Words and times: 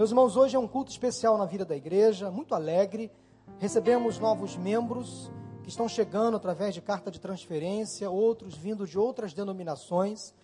Meus 0.00 0.12
irmãos, 0.12 0.34
hoje 0.34 0.56
é 0.56 0.58
um 0.58 0.66
culto 0.66 0.90
especial 0.90 1.36
na 1.36 1.44
vida 1.44 1.62
da 1.62 1.76
igreja, 1.76 2.30
muito 2.30 2.54
alegre. 2.54 3.12
Recebemos 3.58 4.18
novos 4.18 4.56
membros 4.56 5.30
que 5.62 5.68
estão 5.68 5.86
chegando 5.86 6.38
através 6.38 6.72
de 6.72 6.80
carta 6.80 7.10
de 7.10 7.20
transferência, 7.20 8.08
outros 8.08 8.56
vindo 8.56 8.86
de 8.86 8.98
outras 8.98 9.34
denominações. 9.34 10.34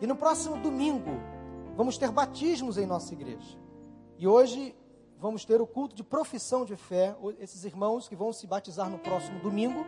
E 0.00 0.06
no 0.06 0.16
próximo 0.16 0.56
domingo 0.62 1.10
vamos 1.76 1.98
ter 1.98 2.10
batismos 2.10 2.78
em 2.78 2.86
nossa 2.86 3.12
igreja. 3.12 3.58
E 4.16 4.26
hoje 4.26 4.74
vamos 5.18 5.44
ter 5.44 5.60
o 5.60 5.66
culto 5.66 5.94
de 5.94 6.02
profissão 6.02 6.64
de 6.64 6.74
fé. 6.74 7.14
Esses 7.38 7.66
irmãos 7.66 8.08
que 8.08 8.16
vão 8.16 8.32
se 8.32 8.46
batizar 8.46 8.88
no 8.88 8.98
próximo 8.98 9.38
domingo 9.40 9.84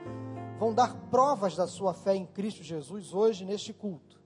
vão 0.59 0.75
dar 0.75 0.95
provas 1.09 1.57
da 1.57 1.67
sua 1.67 1.95
fé 1.95 2.15
em 2.15 2.27
Cristo 2.27 2.63
Jesus 2.63 3.15
hoje 3.15 3.47
neste 3.47 3.73
culto. 3.73 4.21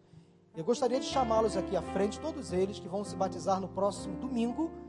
Eu 0.56 0.64
gostaria 0.64 0.98
de 0.98 1.06
chamá-los 1.06 1.56
aqui 1.56 1.76
à 1.76 1.82
frente, 1.82 2.18
todos 2.18 2.52
eles 2.52 2.80
que 2.80 2.88
vão 2.88 3.04
se 3.04 3.14
batizar 3.14 3.60
no 3.60 3.68
próximo 3.68 4.16
domingo 4.16 4.87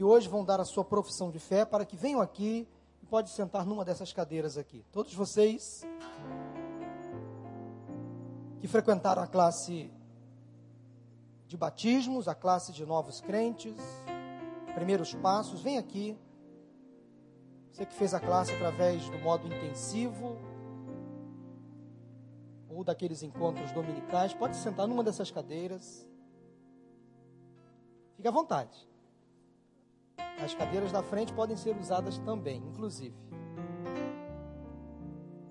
que 0.00 0.04
hoje 0.04 0.30
vão 0.30 0.42
dar 0.42 0.58
a 0.58 0.64
sua 0.64 0.82
profissão 0.82 1.30
de 1.30 1.38
fé, 1.38 1.62
para 1.62 1.84
que 1.84 1.94
venham 1.94 2.22
aqui 2.22 2.66
e 3.02 3.04
pode 3.04 3.28
sentar 3.28 3.66
numa 3.66 3.84
dessas 3.84 4.14
cadeiras 4.14 4.56
aqui. 4.56 4.82
Todos 4.90 5.12
vocês 5.12 5.82
que 8.58 8.66
frequentaram 8.66 9.22
a 9.22 9.26
classe 9.26 9.92
de 11.46 11.54
batismos, 11.54 12.28
a 12.28 12.34
classe 12.34 12.72
de 12.72 12.86
novos 12.86 13.20
crentes, 13.20 13.76
primeiros 14.74 15.12
passos, 15.12 15.60
vem 15.60 15.76
aqui. 15.76 16.18
Você 17.70 17.84
que 17.84 17.92
fez 17.92 18.14
a 18.14 18.20
classe 18.20 18.54
através 18.54 19.06
do 19.10 19.18
modo 19.18 19.46
intensivo 19.48 20.38
ou 22.70 22.82
daqueles 22.82 23.22
encontros 23.22 23.70
dominicais, 23.72 24.32
pode 24.32 24.56
sentar 24.56 24.88
numa 24.88 25.04
dessas 25.04 25.30
cadeiras. 25.30 26.08
Fique 28.16 28.26
à 28.26 28.30
vontade. 28.30 28.88
As 30.42 30.54
cadeiras 30.54 30.90
da 30.90 31.02
frente 31.02 31.32
podem 31.32 31.56
ser 31.56 31.76
usadas 31.76 32.18
também, 32.18 32.62
inclusive. 32.66 33.14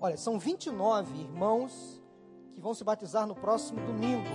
Olha, 0.00 0.16
são 0.16 0.38
29 0.38 1.20
irmãos 1.20 2.02
que 2.54 2.60
vão 2.60 2.74
se 2.74 2.82
batizar 2.82 3.26
no 3.26 3.34
próximo 3.34 3.80
domingo. 3.86 4.28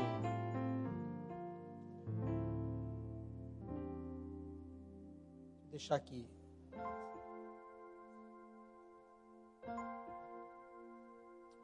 Vou 5.63 5.71
deixar 5.71 5.95
aqui. 5.95 6.27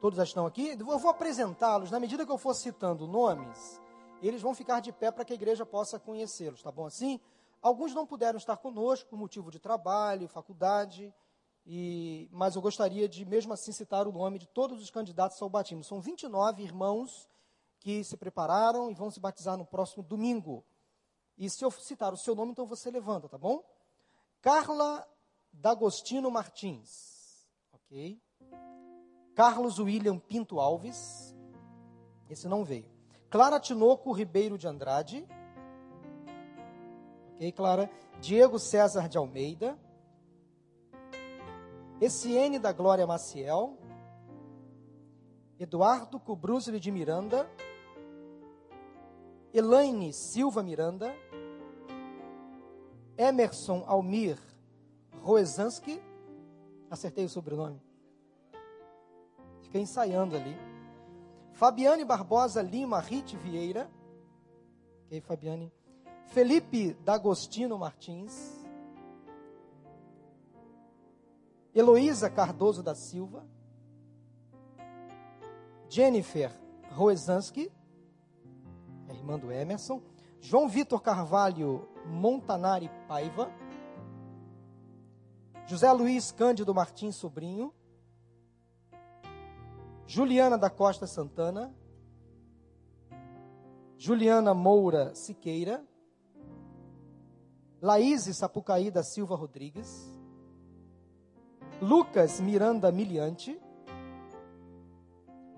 Todos 0.00 0.16
já 0.16 0.24
estão 0.24 0.46
aqui? 0.46 0.76
Eu 0.78 0.98
vou 0.98 1.10
apresentá-los. 1.10 1.90
Na 1.90 2.00
medida 2.00 2.26
que 2.26 2.32
eu 2.32 2.36
for 2.36 2.54
citando 2.54 3.06
nomes, 3.06 3.80
eles 4.20 4.42
vão 4.42 4.52
ficar 4.52 4.80
de 4.80 4.92
pé 4.92 5.12
para 5.12 5.24
que 5.24 5.32
a 5.32 5.36
igreja 5.36 5.64
possa 5.64 5.98
conhecê-los, 5.98 6.60
tá 6.60 6.72
bom 6.72 6.86
assim? 6.86 7.20
Alguns 7.62 7.94
não 7.94 8.04
puderam 8.04 8.36
estar 8.36 8.56
conosco 8.56 9.08
por 9.08 9.16
motivo 9.16 9.48
de 9.50 9.60
trabalho, 9.60 10.26
faculdade, 10.26 11.14
e, 11.64 12.28
mas 12.32 12.56
eu 12.56 12.60
gostaria 12.60 13.08
de, 13.08 13.24
mesmo 13.24 13.52
assim, 13.52 13.70
citar 13.70 14.08
o 14.08 14.12
nome 14.12 14.40
de 14.40 14.48
todos 14.48 14.82
os 14.82 14.90
candidatos 14.90 15.40
ao 15.40 15.48
batismo. 15.48 15.84
São 15.84 16.00
29 16.00 16.62
irmãos 16.62 17.28
que 17.78 18.02
se 18.02 18.16
prepararam 18.16 18.90
e 18.90 18.94
vão 18.94 19.10
se 19.10 19.20
batizar 19.20 19.56
no 19.56 19.64
próximo 19.64 20.02
domingo. 20.02 20.64
E 21.38 21.48
se 21.48 21.64
eu 21.64 21.70
citar 21.70 22.12
o 22.12 22.16
seu 22.16 22.34
nome, 22.34 22.50
então 22.50 22.66
você 22.66 22.90
levanta, 22.90 23.28
tá 23.28 23.38
bom? 23.38 23.62
Carla 24.40 25.06
D'Agostino 25.52 26.30
Martins. 26.30 27.46
Ok. 27.72 28.20
Carlos 29.34 29.78
William 29.78 30.18
Pinto 30.18 30.58
Alves. 30.58 31.34
Esse 32.28 32.48
não 32.48 32.64
veio. 32.64 32.90
Clara 33.30 33.60
Tinoco 33.60 34.12
Ribeiro 34.12 34.58
de 34.58 34.66
Andrade. 34.66 35.26
Ok, 37.34 37.52
Clara? 37.52 37.90
Diego 38.20 38.58
César 38.58 39.08
de 39.08 39.18
Almeida. 39.18 39.78
Essiene 42.00 42.58
da 42.58 42.72
Glória 42.72 43.06
Maciel. 43.06 43.76
Eduardo 45.58 46.18
Cubruzzi 46.18 46.78
de 46.78 46.90
Miranda. 46.90 47.48
Elaine 49.52 50.12
Silva 50.12 50.62
Miranda. 50.62 51.14
Emerson 53.16 53.84
Almir 53.86 54.38
Roezanski. 55.22 56.02
Acertei 56.90 57.24
o 57.24 57.28
sobrenome. 57.28 57.80
Fiquei 59.62 59.80
ensaiando 59.82 60.36
ali. 60.36 60.56
Fabiane 61.52 62.04
Barbosa 62.04 62.60
Lima 62.62 62.98
Rite 62.98 63.36
Vieira. 63.36 63.90
Ok, 65.06 65.20
Fabiane. 65.20 65.72
Felipe 66.32 66.94
D'Agostino 67.04 67.76
Martins, 67.76 68.64
Heloísa 71.74 72.30
Cardoso 72.30 72.82
da 72.82 72.94
Silva, 72.94 73.46
Jennifer 75.90 76.50
Roezanski, 76.90 77.70
a 79.10 79.12
irmã 79.12 79.38
do 79.38 79.52
Emerson, 79.52 80.00
João 80.40 80.70
Vitor 80.70 81.02
Carvalho 81.02 81.86
Montanari 82.06 82.90
Paiva, 83.06 83.52
José 85.66 85.92
Luiz 85.92 86.32
Cândido 86.32 86.74
Martins 86.74 87.14
Sobrinho, 87.14 87.74
Juliana 90.06 90.56
da 90.56 90.70
Costa 90.70 91.06
Santana, 91.06 91.74
Juliana 93.98 94.54
Moura 94.54 95.14
Siqueira, 95.14 95.86
Laís 97.82 98.26
Sapucaí 98.36 98.92
da 98.92 99.02
Silva 99.02 99.34
Rodrigues, 99.34 100.08
Lucas 101.80 102.40
Miranda 102.40 102.92
Miliante, 102.92 103.60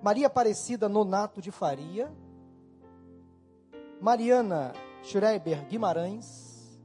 Maria 0.03 0.29
Aparecida 0.29 0.89
Nonato 0.89 1.43
de 1.43 1.51
Faria, 1.51 2.11
Mariana 4.01 4.73
Schreiber 5.03 5.67
Guimarães, 5.67 6.81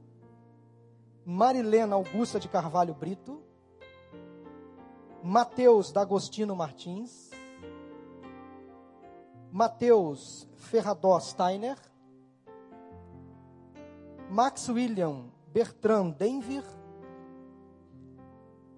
Marilena 1.24 1.94
Augusta 1.96 2.38
de 2.38 2.46
Carvalho 2.46 2.92
Brito, 2.92 3.42
Mateus 5.22 5.90
D'Agostino 5.90 6.54
Martins, 6.54 7.30
Mateus 9.50 10.46
Ferradó 10.56 11.18
Steiner, 11.18 11.78
Max 14.30 14.68
William 14.68 15.28
Bertrand 15.52 16.12
Denver, 16.12 16.62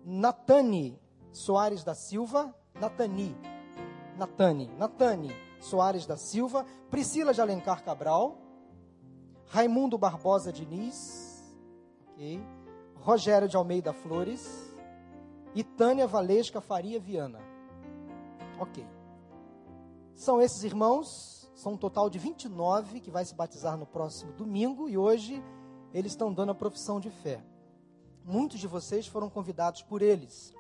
Natani 0.03 0.99
Soares 1.31 1.85
da 1.85 1.95
Silva, 1.95 2.55
Natani, 2.81 3.37
Natani, 4.17 4.71
Natani 4.79 5.31
Soares 5.61 6.07
da 6.07 6.17
Silva, 6.17 6.65
Priscila 6.91 7.35
de 7.35 7.41
Alencar 7.43 7.85
Cabral, 7.85 8.39
Raimundo 9.47 9.99
Barbosa 9.99 10.51
Diniz, 10.51 11.55
ok, 12.09 12.43
Rogério 12.95 13.47
de 13.47 13.57
Almeida 13.57 13.93
Flores 13.93 14.73
e 15.55 15.63
Tânia 15.63 16.07
Valesca 16.07 16.63
Faria 16.63 16.99
Viana. 16.99 17.41
Ok. 18.59 18.87
São 20.15 20.41
esses 20.41 20.65
irmãos 20.65 21.42
são 21.55 21.73
um 21.73 21.77
total 21.77 22.09
de 22.09 22.19
29 22.19 23.01
que 23.01 23.11
vai 23.11 23.25
se 23.25 23.35
batizar 23.35 23.77
no 23.77 23.87
próximo 23.87 24.33
domingo 24.33 24.89
e 24.89 24.97
hoje 24.97 25.43
eles 25.93 26.13
estão 26.13 26.33
dando 26.33 26.53
a 26.53 26.55
profissão 26.55 26.99
de 26.99 27.11
fé. 27.11 27.45
Muitos 28.25 28.59
de 28.59 28.67
vocês 28.67 29.07
foram 29.07 29.29
convidados 29.29 29.83
por 29.83 30.01
eles. 30.01 30.55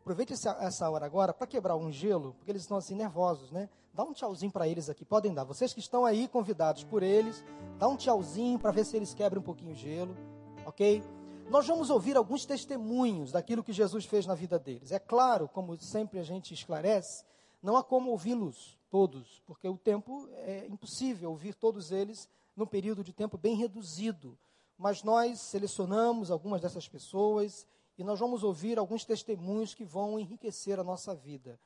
Aproveite 0.00 0.32
essa 0.32 0.90
hora 0.90 1.06
agora 1.06 1.32
para 1.32 1.46
quebrar 1.46 1.76
um 1.76 1.92
gelo, 1.92 2.34
porque 2.34 2.50
eles 2.50 2.62
estão 2.62 2.76
assim 2.76 2.96
nervosos, 2.96 3.52
né? 3.52 3.68
Dá 3.94 4.02
um 4.02 4.12
tchauzinho 4.12 4.50
para 4.50 4.66
eles 4.66 4.88
aqui, 4.88 5.04
podem 5.04 5.32
dar. 5.32 5.44
Vocês 5.44 5.72
que 5.72 5.78
estão 5.78 6.04
aí 6.04 6.26
convidados 6.26 6.82
por 6.82 7.02
eles, 7.02 7.44
dá 7.78 7.86
um 7.86 7.96
tchauzinho 7.96 8.58
para 8.58 8.72
ver 8.72 8.84
se 8.84 8.96
eles 8.96 9.14
quebram 9.14 9.40
um 9.40 9.44
pouquinho 9.44 9.72
o 9.72 9.76
gelo, 9.76 10.16
ok? 10.66 11.04
Nós 11.48 11.66
vamos 11.66 11.90
ouvir 11.90 12.16
alguns 12.16 12.46
testemunhos 12.46 13.30
daquilo 13.30 13.62
que 13.62 13.72
Jesus 13.72 14.04
fez 14.06 14.26
na 14.26 14.34
vida 14.34 14.58
deles. 14.58 14.90
É 14.90 14.98
claro, 14.98 15.46
como 15.46 15.78
sempre 15.78 16.18
a 16.18 16.22
gente 16.22 16.54
esclarece, 16.54 17.24
não 17.62 17.76
há 17.76 17.84
como 17.84 18.10
ouvi-los 18.10 18.81
todos, 18.92 19.40
porque 19.46 19.66
o 19.66 19.78
tempo 19.78 20.28
é 20.34 20.66
impossível 20.66 21.30
ouvir 21.30 21.54
todos 21.54 21.90
eles 21.90 22.28
num 22.54 22.66
período 22.66 23.02
de 23.02 23.10
tempo 23.10 23.38
bem 23.38 23.56
reduzido. 23.56 24.38
Mas 24.76 25.02
nós 25.02 25.40
selecionamos 25.40 26.30
algumas 26.30 26.60
dessas 26.60 26.86
pessoas 26.86 27.66
e 27.96 28.04
nós 28.04 28.20
vamos 28.20 28.44
ouvir 28.44 28.78
alguns 28.78 29.06
testemunhos 29.06 29.72
que 29.72 29.82
vão 29.82 30.18
enriquecer 30.18 30.78
a 30.78 30.84
nossa 30.84 31.14
vida, 31.14 31.58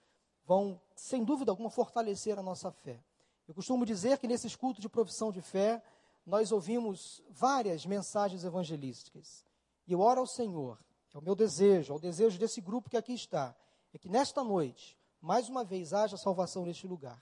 vão, 0.44 0.80
sem 0.94 1.24
dúvida 1.24 1.50
alguma, 1.50 1.68
fortalecer 1.68 2.38
a 2.38 2.42
nossa 2.44 2.70
fé. 2.70 3.02
Eu 3.48 3.54
costumo 3.54 3.84
dizer 3.84 4.18
que 4.18 4.28
nesses 4.28 4.54
cultos 4.54 4.80
de 4.80 4.88
profissão 4.88 5.32
de 5.32 5.42
fé, 5.42 5.82
nós 6.24 6.52
ouvimos 6.52 7.20
várias 7.28 7.84
mensagens 7.84 8.44
evangelísticas. 8.44 9.44
E 9.84 9.92
eu 9.92 9.98
oro 9.98 10.20
ao 10.20 10.26
Senhor, 10.28 10.78
é 11.12 11.18
o 11.18 11.22
meu 11.22 11.34
desejo, 11.34 11.92
é 11.92 11.96
o 11.96 12.00
desejo 12.00 12.38
desse 12.38 12.60
grupo 12.60 12.88
que 12.88 12.96
aqui 12.96 13.14
está, 13.14 13.52
é 13.92 13.98
que 13.98 14.08
nesta 14.08 14.44
noite 14.44 14.96
mais 15.26 15.48
uma 15.48 15.64
vez 15.64 15.92
haja 15.92 16.16
salvação 16.16 16.64
neste 16.64 16.86
lugar. 16.86 17.20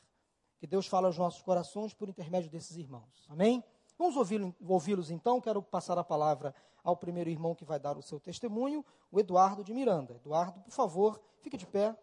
Que 0.59 0.67
Deus 0.67 0.87
fale 0.87 1.07
aos 1.07 1.17
nossos 1.17 1.41
corações 1.41 1.95
por 1.95 2.07
intermédio 2.07 2.51
desses 2.51 2.77
irmãos. 2.77 3.27
Amém? 3.31 3.65
Vamos 3.99 4.15
ouvi-los 4.61 5.11
então. 5.11 5.41
Quero 5.41 5.63
passar 5.63 5.97
a 5.99 6.05
palavra 6.05 6.55
ao 6.83 6.97
primeiro 6.97 7.31
irmão 7.31 7.55
que 7.55 7.65
vai 7.65 7.81
dar 7.81 7.97
o 7.97 8.03
seu 8.03 8.21
testemunho, 8.21 8.85
o 9.11 9.19
Eduardo 9.19 9.65
de 9.65 9.73
Miranda. 9.73 10.17
Eduardo, 10.17 10.61
por 10.61 10.71
favor, 10.71 11.19
fique 11.41 11.57
de 11.57 11.67
pé. 11.67 11.97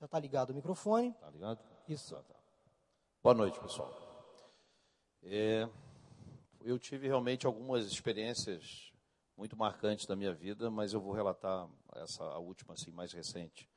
Já 0.00 0.06
está 0.06 0.18
ligado 0.18 0.50
o 0.50 0.54
microfone. 0.54 1.10
Está 1.10 1.30
ligado? 1.30 1.64
Isso. 1.88 2.16
Tá, 2.16 2.22
tá. 2.22 2.34
Boa 3.22 3.34
noite, 3.34 3.60
pessoal. 3.60 3.94
É, 5.22 5.68
eu 6.62 6.80
tive 6.80 7.06
realmente 7.06 7.46
algumas 7.46 7.86
experiências 7.86 8.92
muito 9.36 9.56
marcantes 9.56 10.04
da 10.06 10.16
minha 10.16 10.34
vida, 10.34 10.68
mas 10.68 10.92
eu 10.92 11.00
vou 11.00 11.12
relatar 11.12 11.68
essa 11.94 12.24
a 12.24 12.38
última 12.38 12.74
assim 12.74 12.90
mais 12.90 13.12
recente. 13.12 13.70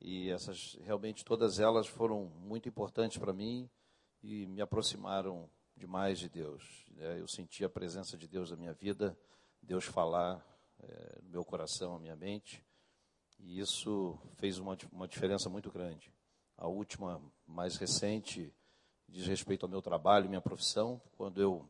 E 0.00 0.30
essas 0.30 0.78
realmente 0.82 1.24
todas 1.24 1.58
elas 1.58 1.86
foram 1.86 2.26
muito 2.40 2.68
importantes 2.68 3.18
para 3.18 3.32
mim 3.32 3.68
e 4.22 4.46
me 4.46 4.60
aproximaram 4.60 5.48
demais 5.76 6.18
de 6.18 6.28
Deus. 6.28 6.86
É, 6.98 7.20
eu 7.20 7.28
senti 7.28 7.64
a 7.64 7.68
presença 7.68 8.16
de 8.16 8.28
Deus 8.28 8.50
na 8.50 8.56
minha 8.56 8.72
vida, 8.72 9.16
Deus 9.62 9.84
falar 9.84 10.44
é, 10.80 11.18
no 11.22 11.30
meu 11.30 11.44
coração, 11.44 11.94
na 11.94 12.00
minha 12.00 12.16
mente, 12.16 12.64
e 13.38 13.60
isso 13.60 14.18
fez 14.36 14.58
uma, 14.58 14.76
uma 14.92 15.06
diferença 15.06 15.48
muito 15.48 15.70
grande. 15.70 16.12
A 16.56 16.66
última, 16.66 17.22
mais 17.46 17.76
recente, 17.76 18.52
diz 19.08 19.26
respeito 19.26 19.64
ao 19.64 19.70
meu 19.70 19.80
trabalho, 19.80 20.28
minha 20.28 20.40
profissão, 20.40 21.00
quando 21.16 21.40
eu 21.40 21.68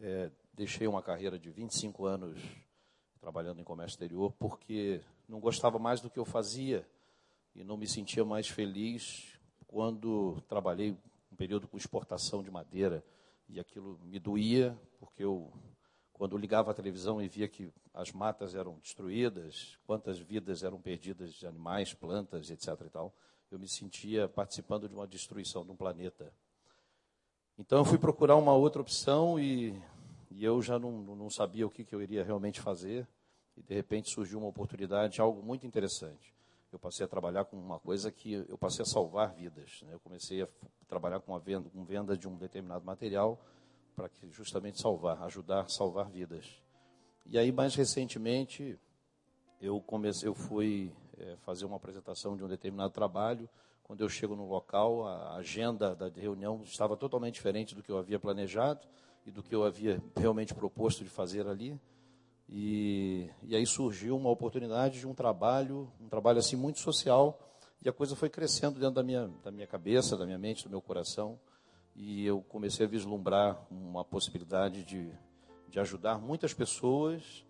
é, 0.00 0.30
deixei 0.52 0.86
uma 0.86 1.02
carreira 1.02 1.38
de 1.38 1.50
25 1.50 2.04
anos 2.04 2.40
trabalhando 3.20 3.60
em 3.60 3.64
comércio 3.64 3.94
exterior, 3.94 4.32
porque 4.32 5.00
não 5.28 5.38
gostava 5.38 5.78
mais 5.78 6.00
do 6.00 6.10
que 6.10 6.18
eu 6.18 6.24
fazia 6.24 6.86
e 7.54 7.62
não 7.62 7.76
me 7.76 7.86
sentia 7.86 8.24
mais 8.24 8.48
feliz 8.48 9.38
quando 9.66 10.42
trabalhei 10.48 10.96
um 11.30 11.36
período 11.36 11.66
com 11.68 11.76
exportação 11.76 12.42
de 12.42 12.50
madeira 12.50 13.04
e 13.48 13.60
aquilo 13.60 13.98
me 14.04 14.18
doía, 14.18 14.78
porque 14.98 15.24
eu, 15.24 15.52
quando 16.12 16.36
ligava 16.36 16.70
a 16.70 16.74
televisão 16.74 17.20
e 17.22 17.28
via 17.28 17.48
que 17.48 17.70
as 17.92 18.12
matas 18.12 18.54
eram 18.54 18.78
destruídas, 18.78 19.78
quantas 19.86 20.18
vidas 20.18 20.62
eram 20.62 20.80
perdidas 20.80 21.34
de 21.34 21.46
animais, 21.46 21.92
plantas, 21.92 22.50
etc. 22.50 22.68
e 22.86 22.90
tal, 22.90 23.14
eu 23.50 23.58
me 23.58 23.68
sentia 23.68 24.28
participando 24.28 24.88
de 24.88 24.94
uma 24.94 25.06
destruição 25.06 25.64
de 25.64 25.70
um 25.70 25.76
planeta. 25.76 26.32
Então 27.58 27.78
eu 27.78 27.84
fui 27.84 27.98
procurar 27.98 28.36
uma 28.36 28.54
outra 28.54 28.80
opção 28.80 29.38
e, 29.38 29.78
e 30.30 30.42
eu 30.42 30.62
já 30.62 30.78
não, 30.78 30.90
não 30.90 31.28
sabia 31.28 31.66
o 31.66 31.70
que, 31.70 31.84
que 31.84 31.94
eu 31.94 32.00
iria 32.00 32.24
realmente 32.24 32.60
fazer. 32.60 33.06
E 33.54 33.62
de 33.62 33.74
repente 33.74 34.10
surgiu 34.10 34.38
uma 34.38 34.48
oportunidade, 34.48 35.20
algo 35.20 35.42
muito 35.42 35.66
interessante. 35.66 36.34
Eu 36.72 36.78
passei 36.78 37.04
a 37.04 37.08
trabalhar 37.08 37.44
com 37.44 37.56
uma 37.56 37.78
coisa 37.78 38.10
que 38.10 38.32
eu 38.32 38.56
passei 38.56 38.82
a 38.82 38.86
salvar 38.86 39.34
vidas. 39.34 39.82
Né? 39.82 39.92
Eu 39.92 40.00
comecei 40.00 40.42
a 40.42 40.48
trabalhar 40.88 41.20
com 41.20 41.34
a 41.34 41.38
venda, 41.38 41.68
com 41.68 41.84
venda 41.84 42.16
de 42.16 42.26
um 42.26 42.36
determinado 42.36 42.84
material 42.84 43.38
para 43.94 44.08
que 44.08 44.30
justamente 44.30 44.80
salvar, 44.80 45.22
ajudar 45.22 45.62
a 45.62 45.68
salvar 45.68 46.08
vidas. 46.08 46.62
E 47.26 47.38
aí 47.38 47.52
mais 47.52 47.74
recentemente 47.74 48.78
eu 49.60 49.80
comecei, 49.80 50.26
eu 50.26 50.34
fui 50.34 50.92
é, 51.18 51.36
fazer 51.36 51.66
uma 51.66 51.76
apresentação 51.76 52.36
de 52.36 52.42
um 52.42 52.48
determinado 52.48 52.92
trabalho. 52.92 53.48
Quando 53.84 54.00
eu 54.00 54.08
chego 54.08 54.34
no 54.34 54.48
local, 54.48 55.06
a 55.06 55.34
agenda 55.36 55.94
da 55.94 56.08
reunião 56.08 56.62
estava 56.64 56.96
totalmente 56.96 57.34
diferente 57.34 57.74
do 57.74 57.82
que 57.82 57.92
eu 57.92 57.98
havia 57.98 58.18
planejado 58.18 58.86
e 59.26 59.30
do 59.30 59.42
que 59.42 59.54
eu 59.54 59.62
havia 59.62 60.02
realmente 60.16 60.54
proposto 60.54 61.04
de 61.04 61.10
fazer 61.10 61.46
ali. 61.46 61.78
E, 62.54 63.30
e 63.44 63.56
aí 63.56 63.64
surgiu 63.64 64.14
uma 64.14 64.28
oportunidade 64.28 65.00
de 65.00 65.06
um 65.06 65.14
trabalho, 65.14 65.90
um 65.98 66.06
trabalho 66.06 66.38
assim 66.38 66.54
muito 66.54 66.80
social, 66.80 67.40
e 67.82 67.88
a 67.88 67.92
coisa 67.94 68.14
foi 68.14 68.28
crescendo 68.28 68.78
dentro 68.78 68.96
da 68.96 69.02
minha, 69.02 69.30
da 69.42 69.50
minha 69.50 69.66
cabeça, 69.66 70.18
da 70.18 70.26
minha 70.26 70.38
mente, 70.38 70.64
do 70.64 70.68
meu 70.68 70.82
coração, 70.82 71.40
e 71.96 72.26
eu 72.26 72.42
comecei 72.42 72.84
a 72.84 72.88
vislumbrar 72.88 73.58
uma 73.70 74.04
possibilidade 74.04 74.84
de, 74.84 75.10
de 75.66 75.80
ajudar 75.80 76.18
muitas 76.18 76.52
pessoas 76.52 77.42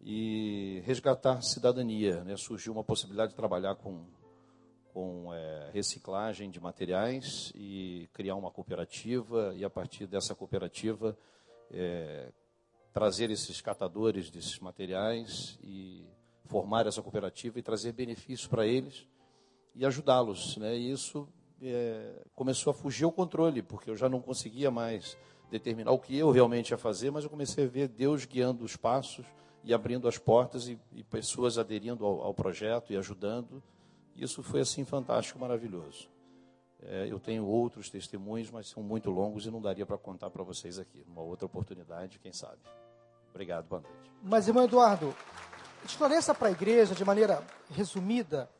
e 0.00 0.82
resgatar 0.84 1.40
cidadania. 1.40 2.24
Né? 2.24 2.36
Surgiu 2.36 2.72
uma 2.72 2.82
possibilidade 2.82 3.30
de 3.30 3.36
trabalhar 3.36 3.76
com, 3.76 4.06
com 4.92 5.32
é, 5.32 5.70
reciclagem 5.72 6.50
de 6.50 6.58
materiais 6.58 7.52
e 7.54 8.08
criar 8.12 8.34
uma 8.34 8.50
cooperativa, 8.50 9.54
e 9.54 9.64
a 9.64 9.70
partir 9.70 10.08
dessa 10.08 10.34
cooperativa 10.34 11.16
é, 11.70 12.32
trazer 12.98 13.30
esses 13.30 13.60
catadores 13.60 14.28
desses 14.28 14.58
materiais 14.58 15.56
e 15.62 16.04
formar 16.46 16.84
essa 16.84 17.00
cooperativa 17.00 17.56
e 17.56 17.62
trazer 17.62 17.92
benefícios 17.92 18.48
para 18.48 18.66
eles 18.66 19.06
e 19.72 19.86
ajudá-los. 19.86 20.56
Né? 20.56 20.76
E 20.76 20.90
isso 20.90 21.28
é, 21.62 22.26
começou 22.34 22.72
a 22.72 22.74
fugir 22.74 23.04
ao 23.04 23.12
controle, 23.12 23.62
porque 23.62 23.88
eu 23.88 23.96
já 23.96 24.08
não 24.08 24.20
conseguia 24.20 24.68
mais 24.68 25.16
determinar 25.48 25.92
o 25.92 25.98
que 26.00 26.18
eu 26.18 26.32
realmente 26.32 26.70
ia 26.70 26.76
fazer, 26.76 27.12
mas 27.12 27.22
eu 27.22 27.30
comecei 27.30 27.66
a 27.66 27.68
ver 27.68 27.86
Deus 27.86 28.24
guiando 28.24 28.64
os 28.64 28.74
passos 28.74 29.24
e 29.62 29.72
abrindo 29.72 30.08
as 30.08 30.18
portas 30.18 30.66
e, 30.66 30.76
e 30.92 31.04
pessoas 31.04 31.56
aderindo 31.56 32.04
ao, 32.04 32.22
ao, 32.22 32.34
projeto 32.34 32.92
e 32.92 32.96
ajudando. 32.96 33.62
Isso 34.16 34.42
foi 34.42 34.62
assim 34.62 34.84
fantástico, 34.84 35.38
maravilhoso. 35.38 36.08
É, 36.82 37.06
eu 37.08 37.20
tenho 37.20 37.46
outros 37.46 37.88
testemunhos, 37.88 38.50
mas 38.50 38.66
são 38.66 38.82
muito 38.82 39.08
longos 39.08 39.46
e 39.46 39.52
não 39.52 39.62
daria 39.62 39.86
para 39.86 39.96
contar 39.96 40.30
para 40.30 40.42
vocês 40.42 40.80
aqui. 40.80 41.04
Uma 41.06 41.22
outra 41.22 41.46
oportunidade, 41.46 42.18
quem 42.18 42.32
sabe. 42.32 42.58
Obrigado, 43.30 43.66
boa 43.66 43.82
noite. 43.82 44.10
Mas, 44.22 44.48
irmão 44.48 44.64
Eduardo, 44.64 45.14
esclareça 45.84 46.34
para 46.34 46.48
a 46.48 46.50
igreja, 46.50 46.94
de 46.94 47.04
maneira 47.04 47.42
resumida, 47.70 48.50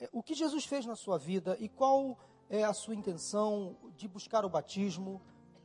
é, 0.00 0.08
o 0.12 0.22
que 0.22 0.34
Jesus 0.34 0.64
fez 0.64 0.86
na 0.86 0.96
sua 0.96 1.18
vida 1.18 1.56
e 1.60 1.68
qual 1.68 2.18
é 2.48 2.64
a 2.64 2.72
sua 2.72 2.94
intenção 2.94 3.76
de 3.96 4.06
buscar 4.06 4.44
o 4.44 4.48
batismo. 4.48 5.20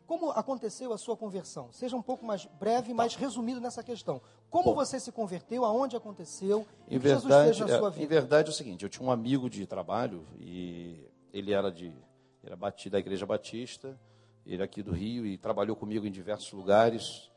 Como 0.05 0.31
aconteceu 0.31 0.93
a 0.93 0.97
sua 0.97 1.17
conversão? 1.17 1.71
Seja 1.71 1.95
um 1.97 2.01
pouco 2.01 2.25
mais 2.25 2.45
breve, 2.45 2.93
mais 2.93 3.13
tá. 3.13 3.19
resumido 3.19 3.59
nessa 3.59 3.83
questão. 3.83 4.21
Como 4.49 4.69
Bom, 4.69 4.75
você 4.75 4.99
se 4.99 5.11
converteu, 5.11 5.65
aonde 5.65 5.97
aconteceu, 5.97 6.65
e 6.87 6.95
o 6.95 6.99
que 6.99 7.07
verdade, 7.07 7.47
Jesus 7.47 7.57
fez 7.57 7.69
na 7.69 7.75
é, 7.75 7.79
sua 7.79 7.89
vida? 7.89 8.05
Em 8.05 8.07
verdade 8.07 8.49
é 8.49 8.51
o 8.51 8.55
seguinte, 8.55 8.83
eu 8.83 8.89
tinha 8.89 9.05
um 9.05 9.11
amigo 9.11 9.49
de 9.49 9.65
trabalho 9.67 10.25
e 10.39 11.05
ele 11.33 11.51
era 11.51 11.69
de 11.69 11.93
era 12.41 12.55
da 12.55 12.99
igreja 12.99 13.25
batista, 13.25 13.99
ele 14.45 14.61
é 14.61 14.65
aqui 14.65 14.81
do 14.81 14.93
Rio 14.93 15.25
e 15.25 15.37
trabalhou 15.37 15.75
comigo 15.75 16.05
em 16.05 16.11
diversos 16.11 16.53
lugares. 16.53 17.29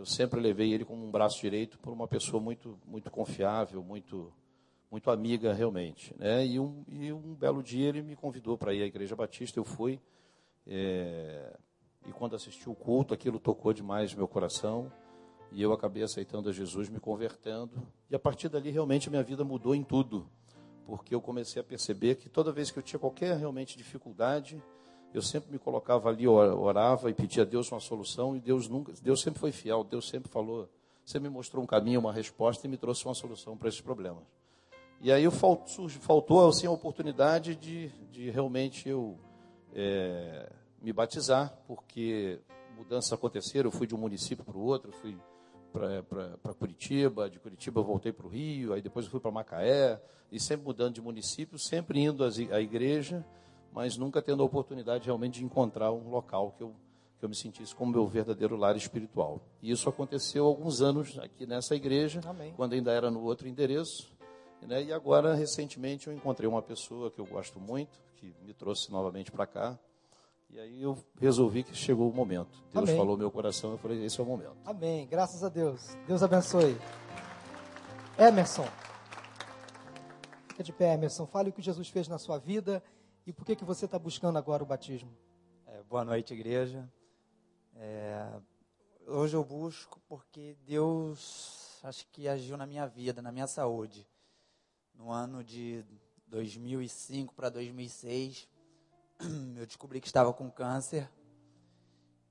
Eu 0.00 0.06
sempre 0.06 0.40
levei 0.40 0.72
ele 0.72 0.82
como 0.82 1.04
um 1.04 1.10
braço 1.10 1.38
direito 1.42 1.78
por 1.78 1.92
uma 1.92 2.08
pessoa 2.08 2.42
muito 2.42 2.78
muito 2.86 3.10
confiável, 3.10 3.82
muito 3.82 4.32
muito 4.90 5.10
amiga 5.10 5.52
realmente. 5.52 6.14
Né? 6.18 6.46
E, 6.46 6.58
um, 6.58 6.82
e 6.88 7.12
um 7.12 7.34
belo 7.34 7.62
dia 7.62 7.90
ele 7.90 8.00
me 8.00 8.16
convidou 8.16 8.56
para 8.56 8.72
ir 8.72 8.82
à 8.82 8.86
igreja 8.86 9.14
batista, 9.14 9.60
eu 9.60 9.64
fui. 9.64 10.00
É, 10.66 11.54
e 12.06 12.12
quando 12.12 12.34
assisti 12.34 12.66
o 12.70 12.74
culto, 12.74 13.12
aquilo 13.12 13.38
tocou 13.38 13.74
demais 13.74 14.14
meu 14.14 14.26
coração. 14.26 14.90
E 15.52 15.60
eu 15.60 15.70
acabei 15.70 16.02
aceitando 16.02 16.48
a 16.48 16.52
Jesus, 16.52 16.88
me 16.88 16.98
convertendo. 16.98 17.86
E 18.08 18.16
a 18.16 18.18
partir 18.18 18.48
dali, 18.48 18.70
realmente, 18.70 19.10
minha 19.10 19.22
vida 19.22 19.44
mudou 19.44 19.74
em 19.74 19.84
tudo 19.84 20.26
porque 20.86 21.14
eu 21.14 21.20
comecei 21.20 21.60
a 21.60 21.64
perceber 21.64 22.14
que 22.14 22.28
toda 22.30 22.50
vez 22.50 22.70
que 22.70 22.78
eu 22.78 22.82
tinha 22.82 22.98
qualquer 22.98 23.36
realmente 23.36 23.76
dificuldade, 23.76 24.60
eu 25.12 25.22
sempre 25.22 25.50
me 25.50 25.58
colocava 25.58 26.08
ali, 26.08 26.26
orava 26.26 27.10
e 27.10 27.14
pedia 27.14 27.42
a 27.42 27.46
Deus 27.46 27.70
uma 27.70 27.80
solução, 27.80 28.36
e 28.36 28.40
Deus 28.40 28.68
nunca, 28.68 28.92
Deus 29.02 29.20
sempre 29.20 29.40
foi 29.40 29.52
fiel, 29.52 29.82
Deus 29.82 30.08
sempre 30.08 30.30
falou, 30.30 30.68
sempre 31.04 31.28
me 31.28 31.34
mostrou 31.34 31.62
um 31.62 31.66
caminho, 31.66 32.00
uma 32.00 32.12
resposta 32.12 32.66
e 32.66 32.70
me 32.70 32.76
trouxe 32.76 33.04
uma 33.04 33.14
solução 33.14 33.56
para 33.56 33.68
esses 33.68 33.80
problemas. 33.80 34.22
E 35.00 35.10
aí 35.10 35.28
faltou, 35.30 35.88
faltou 35.88 36.48
assim, 36.48 36.66
a 36.66 36.70
oportunidade 36.70 37.56
de, 37.56 37.88
de 38.10 38.30
realmente 38.30 38.88
eu 38.88 39.18
é, 39.74 40.52
me 40.80 40.92
batizar, 40.92 41.58
porque 41.66 42.38
mudanças 42.76 43.12
aconteceram, 43.12 43.68
eu 43.68 43.72
fui 43.72 43.86
de 43.86 43.94
um 43.94 43.98
município 43.98 44.44
para 44.44 44.56
o 44.56 44.62
outro, 44.62 44.92
fui 44.92 45.16
para 45.72 46.54
Curitiba, 46.54 47.30
de 47.30 47.38
Curitiba 47.38 47.80
eu 47.80 47.84
voltei 47.84 48.12
para 48.12 48.26
o 48.26 48.28
Rio, 48.28 48.72
aí 48.72 48.82
depois 48.82 49.06
eu 49.06 49.10
fui 49.10 49.20
para 49.20 49.30
Macaé, 49.30 50.00
e 50.30 50.40
sempre 50.40 50.66
mudando 50.66 50.94
de 50.94 51.00
município, 51.00 51.58
sempre 51.58 52.00
indo 52.00 52.24
à 52.24 52.60
igreja, 52.60 53.24
mas 53.72 53.96
nunca 53.96 54.20
tendo 54.20 54.42
a 54.42 54.46
oportunidade 54.46 55.04
realmente 55.04 55.38
de 55.38 55.44
encontrar 55.44 55.92
um 55.92 56.08
local 56.10 56.54
que 56.56 56.62
eu, 56.62 56.74
que 57.18 57.24
eu 57.24 57.28
me 57.28 57.34
sentisse 57.34 57.74
como 57.74 57.92
meu 57.92 58.06
verdadeiro 58.06 58.56
lar 58.56 58.76
espiritual. 58.76 59.40
E 59.62 59.70
isso 59.70 59.88
aconteceu 59.88 60.44
há 60.44 60.48
alguns 60.48 60.80
anos 60.80 61.18
aqui 61.18 61.46
nessa 61.46 61.74
igreja, 61.74 62.20
Amém. 62.26 62.52
quando 62.56 62.72
ainda 62.72 62.92
era 62.92 63.10
no 63.10 63.22
outro 63.22 63.48
endereço. 63.48 64.10
Né? 64.62 64.84
E 64.84 64.92
agora, 64.92 65.34
recentemente, 65.34 66.08
eu 66.08 66.12
encontrei 66.12 66.48
uma 66.48 66.62
pessoa 66.62 67.10
que 67.10 67.20
eu 67.20 67.26
gosto 67.26 67.58
muito, 67.58 67.98
que 68.16 68.34
me 68.42 68.52
trouxe 68.52 68.90
novamente 68.90 69.30
para 69.30 69.46
cá, 69.46 69.78
e 70.52 70.58
aí 70.58 70.82
eu 70.82 70.98
resolvi 71.20 71.62
que 71.62 71.74
chegou 71.76 72.10
o 72.10 72.12
momento. 72.12 72.50
Deus 72.72 72.88
Amém. 72.88 72.96
falou 72.96 73.16
meu 73.16 73.30
coração, 73.30 73.70
eu 73.70 73.78
falei, 73.78 74.04
esse 74.04 74.18
é 74.18 74.22
o 74.22 74.26
momento. 74.26 74.56
Amém. 74.64 75.06
Graças 75.06 75.44
a 75.44 75.48
Deus. 75.48 75.96
Deus 76.08 76.24
abençoe. 76.24 76.76
Emerson. 78.18 78.66
Fica 80.48 80.64
de 80.64 80.72
pé, 80.72 80.94
Emerson. 80.94 81.24
Fale 81.26 81.50
o 81.50 81.52
que 81.52 81.62
Jesus 81.62 81.88
fez 81.88 82.08
na 82.08 82.18
sua 82.18 82.36
vida 82.36 82.82
e 83.26 83.32
por 83.32 83.44
que, 83.44 83.54
que 83.54 83.64
você 83.64 83.84
está 83.84 83.98
buscando 83.98 84.38
agora 84.38 84.62
o 84.62 84.66
batismo. 84.66 85.14
É, 85.66 85.82
boa 85.82 86.04
noite, 86.04 86.32
igreja. 86.32 86.90
É, 87.76 88.40
hoje 89.06 89.36
eu 89.36 89.44
busco 89.44 90.00
porque 90.08 90.56
Deus, 90.66 91.78
acho 91.82 92.06
que 92.08 92.26
agiu 92.26 92.56
na 92.56 92.66
minha 92.66 92.86
vida, 92.86 93.20
na 93.20 93.30
minha 93.30 93.46
saúde. 93.46 94.06
No 94.94 95.10
ano 95.10 95.44
de 95.44 95.84
2005 96.28 97.34
para 97.34 97.50
2006, 97.50 98.48
eu 99.56 99.66
descobri 99.66 100.00
que 100.00 100.06
estava 100.06 100.32
com 100.32 100.50
câncer 100.50 101.10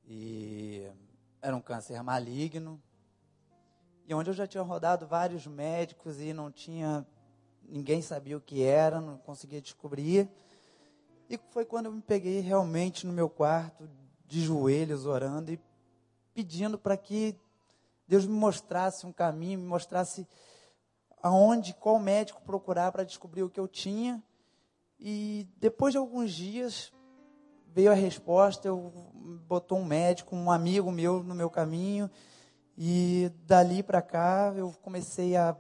e 0.05 0.89
era 1.41 1.55
um 1.55 1.61
câncer 1.61 2.01
maligno. 2.01 2.81
E 4.07 4.13
onde 4.13 4.31
eu 4.31 4.33
já 4.33 4.47
tinha 4.47 4.63
rodado 4.63 5.05
vários 5.05 5.45
médicos 5.45 6.19
e 6.19 6.33
não 6.33 6.51
tinha. 6.51 7.05
Ninguém 7.61 8.01
sabia 8.01 8.35
o 8.35 8.41
que 8.41 8.63
era, 8.63 8.99
não 8.99 9.19
conseguia 9.19 9.61
descobrir. 9.61 10.27
E 11.29 11.37
foi 11.51 11.63
quando 11.63 11.85
eu 11.85 11.91
me 11.91 12.01
peguei 12.01 12.39
realmente 12.39 13.05
no 13.05 13.13
meu 13.13 13.29
quarto, 13.29 13.87
de 14.25 14.41
joelhos, 14.41 15.05
orando 15.05 15.51
e 15.51 15.59
pedindo 16.33 16.77
para 16.77 16.97
que 16.97 17.35
Deus 18.07 18.25
me 18.25 18.33
mostrasse 18.33 19.05
um 19.05 19.13
caminho, 19.13 19.59
me 19.59 19.65
mostrasse 19.65 20.27
aonde, 21.21 21.73
qual 21.73 21.99
médico 21.99 22.41
procurar 22.41 22.91
para 22.91 23.03
descobrir 23.03 23.43
o 23.43 23.49
que 23.49 23.59
eu 23.59 23.67
tinha. 23.67 24.23
E 24.99 25.47
depois 25.57 25.91
de 25.91 25.99
alguns 25.99 26.31
dias 26.31 26.91
veio 27.67 27.91
a 27.91 27.95
resposta, 27.95 28.67
eu 28.67 28.91
botou 29.47 29.77
um 29.77 29.85
médico, 29.85 30.35
um 30.35 30.49
amigo 30.49 30.91
meu 30.91 31.21
no 31.21 31.35
meu 31.35 31.49
caminho, 31.49 32.09
e 32.75 33.31
dali 33.45 33.83
para 33.83 34.01
cá 34.01 34.51
eu 34.55 34.73
comecei 34.81 35.35
a 35.35 35.55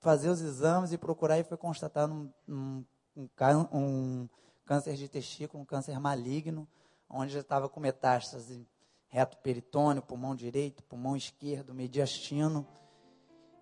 fazer 0.00 0.28
os 0.28 0.40
exames 0.40 0.92
e 0.92 0.98
procurar 0.98 1.38
e 1.38 1.44
foi 1.44 1.56
constatado 1.56 2.12
um, 2.12 2.30
um, 2.48 2.84
um, 3.16 3.68
um 3.72 4.28
câncer 4.64 4.94
de 4.94 5.08
testículo, 5.08 5.62
um 5.62 5.66
câncer 5.66 5.98
maligno, 6.00 6.66
onde 7.08 7.32
já 7.32 7.40
estava 7.40 7.68
com 7.68 7.80
metástase 7.80 8.66
reto 9.08 9.36
peritônio, 9.38 10.02
pulmão 10.02 10.34
direito, 10.34 10.82
pulmão 10.82 11.16
esquerdo, 11.16 11.72
mediastino. 11.72 12.66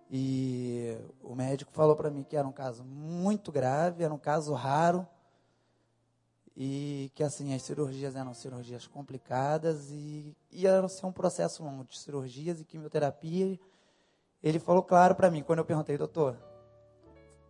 E 0.09 0.97
o 1.21 1.35
médico 1.35 1.71
falou 1.71 1.95
para 1.95 2.09
mim 2.09 2.23
que 2.23 2.35
era 2.35 2.47
um 2.47 2.51
caso 2.51 2.83
muito 2.83 3.51
grave, 3.51 4.03
era 4.03 4.13
um 4.13 4.17
caso 4.17 4.53
raro 4.53 5.07
e 6.55 7.11
que 7.15 7.23
assim 7.23 7.53
as 7.53 7.63
cirurgias 7.63 8.15
eram 8.15 8.33
cirurgias 8.33 8.85
complicadas 8.85 9.89
e 9.91 10.35
ia 10.51 10.87
ser 10.87 11.05
um 11.05 11.11
processo 11.11 11.63
longo 11.63 11.83
de 11.83 11.97
cirurgias 11.97 12.61
e 12.61 12.65
quimioterapia. 12.65 13.59
Ele 14.41 14.59
falou 14.59 14.83
claro 14.83 15.15
para 15.15 15.31
mim 15.31 15.41
quando 15.41 15.59
eu 15.59 15.65
perguntei, 15.65 15.97
doutor, 15.97 16.37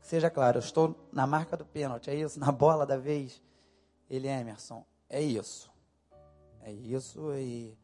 seja 0.04 0.30
claro, 0.30 0.58
eu 0.58 0.64
estou 0.64 0.96
na 1.12 1.26
marca 1.26 1.58
do 1.58 1.66
pênalti, 1.66 2.12
é 2.12 2.16
isso, 2.16 2.40
na 2.40 2.52
bola 2.52 2.86
da 2.86 2.98
vez. 2.98 3.42
Ele, 4.08 4.28
Emerson, 4.28 4.86
é 5.10 5.20
isso, 5.20 5.72
é 6.62 6.72
isso 6.72 7.34
e 7.34 7.76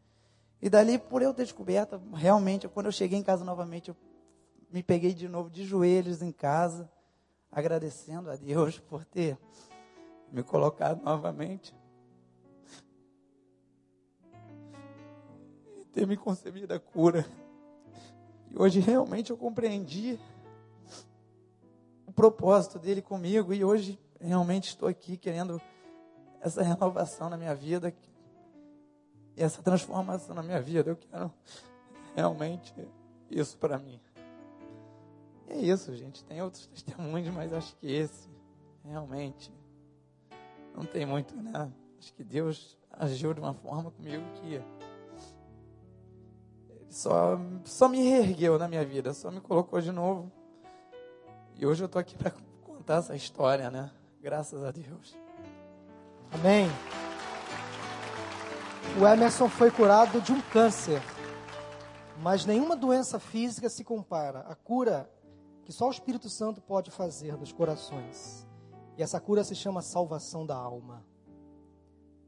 e 0.62 0.70
dali 0.70 0.98
por 0.98 1.22
eu 1.22 1.34
ter 1.34 1.44
descoberto, 1.44 2.02
realmente, 2.14 2.68
quando 2.68 2.88
eu 2.88 2.92
cheguei 2.92 3.18
em 3.18 3.24
casa 3.24 3.46
novamente, 3.46 3.90
eu 3.90 3.96
me 4.70 4.84
peguei 4.84 5.14
de 5.14 5.28
novo 5.28 5.50
de 5.50 5.64
joelhos 5.64 6.22
em 6.22 6.32
casa, 6.32 6.92
agradecendo 7.50 8.30
a 8.30 8.36
Deus 8.36 8.78
por 8.90 9.06
ter 9.06 9.38
me 10.32 10.44
colocado 10.44 11.02
novamente. 11.02 11.74
E 15.78 15.86
ter 15.94 16.06
me 16.06 16.18
concebido 16.18 16.74
a 16.74 16.80
cura. 16.80 17.26
E 18.52 18.62
hoje 18.62 18.82
realmente 18.82 19.32
eu 19.32 19.38
compreendi 19.38 20.20
propósito 22.20 22.78
dele 22.78 23.02
comigo. 23.02 23.54
E 23.54 23.64
hoje 23.64 23.98
realmente 24.20 24.68
estou 24.68 24.90
aqui 24.90 25.16
querendo 25.16 25.62
essa 26.42 26.62
renovação 26.62 27.30
na 27.30 27.38
minha 27.38 27.56
vida. 27.56 27.94
E 29.38 29.42
essa 29.42 29.64
transformação 29.64 30.36
na 30.36 30.44
minha 30.44 30.62
vida. 30.62 30.90
Eu 30.90 30.98
quero 30.98 31.34
realmente 32.14 32.74
isso 33.32 33.58
para 33.58 33.80
mim. 33.80 34.02
E 35.48 35.54
é 35.54 35.58
isso, 35.62 35.96
gente. 35.96 36.22
Tem 36.26 36.42
outros 36.42 36.68
testemunhos, 36.68 37.34
mas 37.34 37.54
acho 37.54 37.74
que 37.78 37.90
esse 37.90 38.30
realmente 38.84 39.50
não 40.76 40.84
tem 40.84 41.06
muito, 41.06 41.34
né? 41.38 41.72
Acho 41.98 42.14
que 42.14 42.24
Deus 42.24 42.78
agiu 42.92 43.34
de 43.34 43.40
uma 43.40 43.54
forma 43.54 43.92
comigo 43.92 44.24
que 44.42 44.62
só, 46.90 47.40
só 47.64 47.88
me 47.88 48.00
reergueu 48.00 48.60
na 48.60 48.68
minha 48.68 48.84
vida, 48.84 49.14
só 49.14 49.32
me 49.32 49.40
colocou 49.40 49.80
de 49.80 49.92
novo. 49.92 50.30
E 51.60 51.66
hoje 51.66 51.84
eu 51.84 51.88
estou 51.88 52.00
aqui 52.00 52.16
para 52.16 52.32
contar 52.64 53.00
essa 53.00 53.14
história, 53.18 53.70
né? 53.70 53.92
Graças 54.22 54.64
a 54.64 54.72
Deus. 54.72 55.14
Amém. 56.32 56.68
O 58.98 59.06
Emerson 59.06 59.50
foi 59.50 59.70
curado 59.70 60.22
de 60.22 60.32
um 60.32 60.40
câncer, 60.40 61.02
mas 62.22 62.46
nenhuma 62.46 62.78
doença 62.78 63.20
física 63.20 63.70
se 63.70 63.84
compara 63.84 64.40
à 64.48 64.56
cura 64.56 65.12
que 65.66 65.74
só 65.74 65.90
o 65.90 65.92
Espírito 65.92 66.30
Santo 66.30 66.62
pode 66.62 66.92
fazer 66.92 67.36
nos 67.36 67.52
corações. 67.52 68.48
E 68.98 69.04
essa 69.04 69.20
cura 69.20 69.44
se 69.44 69.54
chama 69.54 69.82
salvação 69.82 70.46
da 70.46 70.56
alma. 70.56 71.06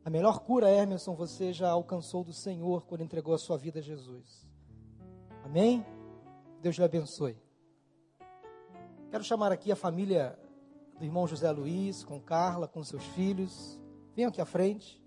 A 0.04 0.10
melhor 0.10 0.40
cura, 0.40 0.70
Emerson, 0.70 1.16
você 1.16 1.54
já 1.54 1.70
alcançou 1.70 2.26
do 2.26 2.34
Senhor 2.34 2.86
quando 2.86 3.02
entregou 3.02 3.34
a 3.34 3.40
sua 3.40 3.58
vida 3.58 3.80
a 3.80 3.82
Jesus. 3.82 4.46
Amém? 5.46 5.86
Deus 6.62 6.76
lhe 6.76 6.84
abençoe. 6.84 7.38
Quero 9.12 9.26
chamar 9.26 9.52
aqui 9.52 9.70
a 9.70 9.76
família 9.76 10.40
do 10.98 11.04
irmão 11.04 11.28
José 11.28 11.52
Luiz, 11.52 12.02
com 12.02 12.18
Carla, 12.18 12.66
com 12.66 12.82
seus 12.82 13.04
filhos. 13.08 13.78
Venham 14.16 14.30
aqui 14.30 14.40
à 14.40 14.46
frente. 14.46 15.04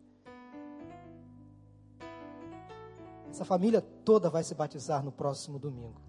Essa 3.31 3.47
família 3.47 3.81
toda 3.81 4.29
vai 4.29 4.45
se 4.45 4.55
batizar 4.55 5.03
no 5.03 5.11
próximo 5.11 5.59
domingo. 5.59 6.03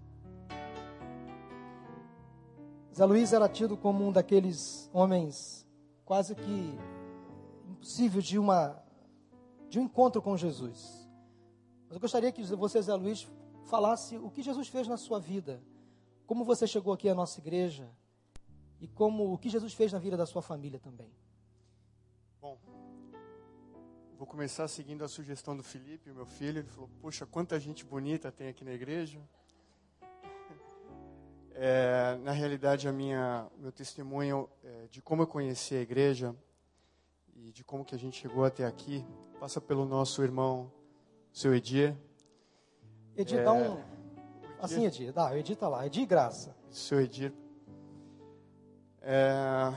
Zé 2.94 3.06
Luiz 3.06 3.32
era 3.32 3.48
tido 3.48 3.78
como 3.78 4.06
um 4.06 4.12
daqueles 4.12 4.90
homens 4.92 5.66
quase 6.04 6.34
que 6.34 6.78
impossível 7.66 8.20
de 8.20 8.38
uma 8.38 8.78
de 9.70 9.80
um 9.80 9.84
encontro 9.84 10.20
com 10.20 10.36
Jesus. 10.36 11.08
Mas 11.86 11.94
eu 11.94 12.00
gostaria 12.00 12.30
que 12.30 12.44
você, 12.44 12.82
Zé 12.82 12.94
Luiz, 12.94 13.26
falasse 13.64 14.18
o 14.18 14.30
que 14.30 14.42
Jesus 14.42 14.68
fez 14.68 14.86
na 14.86 14.98
sua 14.98 15.18
vida, 15.18 15.62
como 16.26 16.44
você 16.44 16.66
chegou 16.66 16.92
aqui 16.92 17.08
à 17.08 17.14
nossa 17.14 17.40
igreja 17.40 17.88
e 18.80 18.88
como 18.88 19.32
o 19.32 19.38
que 19.38 19.48
Jesus 19.48 19.72
fez 19.72 19.92
na 19.92 19.98
vida 19.98 20.16
da 20.16 20.26
sua 20.26 20.42
família 20.42 20.78
também. 20.78 21.10
Bom, 22.40 22.58
vou 24.18 24.26
começar 24.26 24.68
seguindo 24.68 25.04
a 25.04 25.08
sugestão 25.08 25.56
do 25.56 25.62
Felipe, 25.62 26.10
meu 26.10 26.26
filho. 26.26 26.58
Ele 26.58 26.68
falou: 26.68 26.90
Poxa, 27.00 27.24
quanta 27.24 27.58
gente 27.58 27.84
bonita 27.84 28.30
tem 28.30 28.48
aqui 28.48 28.64
na 28.64 28.72
igreja. 28.72 29.20
É, 31.58 32.18
na 32.18 32.32
realidade, 32.32 32.86
a 32.86 32.92
minha, 32.92 33.50
meu 33.56 33.72
testemunho 33.72 34.46
é, 34.62 34.88
de 34.88 35.00
como 35.00 35.22
eu 35.22 35.26
conheci 35.26 35.74
a 35.74 35.80
igreja 35.80 36.36
e 37.34 37.50
de 37.50 37.64
como 37.64 37.82
que 37.82 37.94
a 37.94 37.98
gente 37.98 38.20
chegou 38.20 38.44
até 38.44 38.66
aqui 38.66 39.02
passa 39.40 39.58
pelo 39.58 39.86
nosso 39.86 40.22
irmão, 40.22 40.70
seu 41.32 41.54
Edir. 41.54 41.96
Edir, 43.16 43.38
é, 43.38 43.42
dá 43.42 43.54
um... 43.54 43.95
Assim, 44.66 44.84
Edir, 44.84 45.12
dá, 45.12 45.36
Edir 45.36 45.56
tá 45.56 45.68
lá, 45.68 45.86
Edir 45.86 46.06
Graça. 46.06 46.54
Seu 46.70 47.00
Edir. 47.00 47.32
É, 49.00 49.72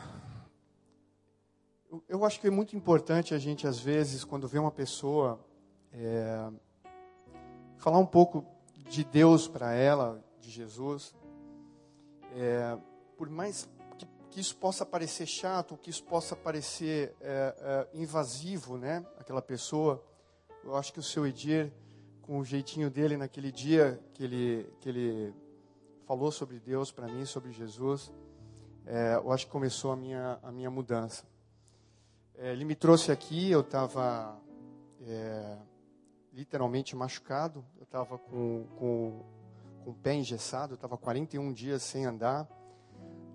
eu, 2.07 2.25
acho 2.25 2.39
que 2.39 2.47
é 2.47 2.49
muito 2.49 2.75
importante 2.75 3.33
a 3.33 3.37
gente, 3.37 3.67
às 3.67 3.79
vezes, 3.79 4.23
quando 4.23 4.47
vê 4.47 4.59
uma 4.59 4.71
pessoa, 4.71 5.39
é, 5.93 6.49
falar 7.77 7.99
um 7.99 8.05
pouco 8.05 8.45
de 8.75 9.03
Deus 9.03 9.47
para 9.47 9.73
ela, 9.73 10.23
de 10.39 10.49
Jesus, 10.49 11.15
é, 12.35 12.77
por 13.17 13.29
mais 13.29 13.69
que, 13.97 14.07
que, 14.31 14.39
isso 14.39 14.55
possa 14.57 14.85
parecer 14.85 15.27
chato, 15.27 15.77
que 15.77 15.89
isso 15.89 16.03
possa 16.03 16.35
parecer 16.35 17.15
é, 17.21 17.87
é, 17.93 17.97
invasivo, 17.99 18.77
né? 18.77 19.05
Aquela 19.17 19.41
pessoa, 19.41 20.03
eu 20.63 20.75
acho 20.75 20.91
que 20.91 20.99
o 20.99 21.03
seu 21.03 21.25
Edir, 21.27 21.71
com 22.29 22.37
o 22.37 22.45
jeitinho 22.45 22.91
dele 22.91 23.17
naquele 23.17 23.51
dia 23.51 23.99
que 24.13 24.23
ele, 24.23 24.71
que 24.79 24.87
ele 24.87 25.33
falou 26.05 26.31
sobre 26.31 26.59
Deus 26.59 26.91
para 26.91 27.07
mim, 27.07 27.25
sobre 27.25 27.51
Jesus, 27.51 28.13
é, 28.85 29.15
eu 29.15 29.31
acho 29.31 29.47
que 29.47 29.51
começou 29.51 29.91
a 29.91 29.95
minha, 29.95 30.37
a 30.43 30.51
minha 30.51 30.69
mudança. 30.69 31.25
É, 32.37 32.51
ele 32.51 32.65
me 32.65 32.75
trouxe 32.75 33.11
aqui, 33.11 33.49
eu 33.49 33.61
estava 33.61 34.39
é, 35.01 35.57
literalmente 36.31 36.95
machucado, 36.95 37.65
eu 37.79 37.83
estava 37.83 38.19
com, 38.19 38.67
com 38.77 39.25
com 39.83 39.89
o 39.89 39.93
pé 39.95 40.13
engessado, 40.13 40.73
eu 40.73 40.75
estava 40.75 40.95
41 40.97 41.51
dias 41.51 41.81
sem 41.81 42.05
andar. 42.05 42.47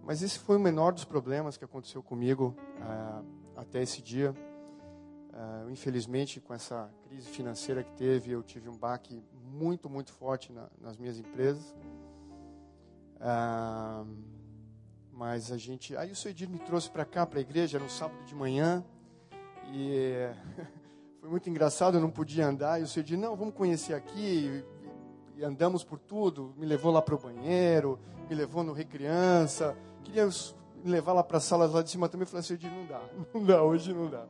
Mas 0.04 0.22
esse 0.22 0.38
foi 0.38 0.56
o 0.56 0.60
menor 0.60 0.92
dos 0.92 1.04
problemas 1.04 1.56
que 1.56 1.64
aconteceu 1.64 2.00
comigo 2.00 2.54
uh, 2.78 3.26
até 3.56 3.82
esse 3.82 4.00
dia. 4.00 4.32
Uh, 5.34 5.68
infelizmente, 5.68 6.40
com 6.40 6.54
essa 6.54 6.88
crise 7.08 7.28
financeira 7.28 7.82
que 7.82 7.90
teve, 7.94 8.30
eu 8.30 8.40
tive 8.40 8.68
um 8.68 8.76
baque 8.76 9.20
muito, 9.50 9.90
muito 9.90 10.12
forte 10.12 10.52
na, 10.52 10.68
nas 10.80 10.96
minhas 10.96 11.18
empresas. 11.18 11.74
Uh, 13.16 14.06
mas 15.10 15.50
a 15.50 15.56
gente. 15.56 15.96
Aí 15.96 16.12
o 16.12 16.16
seu 16.16 16.30
Edir 16.30 16.48
me 16.48 16.60
trouxe 16.60 16.88
para 16.88 17.04
cá, 17.04 17.26
para 17.26 17.40
a 17.40 17.42
igreja, 17.42 17.78
era 17.78 17.84
um 17.84 17.88
sábado 17.88 18.24
de 18.24 18.34
manhã. 18.34 18.84
E 19.72 20.12
foi 21.20 21.28
muito 21.28 21.50
engraçado, 21.50 21.96
eu 21.96 22.00
não 22.00 22.10
podia 22.10 22.46
andar. 22.46 22.80
E 22.80 22.84
o 22.84 22.86
seu 22.86 23.00
Edir, 23.00 23.18
não, 23.18 23.34
vamos 23.34 23.54
conhecer 23.54 23.94
aqui 23.94 24.64
e 25.36 25.44
andamos 25.44 25.82
por 25.82 25.98
tudo. 25.98 26.54
Me 26.56 26.64
levou 26.64 26.92
lá 26.92 27.02
para 27.02 27.16
o 27.16 27.18
banheiro, 27.18 27.98
me 28.28 28.36
levou 28.36 28.62
no 28.62 28.72
Recriança. 28.72 29.76
Queria 30.04 30.26
me 30.26 30.90
levar 30.92 31.12
lá 31.12 31.24
para 31.24 31.38
a 31.38 31.40
sala 31.40 31.66
lá 31.66 31.82
de 31.82 31.90
cima 31.90 32.08
também. 32.08 32.24
Falei 32.24 32.40
assim, 32.40 32.56
não 32.62 32.86
dá, 32.86 33.00
não 33.34 33.44
dá, 33.44 33.62
hoje 33.64 33.92
não 33.92 34.08
dá. 34.08 34.26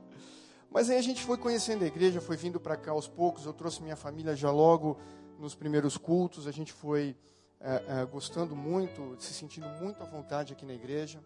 Mas 0.74 0.90
aí 0.90 0.98
a 0.98 1.02
gente 1.02 1.22
foi 1.22 1.38
conhecendo 1.38 1.84
a 1.84 1.86
igreja, 1.86 2.20
foi 2.20 2.36
vindo 2.36 2.58
para 2.58 2.76
cá 2.76 2.90
aos 2.90 3.06
poucos. 3.06 3.46
Eu 3.46 3.52
trouxe 3.52 3.80
minha 3.80 3.94
família 3.94 4.34
já 4.34 4.50
logo 4.50 4.98
nos 5.38 5.54
primeiros 5.54 5.96
cultos. 5.96 6.48
A 6.48 6.50
gente 6.50 6.72
foi 6.72 7.16
é, 7.60 8.00
é, 8.00 8.04
gostando 8.04 8.56
muito, 8.56 9.14
se 9.20 9.32
sentindo 9.32 9.68
muito 9.80 10.02
à 10.02 10.04
vontade 10.04 10.52
aqui 10.52 10.66
na 10.66 10.74
igreja. 10.74 11.22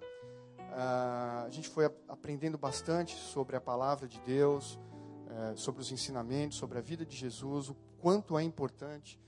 Ah, 0.72 1.44
a 1.46 1.48
gente 1.48 1.66
foi 1.66 1.86
aprendendo 2.06 2.58
bastante 2.58 3.16
sobre 3.16 3.56
a 3.56 3.60
palavra 3.60 4.06
de 4.06 4.20
Deus, 4.20 4.78
é, 5.30 5.56
sobre 5.56 5.80
os 5.80 5.90
ensinamentos, 5.90 6.58
sobre 6.58 6.76
a 6.76 6.82
vida 6.82 7.06
de 7.06 7.16
Jesus, 7.16 7.70
o 7.70 7.76
quanto 8.02 8.38
é 8.38 8.42
importante 8.42 9.18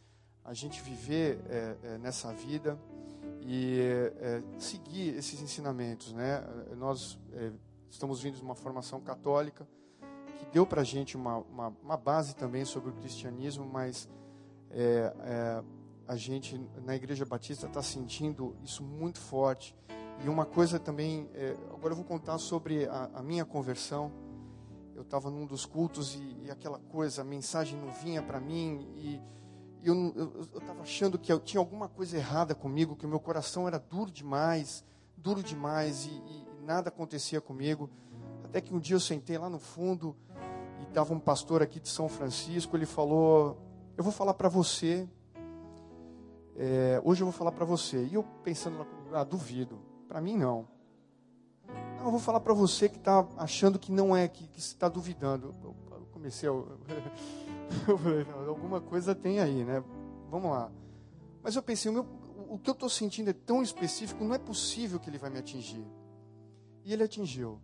a 0.44 0.52
gente 0.52 0.82
viver 0.82 1.38
nessa 2.00 2.32
vida 2.32 2.78
e 3.42 3.78
seguir 4.58 5.16
esses 5.16 5.40
ensinamentos. 5.40 6.12
Né? 6.12 6.42
Nós 6.76 7.18
estamos 7.88 8.20
vindo 8.20 8.36
de 8.36 8.42
uma 8.42 8.54
formação 8.54 9.00
católica 9.00 9.66
que 10.40 10.47
deu 10.47 10.66
para 10.66 10.80
a 10.80 10.85
gente 10.85 11.16
uma, 11.16 11.37
uma, 11.38 11.68
uma, 11.82 11.97
base 11.99 12.35
também 12.35 12.64
sobre 12.64 12.88
o 12.88 12.92
cristianismo, 12.94 13.68
mas 13.70 14.09
é, 14.70 15.14
é, 15.20 15.62
a 16.09 16.16
gente 16.16 16.59
na 16.82 16.97
Igreja 16.97 17.26
Batista 17.26 17.66
está 17.66 17.82
sentindo 17.82 18.56
isso 18.64 18.82
muito 18.82 19.18
forte. 19.18 19.76
E 20.25 20.28
uma 20.28 20.47
coisa 20.47 20.78
também, 20.78 21.28
é, 21.35 21.54
agora 21.73 21.92
eu 21.92 21.97
vou 21.97 22.04
contar 22.04 22.38
sobre 22.38 22.87
a, 22.87 23.11
a 23.14 23.23
minha 23.23 23.44
conversão. 23.44 24.11
Eu 24.94 25.02
estava 25.02 25.30
num 25.30 25.44
dos 25.44 25.66
cultos 25.66 26.14
e, 26.14 26.37
e, 26.47 26.50
aquela 26.50 26.78
coisa, 26.78 27.20
a 27.20 27.25
mensagem 27.25 27.78
não 27.78 27.90
vinha 27.90 28.23
para 28.23 28.40
mim 28.40 28.88
e 28.97 29.20
eu 29.82 30.49
estava 30.56 30.82
achando 30.82 31.18
que 31.18 31.32
eu 31.32 31.40
tinha 31.40 31.61
alguma 31.61 31.88
coisa 31.88 32.16
errada 32.16 32.54
comigo, 32.54 32.97
que 32.97 33.06
o 33.06 33.09
meu 33.09 33.20
coração 33.20 33.66
era 33.66 33.78
duro 33.78 34.11
demais, 34.11 34.85
duro 35.16 35.42
demais 35.42 36.06
e, 36.06 36.11
e 36.11 36.47
nada 36.64 36.88
acontecia 36.88 37.40
comigo. 37.40 37.90
Até 38.50 38.61
que 38.61 38.75
um 38.75 38.80
dia 38.80 38.97
eu 38.97 39.00
sentei 39.00 39.38
lá 39.38 39.49
no 39.49 39.61
fundo 39.61 40.16
e 40.80 40.84
estava 40.84 41.12
um 41.14 41.20
pastor 41.20 41.62
aqui 41.62 41.78
de 41.78 41.88
São 41.88 42.08
Francisco. 42.08 42.76
Ele 42.76 42.87
falou: 42.87 43.58
Eu 43.96 44.04
vou 44.04 44.12
falar 44.12 44.34
para 44.34 44.49
você. 44.49 45.08
É, 46.56 47.00
hoje 47.04 47.22
eu 47.22 47.26
vou 47.26 47.32
falar 47.32 47.52
para 47.52 47.64
você. 47.64 48.04
E 48.06 48.14
eu 48.14 48.22
pensando, 48.44 48.87
ah, 49.12 49.25
duvido. 49.25 49.78
Para 50.08 50.20
mim, 50.20 50.37
não. 50.37 50.68
não. 51.68 52.04
Eu 52.04 52.10
vou 52.10 52.20
falar 52.20 52.40
para 52.40 52.52
você 52.52 52.88
que 52.88 52.96
está 52.96 53.26
achando 53.37 53.78
que 53.78 53.92
não 53.92 54.16
é, 54.16 54.28
que, 54.28 54.49
está 54.56 54.88
duvidando. 54.88 55.54
Eu, 55.62 55.75
eu 55.90 56.06
comecei 56.12 56.49
a. 56.49 56.52
eu 57.88 57.99
falei, 57.99 58.26
alguma 58.46 58.80
coisa 58.80 59.14
tem 59.14 59.40
aí, 59.40 59.64
né? 59.64 59.82
Vamos 60.30 60.50
lá. 60.50 60.70
Mas 61.42 61.56
eu 61.56 61.62
pensei, 61.62 61.90
o, 61.90 61.94
meu, 61.94 62.06
o 62.49 62.58
que 62.58 62.68
eu 62.68 62.75
estou 62.75 62.88
sentindo 62.88 63.30
é 63.30 63.32
tão 63.32 63.62
específico, 63.62 64.22
não 64.25 64.34
é 64.34 64.38
possível 64.38 64.99
que 64.99 65.08
ele 65.08 65.18
vai 65.18 65.30
me 65.30 65.38
atingir. 65.38 65.84
E 66.84 66.92
ele 66.92 67.02
atingiu. 67.02 67.60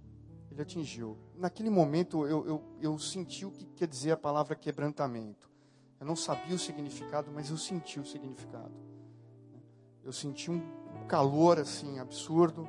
Ele 0.56 0.62
atingiu. 0.62 1.18
Naquele 1.36 1.68
momento 1.68 2.26
eu, 2.26 2.46
eu, 2.46 2.62
eu 2.80 2.98
senti 2.98 3.44
o 3.44 3.50
que 3.50 3.66
quer 3.66 3.86
dizer 3.86 4.12
a 4.12 4.16
palavra 4.16 4.56
quebrantamento. 4.56 5.50
Eu 6.00 6.06
não 6.06 6.16
sabia 6.16 6.56
o 6.56 6.58
significado, 6.58 7.30
mas 7.30 7.50
eu 7.50 7.58
senti 7.58 8.00
o 8.00 8.06
significado. 8.06 8.72
Eu 10.02 10.14
senti 10.14 10.50
um 10.50 10.62
calor 11.06 11.58
assim 11.58 11.98
absurdo, 11.98 12.66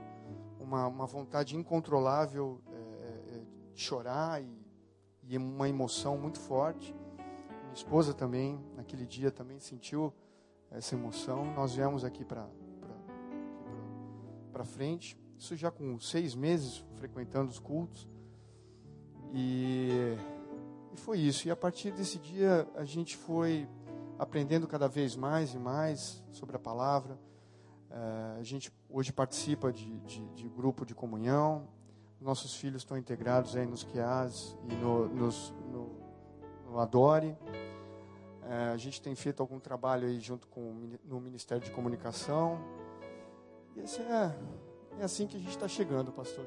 uma, 0.60 0.86
uma 0.88 1.06
vontade 1.06 1.56
incontrolável 1.56 2.60
é, 2.68 3.38
é, 3.38 3.42
de 3.74 3.82
chorar 3.82 4.44
e, 4.44 4.52
e 5.24 5.38
uma 5.38 5.70
emoção 5.70 6.18
muito 6.18 6.42
forte. 6.42 6.94
Minha 7.62 7.74
esposa 7.74 8.14
também, 8.14 8.60
naquele 8.76 9.06
dia, 9.06 9.32
também 9.32 9.62
sentiu 9.62 10.14
essa 10.70 10.94
emoção. 10.94 11.46
Nós 11.54 11.74
viemos 11.74 12.04
aqui 12.04 12.26
para 12.26 12.50
frente 14.66 15.18
isso 15.38 15.56
já 15.56 15.70
com 15.70 16.00
seis 16.00 16.34
meses 16.34 16.84
frequentando 16.96 17.50
os 17.50 17.60
cultos. 17.60 18.08
E, 19.34 20.18
e 20.94 20.98
foi 20.98 21.20
isso. 21.20 21.48
E 21.48 21.52
a 21.52 21.56
partir 21.56 21.92
desse 21.92 22.18
dia 22.18 22.68
a 22.76 22.84
gente 22.84 23.16
foi 23.16 23.68
aprendendo 24.18 24.68
cada 24.68 24.88
vez 24.88 25.16
mais 25.16 25.54
e 25.54 25.60
mais 25.60 26.24
sobre 26.32 26.56
a 26.56 26.60
palavra. 26.60 27.20
Uh, 27.90 28.40
a 28.40 28.44
gente 28.44 28.72
hoje 28.90 29.14
participa 29.14 29.72
de, 29.72 30.00
de, 30.02 30.26
de, 30.30 30.50
grupo 30.50 30.86
de 30.86 30.96
comunhão. 30.96 31.68
Nossos 32.20 32.56
filhos 32.56 32.82
estão 32.82 32.98
integrados 32.98 33.56
aí 33.56 33.66
nos 33.66 33.84
QAs 33.84 34.58
e 34.70 34.74
no, 34.76 35.08
nos, 35.08 35.54
no, 35.72 35.92
no 36.66 36.80
Adore. 36.80 37.38
Uh, 38.42 38.74
a 38.74 38.78
gente 38.78 39.02
tem 39.02 39.14
feito 39.14 39.42
algum 39.42 39.60
trabalho 39.60 40.08
aí 40.08 40.20
junto 40.20 40.48
com 40.48 40.98
no 41.06 41.22
Ministério 41.22 41.64
de 41.64 41.72
Comunicação. 41.72 42.60
E 43.76 43.82
esse 43.82 44.02
é 44.02 44.36
é 45.00 45.04
assim 45.04 45.28
que 45.28 45.38
a 45.38 45.40
gente 45.40 45.50
está 45.50 45.68
chegando, 45.68 46.12
pastor. 46.12 46.46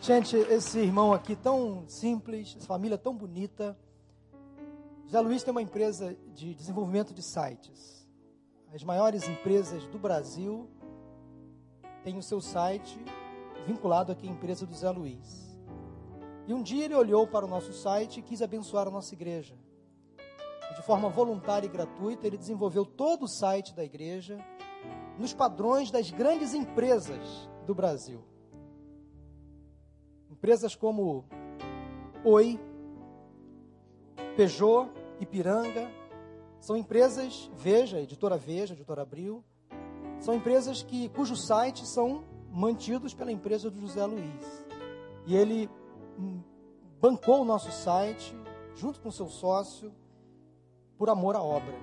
Gente, 0.00 0.36
esse 0.36 0.78
irmão 0.78 1.12
aqui 1.12 1.34
tão 1.34 1.84
simples, 1.88 2.54
essa 2.56 2.66
família 2.66 2.96
tão 2.96 3.14
bonita. 3.14 3.76
José 5.04 5.20
Luiz 5.20 5.42
tem 5.42 5.50
uma 5.50 5.62
empresa 5.62 6.16
de 6.34 6.54
desenvolvimento 6.54 7.12
de 7.12 7.22
sites. 7.22 8.06
As 8.72 8.84
maiores 8.84 9.28
empresas 9.28 9.86
do 9.88 9.98
Brasil 9.98 10.68
têm 12.04 12.18
o 12.18 12.22
seu 12.22 12.40
site 12.40 12.98
vinculado 13.66 14.12
aqui 14.12 14.28
à 14.28 14.30
empresa 14.30 14.64
do 14.66 14.74
Zé 14.74 14.90
Luiz. 14.90 15.58
E 16.46 16.54
um 16.54 16.62
dia 16.62 16.84
ele 16.84 16.94
olhou 16.94 17.26
para 17.26 17.44
o 17.44 17.48
nosso 17.48 17.72
site 17.72 18.20
e 18.20 18.22
quis 18.22 18.42
abençoar 18.42 18.86
a 18.86 18.90
nossa 18.90 19.12
igreja 19.14 19.56
de 20.76 20.82
forma 20.82 21.08
voluntária 21.08 21.66
e 21.66 21.70
gratuita, 21.70 22.26
ele 22.26 22.36
desenvolveu 22.36 22.84
todo 22.84 23.24
o 23.24 23.28
site 23.28 23.74
da 23.74 23.82
igreja 23.82 24.38
nos 25.18 25.32
padrões 25.32 25.90
das 25.90 26.10
grandes 26.10 26.52
empresas 26.52 27.48
do 27.66 27.74
Brasil. 27.74 28.22
Empresas 30.30 30.76
como 30.76 31.24
Oi, 32.22 32.60
Peugeot, 34.36 34.90
Ipiranga, 35.18 35.90
são 36.60 36.76
empresas, 36.76 37.50
Veja, 37.54 37.98
editora 37.98 38.36
Veja, 38.36 38.74
editora 38.74 39.00
Abril, 39.00 39.42
são 40.20 40.34
empresas 40.34 40.82
que, 40.82 41.08
cujos 41.08 41.46
sites 41.46 41.88
são 41.88 42.22
mantidos 42.50 43.14
pela 43.14 43.32
empresa 43.32 43.70
do 43.70 43.80
José 43.80 44.04
Luiz. 44.04 44.66
E 45.26 45.34
ele 45.34 45.70
bancou 47.00 47.40
o 47.40 47.44
nosso 47.44 47.72
site, 47.72 48.36
junto 48.74 49.00
com 49.00 49.10
seu 49.10 49.28
sócio, 49.28 49.90
por 50.98 51.10
amor 51.10 51.36
à 51.36 51.42
obra, 51.42 51.74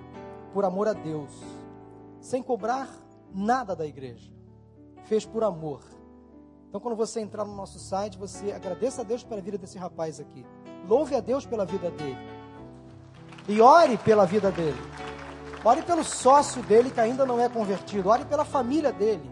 por 0.52 0.64
amor 0.64 0.88
a 0.88 0.92
Deus, 0.92 1.30
sem 2.20 2.42
cobrar 2.42 2.88
nada 3.32 3.74
da 3.74 3.86
igreja. 3.86 4.32
Fez 5.04 5.26
por 5.26 5.44
amor. 5.44 5.80
Então, 6.68 6.80
quando 6.80 6.96
você 6.96 7.20
entrar 7.20 7.44
no 7.44 7.54
nosso 7.54 7.78
site, 7.78 8.18
você 8.18 8.50
agradeça 8.52 9.02
a 9.02 9.04
Deus 9.04 9.22
pela 9.22 9.40
vida 9.40 9.58
desse 9.58 9.78
rapaz 9.78 10.18
aqui. 10.18 10.44
Louve 10.88 11.14
a 11.14 11.20
Deus 11.20 11.46
pela 11.46 11.64
vida 11.64 11.90
dele. 11.90 12.18
E 13.48 13.60
ore 13.60 13.96
pela 13.98 14.26
vida 14.26 14.50
dele. 14.50 14.78
Ore 15.64 15.82
pelo 15.82 16.02
sócio 16.02 16.62
dele 16.62 16.90
que 16.90 17.00
ainda 17.00 17.24
não 17.24 17.38
é 17.38 17.48
convertido. 17.48 18.08
Ore 18.08 18.24
pela 18.24 18.44
família 18.44 18.92
dele. 18.92 19.30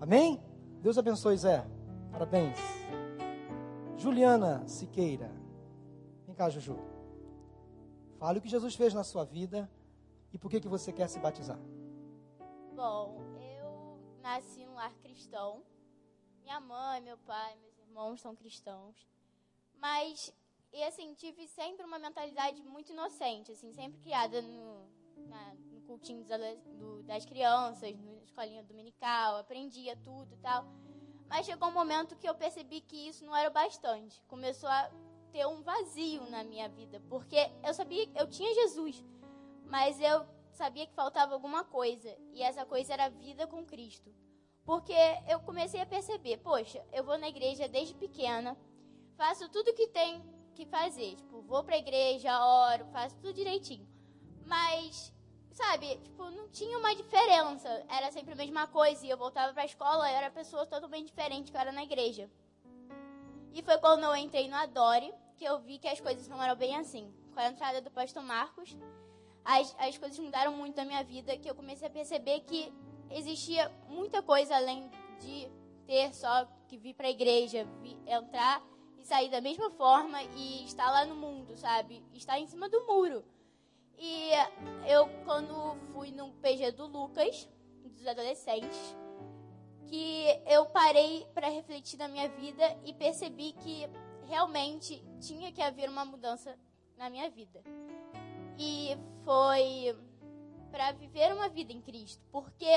Amém? 0.00 0.40
Deus 0.82 0.98
abençoe, 0.98 1.36
Zé. 1.38 1.64
Parabéns. 2.12 2.58
Juliana 3.96 4.62
Siqueira. 4.66 5.30
Vem 6.26 6.34
cá, 6.34 6.50
Juju. 6.50 6.76
Fale 8.26 8.40
o 8.40 8.42
que 8.42 8.48
Jesus 8.48 8.74
fez 8.74 8.92
na 8.92 9.04
sua 9.04 9.24
vida 9.24 9.70
e 10.32 10.36
por 10.36 10.50
que, 10.50 10.60
que 10.60 10.66
você 10.66 10.92
quer 10.92 11.08
se 11.08 11.20
batizar. 11.20 11.60
Bom, 12.74 13.22
eu 13.40 14.00
nasci 14.20 14.66
num 14.66 14.74
lar 14.74 14.92
cristão. 14.96 15.62
Minha 16.42 16.58
mãe, 16.58 17.00
meu 17.02 17.16
pai, 17.18 17.54
meus 17.60 17.78
irmãos 17.78 18.20
são 18.20 18.34
cristãos. 18.34 19.06
Mas, 19.76 20.34
e 20.72 20.82
assim, 20.82 21.14
tive 21.14 21.46
sempre 21.46 21.86
uma 21.86 22.00
mentalidade 22.00 22.60
muito 22.64 22.90
inocente, 22.90 23.52
assim, 23.52 23.72
sempre 23.72 24.00
criada 24.00 24.42
no, 24.42 24.88
na, 25.28 25.54
no 25.70 25.80
cultinho 25.82 26.24
do, 26.24 27.04
das 27.04 27.24
crianças, 27.24 27.96
na 27.96 28.24
escolinha 28.24 28.64
dominical, 28.64 29.36
aprendia 29.36 29.94
tudo 29.98 30.34
e 30.34 30.38
tal. 30.38 30.66
Mas 31.28 31.46
chegou 31.46 31.68
um 31.68 31.72
momento 31.72 32.16
que 32.16 32.28
eu 32.28 32.34
percebi 32.34 32.80
que 32.80 33.06
isso 33.08 33.24
não 33.24 33.36
era 33.36 33.48
o 33.48 33.52
bastante. 33.52 34.20
Começou 34.22 34.68
a 34.68 34.90
ter 35.36 35.46
um 35.46 35.60
vazio 35.60 36.22
na 36.30 36.42
minha 36.42 36.66
vida, 36.66 36.98
porque 37.10 37.36
eu 37.62 37.74
sabia 37.74 38.08
eu 38.14 38.26
tinha 38.26 38.54
Jesus, 38.54 39.04
mas 39.66 40.00
eu 40.00 40.24
sabia 40.50 40.86
que 40.86 40.94
faltava 40.94 41.34
alguma 41.34 41.62
coisa, 41.62 42.16
e 42.32 42.42
essa 42.42 42.64
coisa 42.64 42.94
era 42.94 43.04
a 43.04 43.10
vida 43.10 43.46
com 43.46 43.62
Cristo. 43.62 44.10
Porque 44.64 44.96
eu 45.28 45.38
comecei 45.40 45.78
a 45.82 45.84
perceber, 45.84 46.38
poxa, 46.38 46.82
eu 46.90 47.04
vou 47.04 47.18
na 47.18 47.28
igreja 47.28 47.68
desde 47.68 47.92
pequena, 47.94 48.56
faço 49.14 49.46
tudo 49.50 49.74
que 49.74 49.88
tem 49.88 50.24
que 50.54 50.64
fazer, 50.64 51.16
tipo, 51.16 51.42
vou 51.42 51.62
para 51.62 51.74
a 51.74 51.84
igreja, 51.84 52.42
oro, 52.42 52.86
faço 52.86 53.14
tudo 53.16 53.34
direitinho. 53.34 53.86
Mas 54.46 55.12
sabe, 55.50 55.98
tipo, 55.98 56.30
não 56.30 56.48
tinha 56.48 56.78
uma 56.78 56.94
diferença. 56.94 57.68
Era 57.90 58.10
sempre 58.10 58.32
a 58.32 58.36
mesma 58.36 58.66
coisa. 58.68 59.04
E 59.04 59.10
eu 59.10 59.18
voltava 59.18 59.52
pra 59.52 59.66
escola, 59.66 60.08
eu 60.10 60.16
era 60.16 60.30
pessoa 60.30 60.64
totalmente 60.66 61.06
diferente 61.06 61.50
que 61.50 61.56
eu 61.56 61.60
era 61.60 61.72
na 61.72 61.82
igreja. 61.82 62.30
E 63.52 63.62
foi 63.62 63.76
quando 63.78 64.04
eu 64.04 64.14
entrei 64.14 64.48
no 64.48 64.54
Adore, 64.54 65.12
que 65.36 65.44
eu 65.44 65.58
vi 65.60 65.78
que 65.78 65.88
as 65.88 66.00
coisas 66.00 66.26
não 66.28 66.42
eram 66.42 66.56
bem 66.56 66.76
assim. 66.76 67.12
Com 67.32 67.40
a 67.40 67.48
entrada 67.48 67.80
do 67.80 67.90
pastor 67.90 68.22
Marcos, 68.22 68.76
as, 69.44 69.74
as 69.78 69.96
coisas 69.98 70.18
mudaram 70.18 70.52
muito 70.52 70.76
na 70.76 70.84
minha 70.84 71.04
vida, 71.04 71.36
que 71.36 71.48
eu 71.48 71.54
comecei 71.54 71.86
a 71.86 71.90
perceber 71.90 72.40
que 72.40 72.72
existia 73.10 73.70
muita 73.88 74.22
coisa 74.22 74.56
além 74.56 74.90
de 75.20 75.48
ter 75.86 76.12
só 76.14 76.46
que 76.66 76.76
vir 76.76 76.94
para 76.94 77.06
a 77.06 77.10
igreja, 77.10 77.66
entrar 78.06 78.62
e 78.98 79.04
sair 79.04 79.30
da 79.30 79.40
mesma 79.40 79.70
forma 79.70 80.22
e 80.22 80.64
estar 80.64 80.90
lá 80.90 81.04
no 81.04 81.14
mundo, 81.14 81.56
sabe? 81.56 82.02
Estar 82.12 82.38
em 82.40 82.46
cima 82.46 82.68
do 82.68 82.84
muro. 82.86 83.24
E 83.98 84.30
eu, 84.86 85.08
quando 85.24 85.76
fui 85.92 86.10
no 86.10 86.32
PG 86.34 86.72
do 86.72 86.86
Lucas, 86.86 87.48
dos 87.84 88.06
adolescentes, 88.06 88.96
que 89.86 90.26
eu 90.46 90.66
parei 90.66 91.26
para 91.32 91.48
refletir 91.48 91.98
na 91.98 92.08
minha 92.08 92.28
vida 92.28 92.76
e 92.84 92.92
percebi 92.92 93.52
que 93.52 93.88
realmente 94.28 95.02
tinha 95.20 95.52
que 95.52 95.62
haver 95.62 95.88
uma 95.88 96.04
mudança 96.04 96.58
na 96.96 97.08
minha 97.10 97.28
vida. 97.30 97.62
E 98.58 98.96
foi 99.24 99.96
para 100.70 100.92
viver 100.92 101.32
uma 101.32 101.48
vida 101.48 101.72
em 101.72 101.80
Cristo, 101.80 102.22
porque 102.30 102.68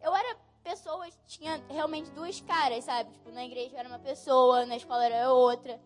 eu 0.00 0.14
era 0.14 0.38
pessoa, 0.62 1.08
tinha 1.26 1.62
realmente 1.68 2.10
duas 2.10 2.40
caras, 2.40 2.84
sabe? 2.84 3.10
Tipo, 3.12 3.30
na 3.30 3.44
igreja 3.44 3.78
era 3.78 3.88
uma 3.88 3.98
pessoa, 3.98 4.66
na 4.66 4.76
escola 4.76 5.04
era 5.04 5.32
outra. 5.32 5.80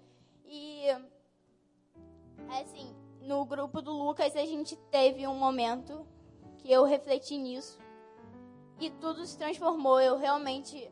E 0.45 0.87
assim, 2.61 2.95
no 3.21 3.45
grupo 3.45 3.81
do 3.81 3.93
Lucas 3.93 4.37
a 4.37 4.45
gente 4.45 4.77
teve 4.91 5.27
um 5.27 5.35
momento 5.35 6.07
que 6.59 6.71
eu 6.71 6.85
refleti 6.85 7.37
nisso 7.37 7.79
e 8.81 8.91
tudo 8.91 9.25
se 9.27 9.39
transformou. 9.39 10.01
Eu 10.01 10.19
realmente 10.19 10.91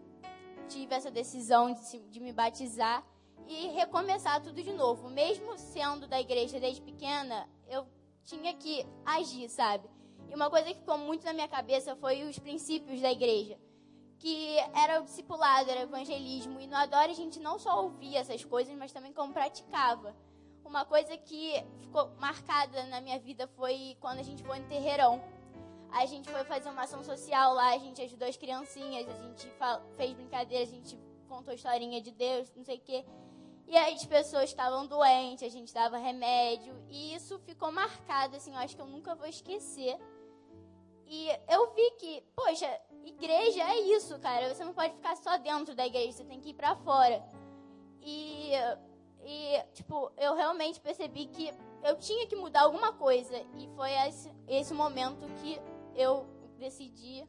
tive 0.68 0.94
essa 0.94 1.11
decisão 1.11 1.72
de, 1.72 1.98
de 2.09 2.20
me 2.20 2.33
batizar 2.33 3.05
e 3.49 3.69
recomeçar 3.69 4.43
tudo 4.43 4.63
de 4.63 4.73
novo. 4.73 5.09
Mesmo 5.09 5.59
sendo 5.59 6.07
da 6.07 6.21
igreja 6.21 6.61
desde 6.61 6.81
pequena, 6.81 7.49
eu 7.69 7.87
tinha 8.25 8.55
que 8.55 8.87
agir, 9.05 9.49
sabe? 9.49 9.89
E 10.31 10.35
uma 10.35 10.49
coisa 10.49 10.69
que 10.69 10.81
ficou 10.81 10.97
muito 10.97 11.25
na 11.25 11.33
minha 11.33 11.49
cabeça 11.49 11.95
foi 11.97 12.23
os 12.23 12.39
princípios 12.39 13.01
da 13.01 13.11
igreja. 13.11 13.59
Que 14.19 14.57
era 14.75 15.01
o 15.01 15.05
discipulado, 15.05 15.71
era 15.71 15.81
o 15.81 15.83
evangelismo. 15.83 16.61
E 16.61 16.67
no 16.67 16.77
Adore 16.77 17.11
a 17.11 17.15
gente 17.15 17.41
não 17.41 17.59
só 17.59 17.83
ouvia 17.83 18.21
essas 18.21 18.45
coisas, 18.45 18.75
mas 18.77 18.93
também 18.93 19.13
como 19.13 19.33
praticava. 19.33 20.15
Uma 20.65 20.85
coisa 20.85 21.17
que 21.17 21.53
ficou 21.81 22.11
marcada 22.19 22.85
na 22.85 23.01
minha 23.01 23.19
vida 23.19 23.47
foi 23.49 23.97
quando 24.01 24.21
a 24.21 24.23
gente 24.23 24.43
foi 24.43 24.59
no 24.59 24.69
Terreirão. 24.69 25.21
A 25.91 26.07
gente 26.07 26.31
foi 26.31 26.45
fazer 26.45 26.71
uma 26.71 26.85
ação 26.85 27.05
social 27.05 27.53
lá, 27.53 27.75
a 27.75 27.79
gente 27.79 28.01
ajudou 28.01 28.27
as 28.27 28.37
criancinhas, 28.37 29.07
a 29.07 29.23
gente 29.25 29.53
fez 29.97 30.13
brincadeira, 30.15 30.63
a 30.63 30.67
gente 30.67 30.99
contou 31.29 31.53
historinha 31.53 32.01
de 32.01 32.11
Deus, 32.11 32.51
não 32.57 32.65
sei 32.65 32.77
o 32.77 32.81
quê. 32.81 33.05
E 33.73 33.77
aí 33.79 33.95
as 33.95 34.05
pessoas 34.05 34.51
estavam 34.51 34.87
doentes, 34.87 35.43
a 35.43 35.49
gente 35.49 35.73
dava 35.73 35.97
remédio. 35.97 36.75
E 36.91 37.15
isso 37.15 37.39
ficou 37.39 37.73
marcado, 37.73 38.37
assim, 38.37 38.53
eu 38.53 38.59
acho 38.59 38.77
que 38.77 38.83
eu 38.83 38.87
nunca 38.87 39.15
vou 39.15 39.27
esquecer. 39.27 39.99
E 41.07 41.29
eu 41.49 41.73
vi 41.73 41.91
que, 41.93 42.23
poxa, 42.37 42.69
igreja 43.03 43.63
é 43.63 43.81
isso, 43.97 44.19
cara. 44.19 44.55
Você 44.55 44.63
não 44.63 44.75
pode 44.75 44.93
ficar 44.93 45.17
só 45.17 45.39
dentro 45.39 45.75
da 45.75 45.87
igreja, 45.87 46.13
você 46.13 46.25
tem 46.25 46.39
que 46.39 46.51
ir 46.51 46.55
para 46.55 46.77
fora. 46.77 47.25
E, 48.03 48.51
e, 49.25 49.63
tipo, 49.73 50.13
eu 50.19 50.35
realmente 50.35 50.79
percebi 50.79 51.25
que 51.25 51.51
eu 51.83 51.97
tinha 51.97 52.27
que 52.27 52.37
mudar 52.37 52.65
alguma 52.65 52.93
coisa. 52.93 53.39
E 53.57 53.67
foi 53.75 53.91
esse, 54.07 54.31
esse 54.49 54.75
momento 54.75 55.27
que 55.41 55.59
eu 55.97 56.27
decidi 56.59 57.27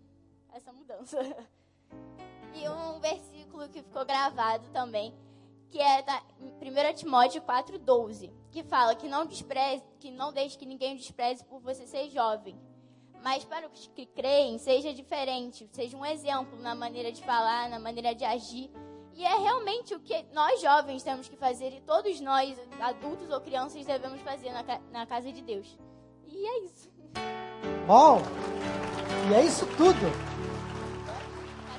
essa 0.52 0.74
mudança. 0.74 1.18
E 2.56 2.70
um 2.70 3.00
versículo 3.00 3.68
que 3.68 3.82
ficou 3.82 4.06
gravado 4.06 4.70
também, 4.70 5.12
que 5.74 5.82
é 5.82 6.04
da 6.04 6.22
1 6.40 6.94
Timóteo 6.94 7.42
4,12, 7.42 8.32
que 8.52 8.62
fala 8.62 8.94
que 8.94 9.08
não 9.08 9.26
despreze, 9.26 9.84
que 10.00 10.12
não 10.12 10.32
deixe 10.32 10.56
que 10.56 10.68
ninguém 10.68 10.96
despreze 10.96 11.44
por 11.46 11.60
você 11.62 11.88
ser 11.88 12.12
jovem. 12.12 12.56
Mas 13.24 13.44
para 13.44 13.68
os 13.68 13.88
que 13.88 14.06
creem, 14.06 14.60
seja 14.60 14.94
diferente, 14.94 15.68
seja 15.72 15.98
um 15.98 16.06
exemplo 16.06 16.60
na 16.60 16.76
maneira 16.76 17.12
de 17.12 17.24
falar, 17.24 17.70
na 17.70 17.80
maneira 17.80 18.14
de 18.14 18.24
agir. 18.24 18.70
E 19.16 19.26
é 19.26 19.36
realmente 19.36 19.96
o 19.96 20.00
que 20.00 20.24
nós 20.32 20.62
jovens 20.62 21.02
temos 21.02 21.28
que 21.28 21.36
fazer 21.36 21.74
e 21.74 21.82
todos 21.82 22.22
nós, 22.22 22.56
adultos 22.80 23.32
ou 23.32 23.42
crianças, 23.42 23.84
devemos 23.84 24.22
fazer 24.22 24.52
na, 24.52 24.64
na 24.92 25.08
casa 25.08 25.32
de 25.32 25.42
Deus. 25.42 25.76
E 26.28 26.46
é 26.46 26.60
isso. 26.66 26.92
Bom, 27.88 28.22
e 29.32 29.34
é 29.34 29.44
isso 29.44 29.66
tudo. 29.76 30.06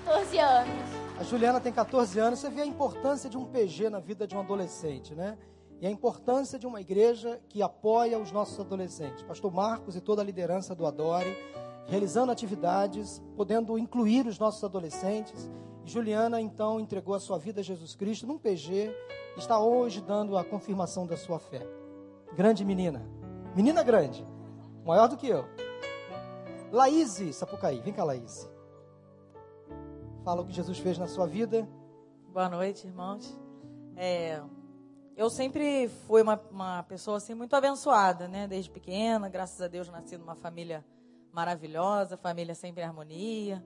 14 0.04 0.38
anos. 0.38 0.93
A 1.16 1.22
Juliana 1.22 1.60
tem 1.60 1.72
14 1.72 2.18
anos. 2.18 2.40
Você 2.40 2.50
vê 2.50 2.62
a 2.62 2.66
importância 2.66 3.30
de 3.30 3.38
um 3.38 3.44
PG 3.44 3.88
na 3.88 4.00
vida 4.00 4.26
de 4.26 4.34
um 4.34 4.40
adolescente, 4.40 5.14
né? 5.14 5.38
E 5.80 5.86
a 5.86 5.90
importância 5.90 6.58
de 6.58 6.66
uma 6.66 6.80
igreja 6.80 7.40
que 7.48 7.62
apoia 7.62 8.18
os 8.18 8.32
nossos 8.32 8.58
adolescentes. 8.58 9.22
Pastor 9.22 9.52
Marcos 9.52 9.94
e 9.94 10.00
toda 10.00 10.22
a 10.22 10.24
liderança 10.24 10.74
do 10.74 10.84
Adore, 10.86 11.36
realizando 11.86 12.32
atividades, 12.32 13.22
podendo 13.36 13.78
incluir 13.78 14.26
os 14.26 14.38
nossos 14.38 14.64
adolescentes. 14.64 15.48
E 15.84 15.90
Juliana, 15.90 16.40
então, 16.40 16.80
entregou 16.80 17.14
a 17.14 17.20
sua 17.20 17.38
vida 17.38 17.60
a 17.60 17.64
Jesus 17.64 17.94
Cristo 17.94 18.26
num 18.26 18.38
PG. 18.38 18.92
Está 19.36 19.60
hoje 19.60 20.00
dando 20.00 20.36
a 20.36 20.44
confirmação 20.44 21.06
da 21.06 21.16
sua 21.16 21.38
fé. 21.38 21.64
Grande 22.36 22.64
menina. 22.64 23.06
Menina 23.54 23.84
grande. 23.84 24.26
Maior 24.84 25.06
do 25.06 25.16
que 25.16 25.28
eu. 25.28 25.44
Laíse 26.72 27.32
Sapucaí. 27.32 27.80
Vem 27.80 27.92
cá, 27.92 28.02
Laíse. 28.02 28.53
Fala 30.24 30.40
o 30.40 30.46
que 30.46 30.54
Jesus 30.54 30.78
fez 30.78 30.96
na 30.96 31.06
sua 31.06 31.26
vida. 31.26 31.68
Boa 32.32 32.48
noite, 32.48 32.86
irmãos. 32.86 33.38
É, 33.94 34.40
eu 35.14 35.28
sempre 35.28 35.86
fui 36.06 36.22
uma, 36.22 36.40
uma, 36.50 36.82
pessoa 36.84 37.18
assim 37.18 37.34
muito 37.34 37.54
abençoada, 37.54 38.26
né? 38.26 38.48
Desde 38.48 38.70
pequena, 38.70 39.28
graças 39.28 39.60
a 39.60 39.68
Deus, 39.68 39.86
nasci 39.90 40.16
numa 40.16 40.34
família 40.34 40.82
maravilhosa, 41.30 42.16
família 42.16 42.54
sempre 42.54 42.82
em 42.82 42.86
harmonia. 42.86 43.62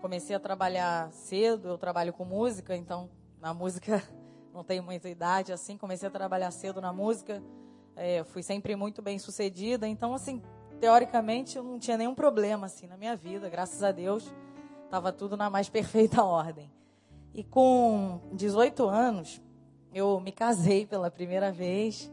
Comecei 0.00 0.36
a 0.36 0.38
trabalhar 0.38 1.10
cedo, 1.10 1.70
eu 1.70 1.76
trabalho 1.76 2.12
com 2.12 2.24
música, 2.24 2.76
então 2.76 3.10
na 3.40 3.52
música 3.52 4.00
não 4.54 4.62
tenho 4.62 4.84
muita 4.84 5.08
idade 5.08 5.52
assim. 5.52 5.76
Comecei 5.76 6.06
a 6.06 6.12
trabalhar 6.12 6.52
cedo 6.52 6.80
na 6.80 6.92
música, 6.92 7.42
é, 7.96 8.22
fui 8.22 8.44
sempre 8.44 8.76
muito 8.76 9.02
bem 9.02 9.18
sucedida, 9.18 9.88
então 9.88 10.14
assim, 10.14 10.40
teoricamente 10.78 11.56
eu 11.56 11.64
não 11.64 11.80
tinha 11.80 11.96
nenhum 11.96 12.14
problema 12.14 12.66
assim 12.66 12.86
na 12.86 12.96
minha 12.96 13.16
vida, 13.16 13.48
graças 13.48 13.82
a 13.82 13.90
Deus. 13.90 14.32
Estava 14.96 15.12
tudo 15.12 15.36
na 15.36 15.50
mais 15.50 15.68
perfeita 15.68 16.24
ordem. 16.24 16.72
E 17.34 17.44
com 17.44 18.18
18 18.32 18.88
anos, 18.88 19.42
eu 19.92 20.18
me 20.20 20.32
casei 20.32 20.86
pela 20.86 21.10
primeira 21.10 21.52
vez. 21.52 22.10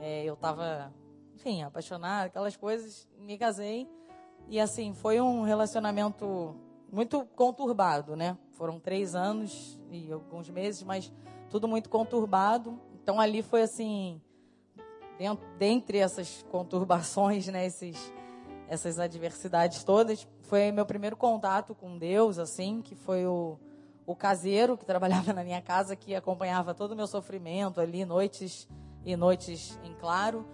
É, 0.00 0.24
eu 0.24 0.32
estava, 0.32 0.94
enfim, 1.34 1.62
apaixonada, 1.62 2.28
aquelas 2.28 2.56
coisas. 2.56 3.06
Me 3.18 3.36
casei. 3.36 3.86
E 4.48 4.58
assim, 4.58 4.94
foi 4.94 5.20
um 5.20 5.42
relacionamento 5.42 6.56
muito 6.90 7.26
conturbado, 7.36 8.16
né? 8.16 8.38
Foram 8.52 8.80
três 8.80 9.14
anos 9.14 9.78
e 9.90 10.10
alguns 10.10 10.48
meses, 10.48 10.82
mas 10.84 11.12
tudo 11.50 11.68
muito 11.68 11.90
conturbado. 11.90 12.80
Então 12.94 13.20
ali 13.20 13.42
foi 13.42 13.60
assim, 13.60 14.22
dentre 15.58 15.98
essas 15.98 16.46
conturbações, 16.50 17.46
né? 17.48 17.66
Esses, 17.66 18.10
essas 18.68 18.98
adversidades 18.98 19.84
todas, 19.84 20.26
foi 20.42 20.70
meu 20.72 20.84
primeiro 20.84 21.16
contato 21.16 21.74
com 21.74 21.98
Deus, 21.98 22.38
assim, 22.38 22.82
que 22.82 22.94
foi 22.94 23.26
o, 23.26 23.58
o 24.04 24.14
caseiro 24.14 24.76
que 24.76 24.84
trabalhava 24.86 25.32
na 25.32 25.44
minha 25.44 25.60
casa, 25.60 25.96
que 25.96 26.14
acompanhava 26.14 26.74
todo 26.74 26.92
o 26.92 26.96
meu 26.96 27.06
sofrimento 27.06 27.80
ali, 27.80 28.04
noites 28.04 28.68
e 29.04 29.16
noites 29.16 29.78
em 29.84 29.94
claro. 29.94 30.46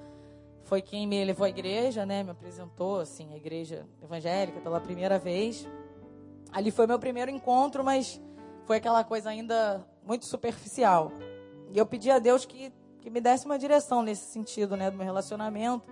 Foi 0.64 0.80
quem 0.80 1.06
me 1.06 1.24
levou 1.24 1.44
à 1.44 1.48
igreja, 1.48 2.06
né? 2.06 2.22
Me 2.22 2.30
apresentou, 2.30 3.00
assim, 3.00 3.32
a 3.32 3.36
igreja 3.36 3.86
evangélica 4.02 4.60
pela 4.60 4.80
primeira 4.80 5.18
vez. 5.18 5.68
Ali 6.52 6.70
foi 6.70 6.86
meu 6.86 6.98
primeiro 6.98 7.30
encontro, 7.30 7.82
mas 7.82 8.20
foi 8.64 8.76
aquela 8.76 9.02
coisa 9.02 9.30
ainda 9.30 9.84
muito 10.06 10.24
superficial. 10.24 11.10
E 11.72 11.78
eu 11.78 11.84
pedi 11.84 12.10
a 12.10 12.18
Deus 12.18 12.44
que, 12.44 12.72
que 13.00 13.10
me 13.10 13.20
desse 13.20 13.44
uma 13.44 13.58
direção 13.58 14.02
nesse 14.02 14.26
sentido, 14.30 14.76
né? 14.76 14.90
Do 14.90 14.96
meu 14.96 15.04
relacionamento 15.04 15.82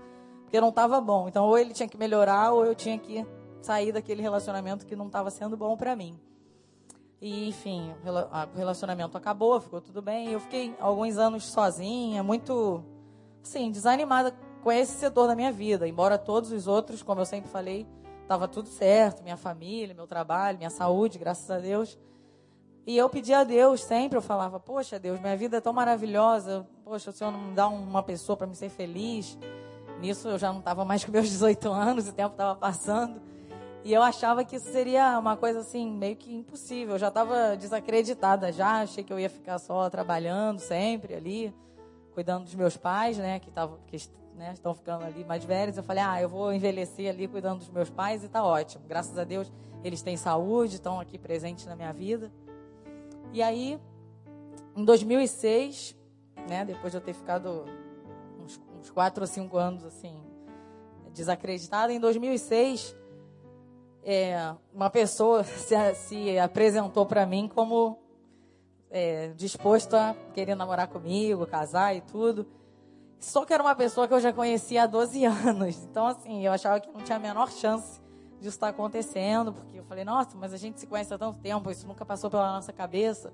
porque 0.50 0.60
não 0.60 0.70
estava 0.70 1.00
bom. 1.00 1.28
Então, 1.28 1.46
ou 1.46 1.56
ele 1.56 1.72
tinha 1.72 1.88
que 1.88 1.96
melhorar, 1.96 2.50
ou 2.50 2.66
eu 2.66 2.74
tinha 2.74 2.98
que 2.98 3.24
sair 3.62 3.92
daquele 3.92 4.20
relacionamento 4.20 4.84
que 4.84 4.96
não 4.96 5.06
estava 5.06 5.30
sendo 5.30 5.56
bom 5.56 5.76
para 5.76 5.94
mim. 5.94 6.18
E, 7.20 7.48
enfim, 7.48 7.94
o 8.52 8.58
relacionamento 8.58 9.16
acabou, 9.16 9.60
ficou 9.60 9.80
tudo 9.80 10.02
bem. 10.02 10.32
Eu 10.32 10.40
fiquei 10.40 10.74
alguns 10.80 11.18
anos 11.18 11.44
sozinha, 11.44 12.24
muito, 12.24 12.82
assim, 13.40 13.70
desanimada 13.70 14.34
com 14.60 14.72
esse 14.72 14.94
setor 14.94 15.28
da 15.28 15.36
minha 15.36 15.52
vida. 15.52 15.86
Embora 15.86 16.18
todos 16.18 16.50
os 16.50 16.66
outros, 16.66 17.00
como 17.00 17.20
eu 17.20 17.26
sempre 17.26 17.48
falei, 17.48 17.86
estava 18.22 18.48
tudo 18.48 18.68
certo, 18.68 19.22
minha 19.22 19.36
família, 19.36 19.94
meu 19.94 20.08
trabalho, 20.08 20.58
minha 20.58 20.70
saúde, 20.70 21.16
graças 21.16 21.48
a 21.48 21.58
Deus. 21.58 21.96
E 22.84 22.96
eu 22.96 23.08
pedia 23.08 23.38
a 23.38 23.44
Deus 23.44 23.84
sempre, 23.84 24.18
eu 24.18 24.22
falava, 24.22 24.58
poxa 24.58 24.98
Deus, 24.98 25.20
minha 25.20 25.36
vida 25.36 25.58
é 25.58 25.60
tão 25.60 25.72
maravilhosa, 25.72 26.66
poxa, 26.82 27.10
o 27.10 27.12
Senhor 27.12 27.30
não 27.30 27.40
me 27.40 27.54
dá 27.54 27.68
uma 27.68 28.02
pessoa 28.02 28.36
para 28.36 28.48
me 28.48 28.56
ser 28.56 28.68
feliz. 28.68 29.38
Nisso 30.00 30.28
eu 30.28 30.38
já 30.38 30.50
não 30.50 30.60
estava 30.60 30.84
mais 30.84 31.04
com 31.04 31.12
meus 31.12 31.28
18 31.30 31.68
anos, 31.70 32.08
o 32.08 32.12
tempo 32.12 32.32
estava 32.32 32.56
passando. 32.56 33.20
E 33.82 33.92
eu 33.92 34.02
achava 34.02 34.44
que 34.44 34.56
isso 34.56 34.70
seria 34.70 35.18
uma 35.18 35.36
coisa 35.36 35.60
assim, 35.60 35.90
meio 35.90 36.16
que 36.16 36.34
impossível. 36.34 36.94
Eu 36.94 36.98
já 36.98 37.08
estava 37.08 37.56
desacreditada 37.56 38.52
já, 38.52 38.82
achei 38.82 39.02
que 39.02 39.12
eu 39.12 39.18
ia 39.18 39.30
ficar 39.30 39.58
só 39.58 39.88
trabalhando 39.88 40.58
sempre 40.58 41.14
ali, 41.14 41.54
cuidando 42.12 42.44
dos 42.44 42.54
meus 42.54 42.76
pais, 42.76 43.16
né, 43.16 43.38
que, 43.38 43.50
tavam, 43.50 43.78
que 43.86 43.96
né, 44.36 44.52
estão 44.52 44.74
ficando 44.74 45.04
ali 45.04 45.24
mais 45.24 45.44
velhos. 45.44 45.78
Eu 45.78 45.82
falei, 45.82 46.02
ah, 46.02 46.20
eu 46.20 46.28
vou 46.28 46.52
envelhecer 46.52 47.08
ali 47.08 47.26
cuidando 47.26 47.60
dos 47.60 47.70
meus 47.70 47.88
pais 47.88 48.22
e 48.22 48.28
tá 48.28 48.44
ótimo. 48.44 48.84
Graças 48.86 49.16
a 49.16 49.24
Deus, 49.24 49.50
eles 49.82 50.02
têm 50.02 50.16
saúde, 50.16 50.74
estão 50.74 51.00
aqui 51.00 51.16
presentes 51.16 51.64
na 51.64 51.74
minha 51.74 51.92
vida. 51.92 52.30
E 53.32 53.42
aí, 53.42 53.80
em 54.76 54.84
2006, 54.84 55.96
né, 56.48 56.66
depois 56.66 56.92
de 56.92 56.98
eu 56.98 57.00
ter 57.00 57.14
ficado 57.14 57.64
uns, 58.80 58.90
quatro 58.90 59.22
ou 59.22 59.26
cinco 59.26 59.56
anos 59.56 59.84
assim 59.84 60.20
desacreditada, 61.12 61.92
em 61.92 62.00
2006 62.00 62.96
é, 64.02 64.54
uma 64.72 64.90
pessoa 64.90 65.44
se, 65.44 65.94
se 65.94 66.38
apresentou 66.38 67.04
para 67.06 67.26
mim 67.26 67.48
como 67.52 67.98
é, 68.90 69.28
disposto 69.36 69.94
a 69.94 70.14
querer 70.34 70.54
namorar 70.54 70.88
comigo, 70.88 71.46
casar 71.46 71.94
e 71.94 72.00
tudo. 72.00 72.46
Só 73.18 73.44
que 73.44 73.52
era 73.52 73.62
uma 73.62 73.74
pessoa 73.74 74.08
que 74.08 74.14
eu 74.14 74.20
já 74.20 74.32
conhecia 74.32 74.84
há 74.84 74.86
12 74.86 75.24
anos. 75.26 75.84
Então, 75.84 76.06
assim, 76.06 76.44
eu 76.44 76.52
achava 76.52 76.80
que 76.80 76.90
não 76.90 77.02
tinha 77.02 77.16
a 77.16 77.20
menor 77.20 77.50
chance 77.50 78.00
disso 78.40 78.56
estar 78.56 78.68
acontecendo, 78.68 79.52
porque 79.52 79.78
eu 79.78 79.84
falei, 79.84 80.02
nossa, 80.02 80.36
mas 80.36 80.54
a 80.54 80.56
gente 80.56 80.80
se 80.80 80.86
conhece 80.86 81.12
há 81.12 81.18
tanto 81.18 81.38
tempo, 81.40 81.70
isso 81.70 81.86
nunca 81.86 82.06
passou 82.06 82.30
pela 82.30 82.52
nossa 82.52 82.72
cabeça. 82.72 83.32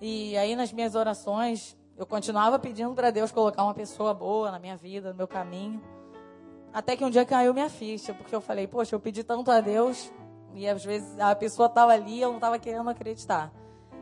E 0.00 0.36
aí, 0.36 0.56
nas 0.56 0.72
minhas 0.72 0.96
orações, 0.96 1.78
eu 2.02 2.06
continuava 2.06 2.58
pedindo 2.58 2.92
para 2.94 3.12
Deus 3.12 3.30
colocar 3.30 3.62
uma 3.62 3.74
pessoa 3.74 4.12
boa 4.12 4.50
na 4.50 4.58
minha 4.58 4.76
vida, 4.76 5.10
no 5.10 5.16
meu 5.16 5.28
caminho. 5.28 5.80
Até 6.72 6.96
que 6.96 7.04
um 7.04 7.10
dia 7.10 7.24
caiu 7.24 7.54
minha 7.54 7.68
ficha, 7.68 8.12
porque 8.12 8.34
eu 8.34 8.40
falei, 8.40 8.66
poxa, 8.66 8.96
eu 8.96 8.98
pedi 8.98 9.22
tanto 9.22 9.52
a 9.52 9.60
Deus 9.60 10.12
e 10.52 10.68
às 10.68 10.84
vezes 10.84 11.16
a 11.20 11.32
pessoa 11.36 11.66
estava 11.66 11.92
ali 11.92 12.18
e 12.18 12.20
eu 12.20 12.30
não 12.30 12.38
estava 12.38 12.58
querendo 12.58 12.90
acreditar. 12.90 13.52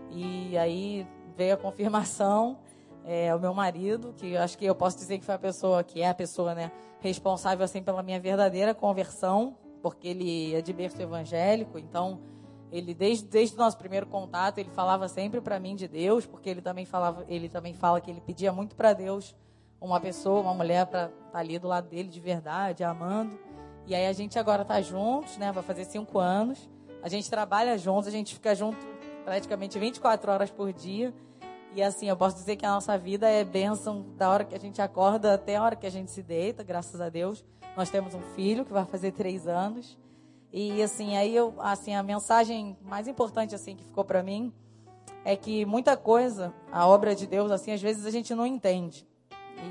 E 0.09 0.57
aí 0.57 1.07
veio 1.37 1.53
a 1.53 1.57
confirmação, 1.59 2.59
é, 3.05 3.35
o 3.35 3.39
meu 3.39 3.53
marido, 3.53 4.15
que 4.17 4.35
acho 4.35 4.57
que 4.57 4.65
eu 4.65 4.75
posso 4.75 4.97
dizer 4.97 5.19
que 5.19 5.25
foi 5.27 5.35
a 5.35 5.39
pessoa, 5.39 5.85
que 5.85 6.01
é 6.01 6.09
a 6.09 6.15
pessoa, 6.15 6.55
né, 6.55 6.73
responsável 7.01 7.65
assim 7.65 7.83
pela 7.83 8.03
minha 8.03 8.19
verdadeira 8.19 8.75
conversão, 8.75 9.55
porque 9.83 10.09
ele 10.09 10.55
é 10.55 10.63
de 10.63 10.73
berço 10.73 11.03
evangélico, 11.03 11.79
então 11.79 12.19
ele 12.72 12.94
desde, 12.94 13.26
desde 13.26 13.54
o 13.56 13.59
nosso 13.59 13.76
primeiro 13.76 14.06
contato 14.06 14.59
ele 14.59 14.70
falava 14.70 15.09
sempre 15.09 15.40
para 15.40 15.59
mim 15.59 15.74
de 15.74 15.88
Deus, 15.88 16.26
porque 16.26 16.48
ele 16.48 16.62
também 16.62 16.85
falava, 16.85 17.24
ele 17.28 17.48
também 17.48 17.74
fala 17.74 18.00
que 18.00 18.11
ele 18.11 18.20
pedia 18.20 18.52
muito 18.52 18.76
para 18.76 18.92
Deus 18.92 19.35
uma 19.80 19.98
pessoa, 19.98 20.40
uma 20.40 20.54
mulher 20.54 20.87
para 20.87 21.06
estar 21.06 21.33
tá 21.33 21.38
ali 21.38 21.59
do 21.59 21.66
lado 21.66 21.88
dele 21.88 22.09
de 22.09 22.20
verdade, 22.20 22.85
amando. 22.85 23.38
E 23.87 23.94
aí 23.94 24.06
a 24.06 24.12
gente 24.12 24.38
agora 24.38 24.62
está 24.62 24.80
juntos, 24.80 25.37
né? 25.38 25.50
Vai 25.50 25.62
fazer 25.62 25.85
cinco 25.85 26.18
anos. 26.18 26.68
A 27.02 27.09
gente 27.09 27.30
trabalha 27.30 27.78
juntos, 27.78 28.09
a 28.09 28.11
gente 28.11 28.35
fica 28.35 28.54
junto 28.54 28.78
praticamente 29.24 29.78
24 29.78 30.30
horas 30.30 30.50
por 30.50 30.72
dia. 30.72 31.14
E 31.74 31.83
assim, 31.83 32.09
eu 32.09 32.16
posso 32.16 32.37
dizer 32.37 32.56
que 32.56 32.66
a 32.66 32.70
nossa 32.70 32.98
vida 32.98 33.28
é 33.28 33.44
bênção 33.44 34.04
da 34.16 34.28
hora 34.28 34.44
que 34.44 34.54
a 34.54 34.59
gente 34.59 34.83
acorda 34.83 35.35
até 35.35 35.56
a 35.56 35.62
hora 35.62 35.76
que 35.76 35.87
a 35.87 35.90
gente 35.90 36.11
se 36.11 36.22
deita, 36.22 36.62
graças 36.62 37.00
a 37.00 37.09
Deus. 37.09 37.44
Nós 37.76 37.88
temos 37.88 38.14
um 38.14 38.20
filho 38.35 38.64
que 38.64 38.72
vai 38.72 38.85
fazer 38.85 39.12
três 39.12 39.46
anos. 39.46 39.96
E 40.53 40.83
assim, 40.83 41.17
aí 41.17 41.35
eu, 41.35 41.55
assim, 41.59 41.95
a 41.95 42.03
mensagem 42.03 42.77
mais 42.83 43.07
importante 43.07 43.55
assim 43.55 43.77
que 43.77 43.85
ficou 43.85 44.05
para 44.05 44.23
mim 44.23 44.53
é 45.25 45.37
que 45.37 45.65
muita 45.65 45.97
coisa, 45.97 46.53
a 46.73 46.87
obra 46.87 47.15
de 47.15 47.27
Deus, 47.27 47.51
assim, 47.51 47.73
às 47.73 47.81
vezes 47.81 48.05
a 48.05 48.11
gente 48.11 48.35
não 48.35 48.47
entende 48.47 49.07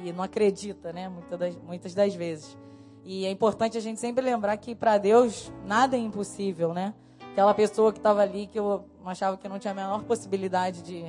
e 0.05 0.13
não 0.13 0.23
acredita, 0.23 0.93
né? 0.93 1.09
Muitas 1.09 1.39
das, 1.39 1.55
muitas 1.57 1.93
das 1.93 2.15
vezes. 2.15 2.57
E 3.03 3.25
é 3.25 3.31
importante 3.31 3.77
a 3.77 3.81
gente 3.81 3.99
sempre 3.99 4.23
lembrar 4.23 4.55
que 4.57 4.75
para 4.75 4.97
Deus 4.97 5.51
nada 5.65 5.97
é 5.97 5.99
impossível, 5.99 6.73
né? 6.73 6.93
Aquela 7.31 7.53
pessoa 7.53 7.91
que 7.91 7.99
estava 7.99 8.21
ali 8.21 8.47
que 8.47 8.59
eu 8.59 8.85
achava 9.05 9.37
que 9.37 9.49
não 9.49 9.59
tinha 9.59 9.71
a 9.71 9.75
menor 9.75 10.03
possibilidade 10.03 10.81
de, 10.81 11.05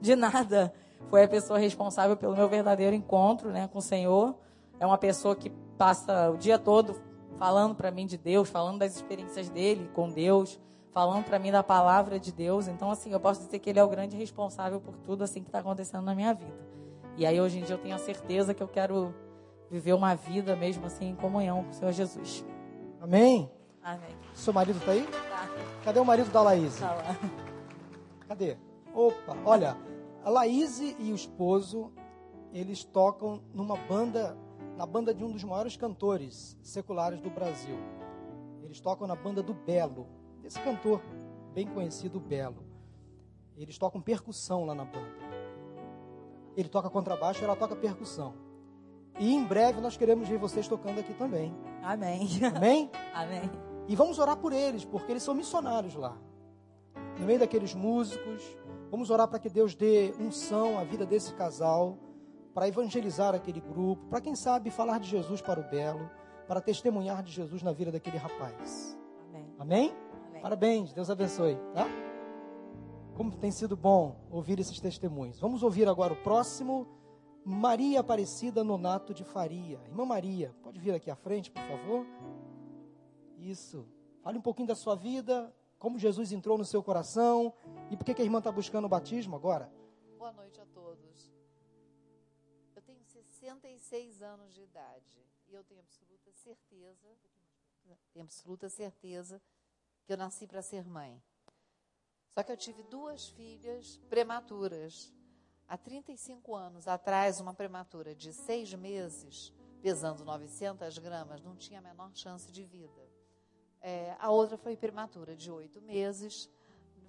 de 0.00 0.14
nada, 0.14 0.72
foi 1.08 1.24
a 1.24 1.28
pessoa 1.28 1.58
responsável 1.58 2.16
pelo 2.16 2.36
meu 2.36 2.48
verdadeiro 2.48 2.94
encontro, 2.94 3.50
né, 3.50 3.68
com 3.68 3.78
o 3.78 3.82
Senhor. 3.82 4.34
É 4.78 4.86
uma 4.86 4.98
pessoa 4.98 5.34
que 5.34 5.50
passa 5.78 6.30
o 6.30 6.36
dia 6.36 6.58
todo 6.58 7.00
falando 7.38 7.74
para 7.74 7.90
mim 7.90 8.06
de 8.06 8.16
Deus, 8.16 8.48
falando 8.48 8.78
das 8.78 8.96
experiências 8.96 9.48
dele 9.48 9.90
com 9.94 10.10
Deus, 10.10 10.60
falando 10.92 11.24
para 11.24 11.38
mim 11.38 11.52
da 11.52 11.62
palavra 11.62 12.18
de 12.18 12.32
Deus. 12.32 12.68
Então, 12.68 12.90
assim, 12.90 13.12
eu 13.12 13.20
posso 13.20 13.44
dizer 13.44 13.58
que 13.58 13.70
ele 13.70 13.78
é 13.78 13.84
o 13.84 13.88
grande 13.88 14.16
responsável 14.16 14.80
por 14.80 14.96
tudo 14.98 15.24
assim 15.24 15.42
que 15.42 15.48
está 15.48 15.58
acontecendo 15.58 16.04
na 16.04 16.14
minha 16.14 16.32
vida. 16.32 16.66
E 17.16 17.24
aí 17.24 17.40
hoje 17.40 17.58
em 17.58 17.62
dia 17.62 17.74
eu 17.74 17.78
tenho 17.78 17.94
a 17.94 17.98
certeza 17.98 18.52
que 18.52 18.62
eu 18.62 18.68
quero 18.68 19.14
viver 19.70 19.92
uma 19.94 20.14
vida 20.14 20.54
mesmo 20.54 20.86
assim 20.86 21.10
em 21.10 21.14
comunhão 21.14 21.64
com 21.64 21.70
o 21.70 21.72
Senhor 21.72 21.92
Jesus. 21.92 22.44
Amém? 23.00 23.50
Amém. 23.82 24.16
Seu 24.34 24.52
marido 24.52 24.78
está 24.78 24.92
aí? 24.92 25.06
Tá. 25.06 25.48
Cadê 25.84 26.00
o 26.00 26.04
marido 26.04 26.30
da 26.30 26.42
Laís? 26.42 26.78
Tá 26.78 26.92
lá. 26.92 27.16
Cadê? 28.28 28.56
Opa, 28.92 29.36
olha, 29.44 29.76
a 30.24 30.30
Laís 30.30 30.80
e 30.80 31.12
o 31.12 31.14
esposo, 31.14 31.92
eles 32.52 32.82
tocam 32.82 33.40
numa 33.54 33.76
banda, 33.76 34.36
na 34.76 34.86
banda 34.86 35.14
de 35.14 35.24
um 35.24 35.32
dos 35.32 35.42
maiores 35.44 35.76
cantores 35.76 36.56
seculares 36.62 37.20
do 37.20 37.30
Brasil. 37.30 37.76
Eles 38.62 38.80
tocam 38.80 39.06
na 39.06 39.16
banda 39.16 39.42
do 39.42 39.54
Belo, 39.54 40.06
desse 40.42 40.60
cantor 40.60 41.00
bem 41.54 41.66
conhecido, 41.66 42.20
Belo. 42.20 42.64
Eles 43.56 43.78
tocam 43.78 44.00
percussão 44.00 44.64
lá 44.66 44.74
na 44.74 44.84
banda 44.84 45.26
ele 46.56 46.68
toca 46.68 46.88
contrabaixo, 46.88 47.44
ela 47.44 47.54
toca 47.54 47.76
percussão. 47.76 48.34
E 49.18 49.32
em 49.32 49.44
breve 49.44 49.80
nós 49.80 49.96
queremos 49.96 50.26
ver 50.26 50.38
vocês 50.38 50.66
tocando 50.66 50.98
aqui 50.98 51.12
também. 51.14 51.54
Amém. 51.82 52.26
Amém? 52.54 52.90
Amém. 53.14 53.50
E 53.86 53.94
vamos 53.94 54.18
orar 54.18 54.36
por 54.36 54.52
eles, 54.52 54.84
porque 54.84 55.12
eles 55.12 55.22
são 55.22 55.34
missionários 55.34 55.94
lá. 55.94 56.16
No 57.18 57.26
meio 57.26 57.38
daqueles 57.38 57.74
músicos, 57.74 58.42
vamos 58.90 59.10
orar 59.10 59.28
para 59.28 59.38
que 59.38 59.48
Deus 59.48 59.74
dê 59.74 60.14
unção 60.18 60.78
à 60.78 60.84
vida 60.84 61.06
desse 61.06 61.34
casal, 61.34 61.98
para 62.56 62.66
evangelizar 62.66 63.34
aquele 63.34 63.60
grupo, 63.60 64.06
para 64.06 64.18
quem 64.18 64.34
sabe 64.34 64.70
falar 64.70 64.98
de 64.98 65.06
Jesus 65.06 65.42
para 65.42 65.60
o 65.60 65.62
belo, 65.64 66.10
para 66.48 66.58
testemunhar 66.58 67.22
de 67.22 67.30
Jesus 67.30 67.62
na 67.62 67.70
vida 67.70 67.92
daquele 67.92 68.16
rapaz. 68.16 68.98
Amém. 69.28 69.54
Amém? 69.58 69.94
Amém. 70.30 70.40
Parabéns, 70.40 70.90
Deus 70.94 71.10
abençoe, 71.10 71.58
tá? 71.74 71.86
Como 73.14 73.36
tem 73.36 73.50
sido 73.50 73.76
bom 73.76 74.16
ouvir 74.30 74.58
esses 74.58 74.80
testemunhos. 74.80 75.38
Vamos 75.38 75.62
ouvir 75.62 75.86
agora 75.86 76.14
o 76.14 76.16
próximo. 76.16 76.88
Maria 77.44 78.00
Aparecida 78.00 78.64
Nonato 78.64 79.12
de 79.12 79.22
Faria. 79.22 79.78
Irmã 79.84 80.06
Maria, 80.06 80.54
pode 80.62 80.80
vir 80.80 80.94
aqui 80.94 81.10
à 81.10 81.14
frente, 81.14 81.50
por 81.50 81.62
favor? 81.62 82.06
Isso. 83.36 83.86
Fale 84.22 84.38
um 84.38 84.42
pouquinho 84.42 84.68
da 84.68 84.74
sua 84.74 84.94
vida, 84.94 85.54
como 85.78 85.98
Jesus 85.98 86.32
entrou 86.32 86.56
no 86.56 86.64
seu 86.64 86.82
coração 86.82 87.52
e 87.90 87.98
por 87.98 88.04
que, 88.04 88.14
que 88.14 88.22
a 88.22 88.24
irmã 88.24 88.38
está 88.38 88.50
buscando 88.50 88.86
o 88.86 88.88
batismo 88.88 89.36
agora. 89.36 89.70
Boa 90.16 90.32
noite 90.32 90.58
a 90.58 90.64
todos. 90.64 91.05
Eu 93.46 93.54
tenho 93.60 93.78
66 93.78 94.22
anos 94.22 94.52
de 94.52 94.60
idade 94.60 95.24
e 95.46 95.54
eu 95.54 95.62
tenho 95.62 95.80
absoluta 95.80 96.32
certeza, 96.32 97.08
tenho 98.12 98.24
absoluta 98.24 98.68
certeza 98.68 99.40
que 100.04 100.12
eu 100.12 100.16
nasci 100.16 100.48
para 100.48 100.60
ser 100.62 100.84
mãe. 100.84 101.22
Só 102.34 102.42
que 102.42 102.50
eu 102.50 102.56
tive 102.56 102.82
duas 102.82 103.28
filhas 103.28 103.98
prematuras. 104.08 105.14
Há 105.68 105.78
35 105.78 106.56
anos 106.56 106.88
atrás, 106.88 107.38
uma 107.38 107.54
prematura 107.54 108.16
de 108.16 108.32
seis 108.32 108.74
meses, 108.74 109.52
pesando 109.80 110.24
900 110.24 110.98
gramas, 110.98 111.40
não 111.40 111.54
tinha 111.54 111.78
a 111.78 111.82
menor 111.82 112.10
chance 112.16 112.50
de 112.50 112.64
vida. 112.64 113.08
É, 113.80 114.16
a 114.18 114.28
outra 114.28 114.58
foi 114.58 114.76
prematura 114.76 115.36
de 115.36 115.52
oito 115.52 115.80
meses, 115.80 116.50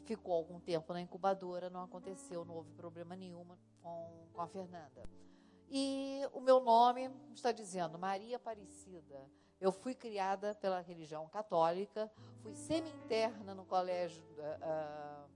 ficou 0.06 0.36
algum 0.36 0.60
tempo 0.60 0.94
na 0.94 1.02
incubadora, 1.02 1.68
não 1.68 1.82
aconteceu, 1.82 2.46
não 2.46 2.58
houve 2.58 2.72
problema 2.74 3.16
nenhum 3.16 3.44
com, 3.82 4.28
com 4.32 4.42
a 4.42 4.48
Fernanda. 4.48 5.27
E 5.70 6.22
o 6.32 6.40
meu 6.40 6.60
nome 6.60 7.10
está 7.34 7.52
dizendo 7.52 7.98
Maria 7.98 8.38
Aparecida. 8.38 9.30
Eu 9.60 9.72
fui 9.72 9.96
criada 9.96 10.56
pela 10.56 10.80
religião 10.82 11.28
católica, 11.28 12.12
fui 12.42 12.56
semi-interna 12.56 13.56
no 13.56 13.66
colégio 13.66 14.24
uh, 14.24 15.30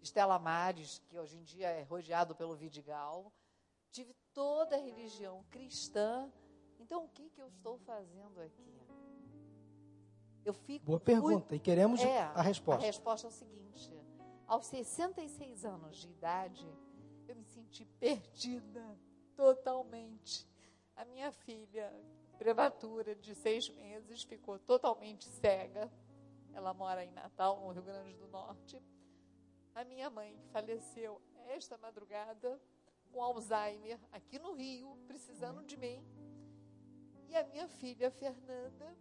Estela 0.00 0.38
Mares, 0.38 1.02
que 1.08 1.18
hoje 1.18 1.36
em 1.36 1.42
dia 1.42 1.68
é 1.68 1.82
rodeado 1.82 2.34
pelo 2.34 2.56
Vidigal. 2.56 3.30
Tive 3.90 4.14
toda 4.32 4.76
a 4.76 4.80
religião 4.80 5.44
cristã. 5.50 6.30
Então, 6.80 7.04
o 7.04 7.08
que, 7.08 7.28
que 7.30 7.40
eu 7.40 7.48
estou 7.48 7.78
fazendo 7.78 8.40
aqui? 8.40 8.80
Eu 10.44 10.54
fico. 10.54 10.84
Boa 10.86 11.00
pergunta, 11.00 11.48
fui, 11.48 11.56
e 11.56 11.60
queremos 11.60 12.00
é, 12.00 12.20
a 12.20 12.40
resposta. 12.40 12.82
A 12.82 12.86
resposta 12.86 13.26
é 13.26 13.28
o 13.28 13.32
seguinte: 13.32 13.92
aos 14.46 14.66
66 14.66 15.64
anos 15.64 15.96
de 15.96 16.08
idade, 16.08 16.66
eu 17.28 17.36
me 17.36 17.44
senti 17.44 17.84
perdida 17.98 18.96
totalmente. 19.36 20.48
A 20.96 21.04
minha 21.04 21.30
filha, 21.30 21.92
prematura 22.38 23.14
de 23.14 23.34
seis 23.34 23.68
meses, 23.68 24.22
ficou 24.22 24.58
totalmente 24.58 25.28
cega. 25.28 25.90
Ela 26.52 26.72
mora 26.72 27.04
em 27.04 27.12
Natal, 27.12 27.60
no 27.60 27.70
Rio 27.70 27.82
Grande 27.82 28.14
do 28.14 28.28
Norte. 28.28 28.82
A 29.74 29.84
minha 29.84 30.08
mãe, 30.08 30.34
faleceu 30.52 31.20
esta 31.48 31.76
madrugada, 31.76 32.60
com 33.12 33.22
Alzheimer, 33.22 34.00
aqui 34.10 34.38
no 34.38 34.52
Rio, 34.54 34.96
precisando 35.06 35.62
de 35.64 35.76
mim. 35.76 36.02
E 37.28 37.36
a 37.36 37.44
minha 37.44 37.68
filha, 37.68 38.10
Fernanda, 38.10 38.96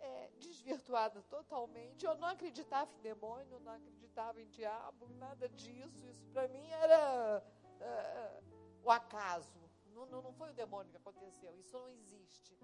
é, 0.00 0.30
desvirtuada 0.38 1.20
totalmente. 1.22 2.04
Eu 2.04 2.16
não 2.16 2.28
acreditava 2.28 2.90
em 2.94 3.00
demônio, 3.00 3.60
não 3.60 3.72
acreditava 3.72 4.40
em 4.40 4.48
diabo, 4.48 5.06
nada 5.18 5.48
disso. 5.50 6.06
Isso 6.08 6.26
para 6.32 6.48
mim 6.48 6.66
era. 6.70 7.44
Uh, 7.80 8.49
o 8.82 8.90
acaso. 8.90 9.58
Não, 9.94 10.06
não, 10.06 10.22
não 10.22 10.32
foi 10.32 10.50
o 10.50 10.54
demônio 10.54 10.90
que 10.90 10.96
aconteceu. 10.96 11.56
Isso 11.58 11.78
não 11.78 11.88
existe. 11.88 12.58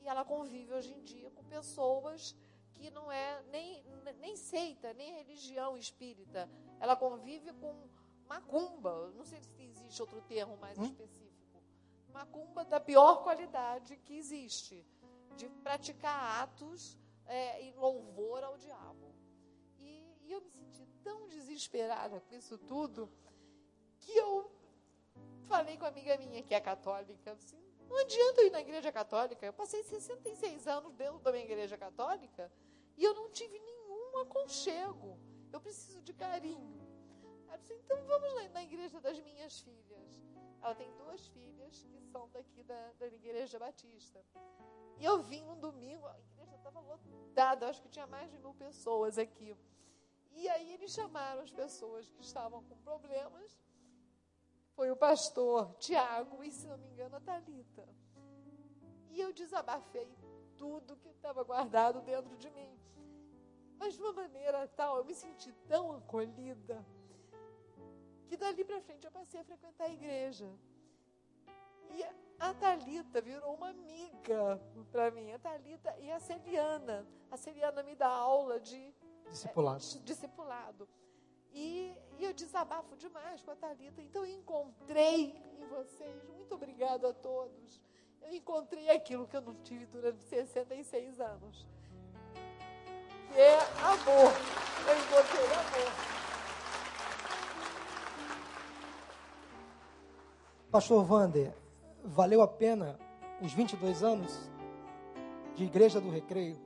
E 0.00 0.08
ela 0.08 0.24
convive 0.24 0.72
hoje 0.72 0.92
em 0.92 1.02
dia 1.02 1.30
com 1.30 1.44
pessoas 1.44 2.36
que 2.74 2.90
não 2.90 3.10
é 3.10 3.42
nem, 3.50 3.84
nem 4.20 4.36
seita, 4.36 4.92
nem 4.94 5.14
religião 5.14 5.76
espírita. 5.76 6.48
Ela 6.80 6.96
convive 6.96 7.52
com 7.54 7.88
macumba. 8.28 9.12
Não 9.16 9.24
sei 9.24 9.40
se 9.40 9.62
existe 9.62 10.00
outro 10.00 10.20
termo 10.22 10.56
mais 10.56 10.78
hum? 10.78 10.84
específico. 10.84 11.62
Macumba 12.12 12.64
da 12.64 12.80
pior 12.80 13.22
qualidade 13.22 13.96
que 13.98 14.14
existe. 14.14 14.86
De 15.36 15.48
praticar 15.48 16.42
atos 16.42 16.96
é, 17.26 17.62
em 17.62 17.74
louvor 17.74 18.42
ao 18.42 18.56
diabo. 18.56 19.14
E, 19.78 20.16
e 20.22 20.32
eu 20.32 20.40
me 20.40 20.50
senti 20.50 20.86
tão 21.02 21.28
desesperada 21.28 22.20
com 22.20 22.34
isso 22.34 22.56
tudo 22.58 23.10
que 23.98 24.12
eu 24.12 24.55
falei 25.56 25.76
com 25.76 25.84
uma 25.84 25.88
amiga 25.88 26.16
minha 26.18 26.42
que 26.42 26.54
é 26.54 26.60
católica, 26.60 27.32
assim, 27.32 27.58
não 27.88 27.96
adianta 27.98 28.40
eu 28.42 28.46
ir 28.48 28.50
na 28.50 28.60
igreja 28.60 28.92
católica. 28.92 29.46
Eu 29.46 29.52
passei 29.52 29.82
66 29.82 30.66
anos 30.66 30.94
dentro 30.94 31.18
da 31.20 31.32
minha 31.32 31.44
igreja 31.44 31.78
católica 31.78 32.52
e 32.96 33.02
eu 33.02 33.14
não 33.14 33.30
tive 33.30 33.58
nenhum 33.58 34.18
aconchego. 34.18 35.18
Eu 35.52 35.60
preciso 35.60 36.02
de 36.02 36.12
carinho. 36.12 36.84
Ela 37.46 37.56
disse, 37.56 37.72
então 37.74 38.04
vamos 38.04 38.34
lá 38.34 38.48
na 38.50 38.62
igreja 38.62 39.00
das 39.00 39.18
minhas 39.20 39.60
filhas. 39.60 40.22
Ela 40.60 40.74
tem 40.74 40.92
duas 40.96 41.26
filhas 41.28 41.84
que 41.84 42.00
são 42.00 42.28
daqui 42.30 42.62
da, 42.64 42.92
da 42.98 43.06
igreja 43.06 43.58
batista. 43.58 44.22
E 44.98 45.04
eu 45.04 45.22
vim 45.22 45.44
um 45.44 45.58
domingo, 45.58 46.06
a 46.06 46.18
igreja 46.18 46.56
estava 46.56 46.80
lotada, 46.80 47.68
acho 47.68 47.80
que 47.80 47.88
tinha 47.88 48.06
mais 48.06 48.30
de 48.30 48.38
mil 48.38 48.54
pessoas 48.54 49.16
aqui. 49.16 49.56
E 50.32 50.48
aí 50.48 50.74
eles 50.74 50.90
chamaram 50.90 51.40
as 51.40 51.50
pessoas 51.50 52.08
que 52.10 52.20
estavam 52.20 52.62
com 52.64 52.76
problemas. 52.78 53.56
Foi 54.76 54.90
o 54.90 54.96
pastor 54.96 55.74
Tiago 55.78 56.44
e, 56.44 56.52
se 56.52 56.66
não 56.66 56.76
me 56.76 56.86
engano, 56.88 57.16
a 57.16 57.20
Thalita. 57.20 57.88
E 59.08 59.18
eu 59.18 59.32
desabafei 59.32 60.14
tudo 60.54 60.96
que 60.96 61.08
estava 61.08 61.42
guardado 61.42 62.02
dentro 62.02 62.36
de 62.36 62.50
mim. 62.50 62.78
Mas 63.78 63.94
de 63.94 64.02
uma 64.02 64.12
maneira 64.12 64.68
tal, 64.68 64.98
eu 64.98 65.04
me 65.06 65.14
senti 65.14 65.50
tão 65.66 65.92
acolhida 65.92 66.84
que 68.28 68.36
dali 68.36 68.64
para 68.64 68.82
frente 68.82 69.06
eu 69.06 69.10
passei 69.10 69.40
a 69.40 69.44
frequentar 69.44 69.84
a 69.84 69.92
igreja. 69.92 70.52
E 71.90 72.04
a 72.38 72.52
Talita 72.52 73.22
virou 73.22 73.54
uma 73.54 73.70
amiga 73.70 74.60
para 74.92 75.10
mim, 75.10 75.32
a 75.32 75.38
Talita 75.38 75.96
e 75.98 76.10
a 76.10 76.20
Celiana. 76.20 77.06
A 77.30 77.36
Celiana 77.38 77.82
me 77.82 77.94
dá 77.94 78.08
aula 78.08 78.60
de 78.60 78.94
discipulado. 79.30 79.82
É, 79.82 79.98
discipulado. 80.00 80.88
E, 81.56 81.96
e, 82.18 82.24
eu 82.24 82.34
desabafo 82.34 82.94
demais 82.96 83.40
com 83.40 83.50
a 83.50 83.56
Talita. 83.56 84.02
Então 84.02 84.26
eu 84.26 84.30
encontrei 84.30 85.34
em 85.58 85.66
vocês, 85.68 86.22
muito 86.36 86.54
obrigado 86.54 87.06
a 87.06 87.14
todos. 87.14 87.80
Eu 88.20 88.34
encontrei 88.34 88.90
aquilo 88.90 89.26
que 89.26 89.34
eu 89.34 89.40
não 89.40 89.54
tive 89.62 89.86
durante 89.86 90.22
66 90.24 91.18
anos. 91.18 91.66
Que 93.32 93.40
é 93.40 93.58
amor. 93.80 94.32
Eu 94.86 94.98
encontrei 94.98 95.46
amor. 95.46 96.16
Pastor 100.70 101.04
Vander, 101.06 101.54
valeu 102.04 102.42
a 102.42 102.48
pena 102.48 102.98
os 103.40 103.54
22 103.54 104.02
anos 104.02 104.50
de 105.54 105.64
Igreja 105.64 106.02
do 106.02 106.10
Recreio? 106.10 106.65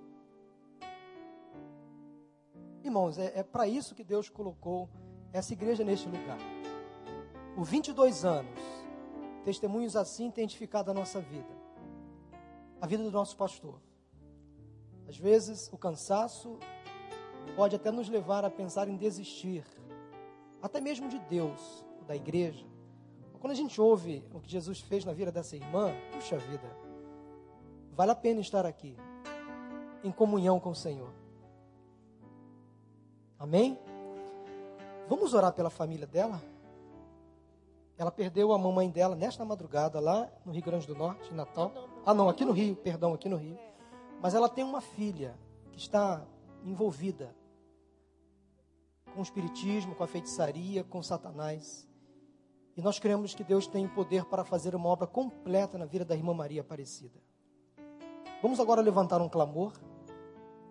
Irmãos, 2.91 3.19
é, 3.19 3.33
é 3.37 3.43
para 3.45 3.69
isso 3.69 3.95
que 3.95 4.03
Deus 4.03 4.29
colocou 4.29 4.89
essa 5.33 5.53
igreja 5.53 5.85
neste 5.85 6.09
lugar. 6.09 6.39
Por 7.55 7.63
22 7.63 8.25
anos, 8.25 8.59
testemunhos 9.45 9.95
assim 9.95 10.29
têm 10.29 10.43
edificado 10.43 10.91
a 10.91 10.95
nossa 10.95 11.21
vida, 11.21 11.55
a 12.81 12.89
vida 12.89 13.05
do 13.05 13.13
nosso 13.13 13.37
pastor. 13.37 13.81
Às 15.09 15.17
vezes, 15.17 15.71
o 15.73 15.79
cansaço 15.79 16.59
pode 17.55 17.77
até 17.77 17.93
nos 17.93 18.09
levar 18.09 18.45
a 18.45 18.51
pensar 18.51 18.89
em 18.89 18.97
desistir, 18.97 19.65
até 20.61 20.81
mesmo 20.81 21.09
de 21.09 21.21
Deus, 21.21 21.85
da 22.09 22.17
igreja. 22.17 22.67
Quando 23.39 23.53
a 23.53 23.57
gente 23.57 23.81
ouve 23.81 24.25
o 24.35 24.41
que 24.41 24.51
Jesus 24.51 24.81
fez 24.81 25.05
na 25.05 25.13
vida 25.13 25.31
dessa 25.31 25.55
irmã, 25.55 25.93
puxa 26.11 26.39
vida, 26.39 26.77
vale 27.93 28.11
a 28.11 28.17
pena 28.17 28.41
estar 28.41 28.67
aqui, 28.67 28.97
em 30.03 30.11
comunhão 30.11 30.59
com 30.59 30.71
o 30.71 30.75
Senhor. 30.75 31.20
Amém? 33.41 33.79
Vamos 35.09 35.33
orar 35.33 35.55
pela 35.55 35.71
família 35.71 36.07
dela? 36.07 36.43
Ela 37.97 38.11
perdeu 38.11 38.53
a 38.53 38.59
mamãe 38.59 38.91
dela 38.91 39.17
nesta 39.17 39.47
madrugada 39.47 39.99
lá 39.99 40.31
no 40.45 40.53
Rio 40.53 40.63
Grande 40.63 40.87
do 40.87 40.95
Norte, 40.95 41.33
em 41.33 41.35
Natal. 41.35 41.73
Ah, 42.05 42.13
não, 42.13 42.29
aqui 42.29 42.45
no 42.45 42.53
Rio, 42.53 42.77
perdão, 42.77 43.15
aqui 43.15 43.31
no 43.31 43.39
Rio. 43.39 43.59
Mas 44.21 44.35
ela 44.35 44.47
tem 44.47 44.63
uma 44.63 44.83
filha 44.83 45.35
que 45.73 45.79
está 45.79 46.23
envolvida 46.67 47.35
com 49.15 49.21
o 49.21 49.23
espiritismo, 49.23 49.95
com 49.95 50.05
a 50.05 50.07
feitiçaria, 50.07 50.85
com 50.85 51.03
Satanás. 51.03 51.89
E 52.77 52.83
nós 52.83 52.99
cremos 52.99 53.35
que 53.35 53.43
Deus 53.43 53.67
tem 53.67 53.89
poder 53.89 54.27
para 54.27 54.45
fazer 54.45 54.75
uma 54.75 54.91
obra 54.91 55.07
completa 55.07 55.79
na 55.79 55.87
vida 55.87 56.05
da 56.05 56.15
irmã 56.15 56.35
Maria 56.35 56.61
Aparecida. 56.61 57.19
Vamos 58.43 58.61
agora 58.61 58.83
levantar 58.83 59.23
um 59.23 59.31
clamor 59.31 59.73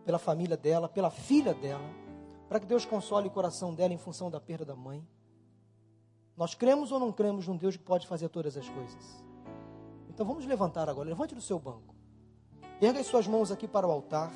pela 0.06 0.20
família 0.20 0.56
dela, 0.56 0.88
pela 0.88 1.10
filha 1.10 1.54
dela, 1.54 2.09
para 2.50 2.60
que 2.60 2.66
Deus 2.66 2.84
console 2.84 3.28
o 3.28 3.32
coração 3.32 3.76
dela 3.76 3.94
em 3.94 3.98
função 3.98 4.32
da 4.32 4.40
perda 4.40 4.66
da 4.66 4.76
mãe. 4.76 5.08
Nós 6.36 6.56
cremos 6.56 6.92
ou 6.92 7.00
não 7.00 7.12
cremos 7.12 7.48
num 7.48 7.56
Deus 7.56 7.78
que 7.78 7.84
pode 7.84 8.08
fazer 8.08 8.28
todas 8.30 8.58
as 8.58 8.68
coisas? 8.68 9.24
Então 10.10 10.26
vamos 10.26 10.46
levantar 10.46 10.90
agora, 10.90 11.08
levante 11.08 11.36
do 11.36 11.42
seu 11.42 11.60
banco. 11.60 11.94
Erga 12.82 13.00
as 13.00 13.06
suas 13.06 13.28
mãos 13.28 13.52
aqui 13.52 13.68
para 13.68 13.88
o 13.88 13.92
altar. 13.92 14.32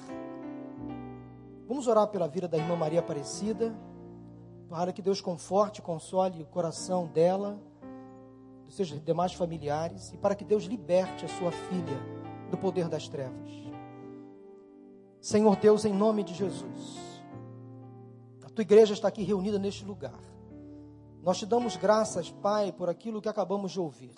Vamos 1.67 1.88
orar 1.88 2.08
pela 2.08 2.28
vida 2.28 2.47
da 2.47 2.58
irmã 2.58 2.76
Maria 2.76 2.99
Aparecida 2.99 3.76
para 4.69 4.91
que 4.91 5.02
Deus 5.02 5.21
conforte 5.21 5.80
e 5.80 5.82
console 5.82 6.41
o 6.41 6.47
coração 6.47 7.08
dela, 7.08 7.60
dos 8.65 8.76
seus 8.76 8.89
demais 9.04 9.34
familiares, 9.34 10.12
e 10.13 10.17
para 10.17 10.36
que 10.36 10.43
Deus 10.43 10.63
liberte 10.63 11.26
a 11.26 11.28
sua 11.28 11.52
filha 11.52 11.97
do 12.49 12.58
poder 12.58 12.89
das 12.89 13.08
trevas. 13.08 13.52
Senhor 15.21 15.56
Deus, 15.56 15.86
em 15.86 15.93
nome 15.93 16.23
de 16.23 16.34
Jesus, 16.34 17.12
tua 18.53 18.61
igreja 18.61 18.93
está 18.93 19.07
aqui 19.07 19.23
reunida 19.23 19.57
neste 19.57 19.83
lugar. 19.83 20.19
Nós 21.21 21.39
te 21.39 21.45
damos 21.45 21.75
graças, 21.75 22.29
Pai, 22.29 22.71
por 22.71 22.89
aquilo 22.89 23.21
que 23.21 23.29
acabamos 23.29 23.71
de 23.71 23.79
ouvir. 23.79 24.13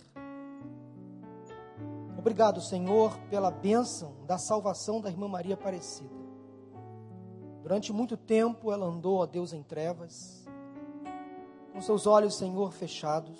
Obrigado, 2.17 2.59
Senhor, 2.61 3.15
pela 3.29 3.51
bênção 3.51 4.15
da 4.25 4.37
salvação 4.37 4.99
da 4.99 5.09
irmã 5.09 5.27
Maria 5.27 5.53
Aparecida. 5.53 6.15
Durante 7.61 7.93
muito 7.93 8.17
tempo 8.17 8.71
ela 8.71 8.85
andou, 8.85 9.21
a 9.21 9.25
Deus, 9.25 9.53
em 9.53 9.63
trevas 9.63 10.45
com 11.75 11.81
seus 11.81 12.07
olhos, 12.07 12.35
Senhor, 12.35 12.71
fechados, 12.71 13.37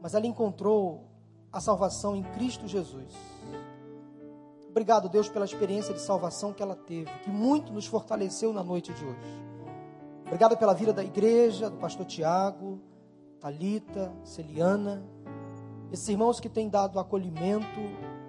mas 0.00 0.14
ela 0.14 0.28
encontrou 0.28 1.08
a 1.52 1.60
salvação 1.60 2.14
em 2.14 2.22
Cristo 2.22 2.68
Jesus. 2.68 3.12
Obrigado, 4.78 5.08
Deus, 5.08 5.28
pela 5.28 5.44
experiência 5.44 5.92
de 5.92 6.00
salvação 6.00 6.52
que 6.52 6.62
ela 6.62 6.76
teve, 6.76 7.10
que 7.24 7.28
muito 7.28 7.72
nos 7.72 7.84
fortaleceu 7.84 8.52
na 8.52 8.62
noite 8.62 8.94
de 8.94 9.04
hoje. 9.04 9.42
Obrigado 10.24 10.56
pela 10.56 10.72
vida 10.72 10.92
da 10.92 11.02
igreja, 11.02 11.68
do 11.68 11.78
pastor 11.78 12.06
Tiago, 12.06 12.80
Talita, 13.40 14.14
Celiana, 14.22 15.04
esses 15.90 16.08
irmãos 16.08 16.38
que 16.38 16.48
têm 16.48 16.68
dado 16.68 17.00
acolhimento 17.00 17.66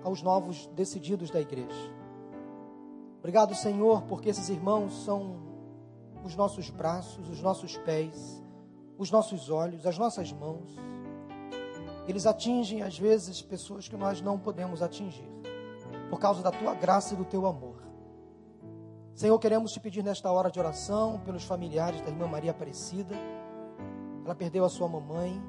aos 0.04 0.24
novos 0.24 0.66
decididos 0.74 1.30
da 1.30 1.40
igreja. 1.40 1.94
Obrigado, 3.20 3.54
Senhor, 3.54 4.02
porque 4.06 4.30
esses 4.30 4.50
irmãos 4.50 5.04
são 5.06 5.36
os 6.24 6.36
nossos 6.36 6.72
braços, 6.72 7.30
os 7.30 7.44
nossos 7.44 7.78
pés, 7.78 8.44
os 8.98 9.12
nossos 9.12 9.52
olhos, 9.52 9.86
as 9.86 10.00
nossas 10.00 10.34
mãos. 10.34 10.76
Eles 12.08 12.26
atingem, 12.26 12.82
às 12.82 12.98
vezes, 12.98 13.40
pessoas 13.40 13.88
que 13.88 13.96
nós 13.96 14.20
não 14.20 14.40
podemos 14.40 14.82
atingir, 14.82 15.30
por 16.10 16.20
causa 16.20 16.42
da 16.42 16.52
tua 16.52 16.74
graça 16.74 17.14
e 17.14 17.18
do 17.18 17.26
teu 17.26 17.46
amor. 17.46 17.90
Senhor, 19.14 19.38
queremos 19.38 19.72
te 19.72 19.80
pedir 19.80 20.04
nesta 20.04 20.32
hora 20.32 20.50
de 20.50 20.60
oração 20.60 21.20
pelos 21.26 21.44
familiares 21.44 22.02
da 22.02 22.08
irmã 22.08 22.26
Maria 22.26 22.52
Aparecida. 22.52 23.16
Ela 24.24 24.34
perdeu 24.34 24.64
a 24.64 24.70
sua 24.70 24.88
mamãe. 24.88 25.42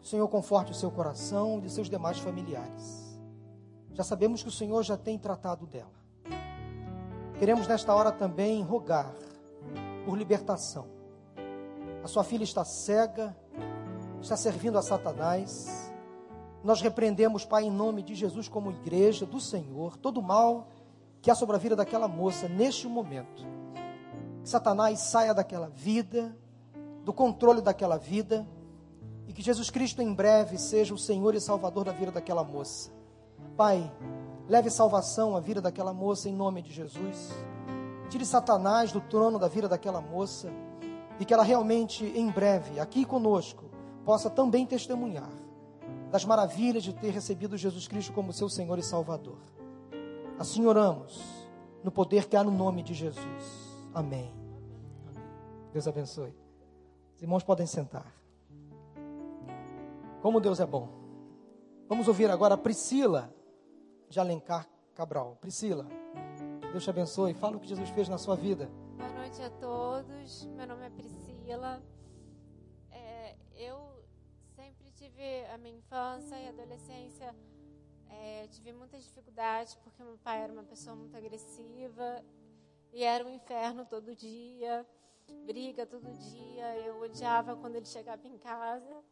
o 0.00 0.06
Senhor 0.06 0.28
conforte 0.28 0.70
o 0.70 0.74
seu 0.74 0.90
coração 0.90 1.58
e 1.58 1.62
de 1.62 1.70
seus 1.70 1.90
demais 1.90 2.18
familiares. 2.18 3.18
Já 3.92 4.04
sabemos 4.04 4.42
que 4.42 4.48
o 4.48 4.52
Senhor 4.52 4.82
já 4.84 4.96
tem 4.96 5.18
tratado 5.18 5.66
dela. 5.66 5.90
Queremos 7.38 7.66
nesta 7.66 7.92
hora 7.92 8.12
também 8.12 8.62
rogar 8.62 9.12
por 10.04 10.16
libertação. 10.16 10.86
A 12.04 12.06
sua 12.06 12.22
filha 12.22 12.44
está 12.44 12.64
cega, 12.64 13.36
está 14.20 14.36
servindo 14.36 14.78
a 14.78 14.82
Satanás. 14.82 15.85
Nós 16.62 16.80
repreendemos, 16.80 17.44
Pai, 17.44 17.64
em 17.64 17.70
nome 17.70 18.02
de 18.02 18.14
Jesus, 18.14 18.48
como 18.48 18.70
igreja 18.70 19.24
do 19.24 19.40
Senhor, 19.40 19.96
todo 19.96 20.20
mal 20.20 20.68
que 21.22 21.30
há 21.30 21.34
sobre 21.34 21.56
a 21.56 21.58
vida 21.58 21.76
daquela 21.76 22.08
moça 22.08 22.48
neste 22.48 22.86
momento. 22.86 23.44
Que 24.42 24.48
Satanás 24.48 25.00
saia 25.00 25.34
daquela 25.34 25.68
vida, 25.68 26.36
do 27.04 27.12
controle 27.12 27.60
daquela 27.60 27.96
vida, 27.96 28.46
e 29.26 29.32
que 29.32 29.42
Jesus 29.42 29.70
Cristo 29.70 30.00
em 30.00 30.12
breve 30.14 30.56
seja 30.58 30.94
o 30.94 30.98
Senhor 30.98 31.34
e 31.34 31.40
Salvador 31.40 31.84
da 31.84 31.92
vida 31.92 32.12
daquela 32.12 32.44
moça. 32.44 32.92
Pai, 33.56 33.90
leve 34.48 34.70
salvação 34.70 35.36
à 35.36 35.40
vida 35.40 35.60
daquela 35.60 35.92
moça 35.92 36.28
em 36.28 36.32
nome 36.32 36.62
de 36.62 36.72
Jesus. 36.72 37.30
Tire 38.08 38.24
Satanás 38.24 38.92
do 38.92 39.00
trono 39.00 39.38
da 39.38 39.48
vida 39.48 39.68
daquela 39.68 40.00
moça 40.00 40.48
e 41.18 41.24
que 41.24 41.34
ela 41.34 41.42
realmente 41.42 42.04
em 42.04 42.30
breve, 42.30 42.78
aqui 42.78 43.04
conosco, 43.04 43.64
possa 44.04 44.30
também 44.30 44.64
testemunhar 44.64 45.45
das 46.16 46.24
maravilhas 46.24 46.82
de 46.82 46.94
ter 46.94 47.10
recebido 47.10 47.58
Jesus 47.58 47.86
Cristo 47.86 48.10
como 48.10 48.32
seu 48.32 48.48
Senhor 48.48 48.78
e 48.78 48.82
Salvador. 48.82 49.36
Assim 50.38 50.64
oramos, 50.64 51.22
no 51.84 51.92
poder 51.92 52.26
que 52.26 52.34
há 52.34 52.42
no 52.42 52.50
nome 52.50 52.82
de 52.82 52.94
Jesus. 52.94 53.76
Amém. 53.92 54.34
Deus 55.74 55.86
abençoe. 55.86 56.34
Os 57.14 57.20
irmãos 57.20 57.44
podem 57.44 57.66
sentar. 57.66 58.16
Como 60.22 60.40
Deus 60.40 60.58
é 60.58 60.64
bom. 60.64 60.88
Vamos 61.86 62.08
ouvir 62.08 62.30
agora 62.30 62.54
a 62.54 62.58
Priscila 62.58 63.30
de 64.08 64.18
Alencar 64.18 64.66
Cabral. 64.94 65.36
Priscila, 65.38 65.86
Deus 66.72 66.82
te 66.82 66.88
abençoe. 66.88 67.34
Fala 67.34 67.58
o 67.58 67.60
que 67.60 67.68
Jesus 67.68 67.90
fez 67.90 68.08
na 68.08 68.16
sua 68.16 68.36
vida. 68.36 68.70
Boa 68.96 69.12
noite 69.12 69.42
a 69.42 69.50
todos. 69.50 70.46
Meu 70.56 70.66
nome 70.66 70.86
é 70.86 70.88
Priscila. 70.88 71.82
Tive 75.16 75.46
a 75.46 75.56
minha 75.56 75.76
infância 75.78 76.36
e 76.36 76.48
adolescência. 76.48 77.34
É, 78.08 78.46
tive 78.48 78.72
muitas 78.72 79.02
dificuldades 79.02 79.74
porque 79.76 80.02
meu 80.02 80.18
pai 80.18 80.42
era 80.42 80.52
uma 80.52 80.62
pessoa 80.62 80.94
muito 80.94 81.16
agressiva 81.16 82.24
e 82.92 83.02
era 83.02 83.24
um 83.24 83.30
inferno 83.30 83.84
todo 83.84 84.14
dia, 84.14 84.86
briga 85.46 85.86
todo 85.86 86.06
dia. 86.12 86.76
Eu 86.78 87.00
odiava 87.00 87.56
quando 87.56 87.76
ele 87.76 87.86
chegava 87.86 88.26
em 88.28 88.36
casa. 88.38 89.02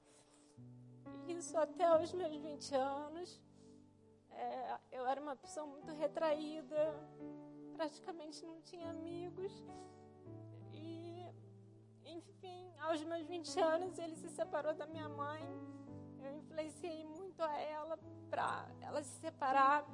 Isso 1.27 1.57
até 1.57 1.91
os 1.99 2.13
meus 2.13 2.37
20 2.37 2.75
anos. 2.75 3.41
É, 4.31 4.79
eu 4.93 5.07
era 5.07 5.21
uma 5.21 5.37
pessoa 5.37 5.67
muito 5.67 5.91
retraída, 5.93 6.95
praticamente 7.77 8.45
não 8.45 8.61
tinha 8.61 8.91
amigos. 8.91 9.53
E, 10.73 11.25
enfim, 12.05 12.75
aos 12.81 13.03
meus 13.05 13.27
20 13.27 13.61
anos 13.61 13.99
ele 13.99 14.17
se 14.17 14.29
separou 14.29 14.75
da 14.75 14.87
minha 14.87 15.09
mãe. 15.09 15.43
Influenciei 16.55 17.05
muito 17.05 17.43
a 17.43 17.59
ela 17.59 17.99
para 18.31 18.69
ela 18.81 19.03
se 19.03 19.19
separar, 19.19 19.85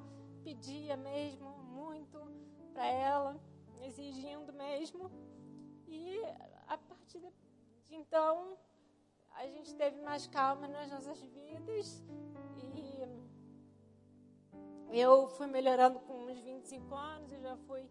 pedia 0.45 0.95
mesmo 0.95 1.49
muito 1.63 2.19
para 2.75 2.85
ela, 2.87 3.41
exigindo 3.81 4.53
mesmo. 4.53 5.11
E 5.89 6.21
a 6.69 6.77
partir 6.77 7.19
de 7.19 7.33
então 7.91 8.59
a 9.33 9.47
gente 9.47 9.75
teve 9.75 10.03
mais 10.03 10.27
calma 10.27 10.69
nas 10.69 10.91
nossas 10.91 11.23
vidas 11.23 12.05
e 14.93 15.01
eu 15.01 15.29
fui 15.29 15.47
melhorando 15.47 15.99
com 16.01 16.27
uns 16.27 16.39
25 16.41 16.95
anos, 16.95 17.33
eu 17.33 17.41
já 17.41 17.57
fui 17.57 17.89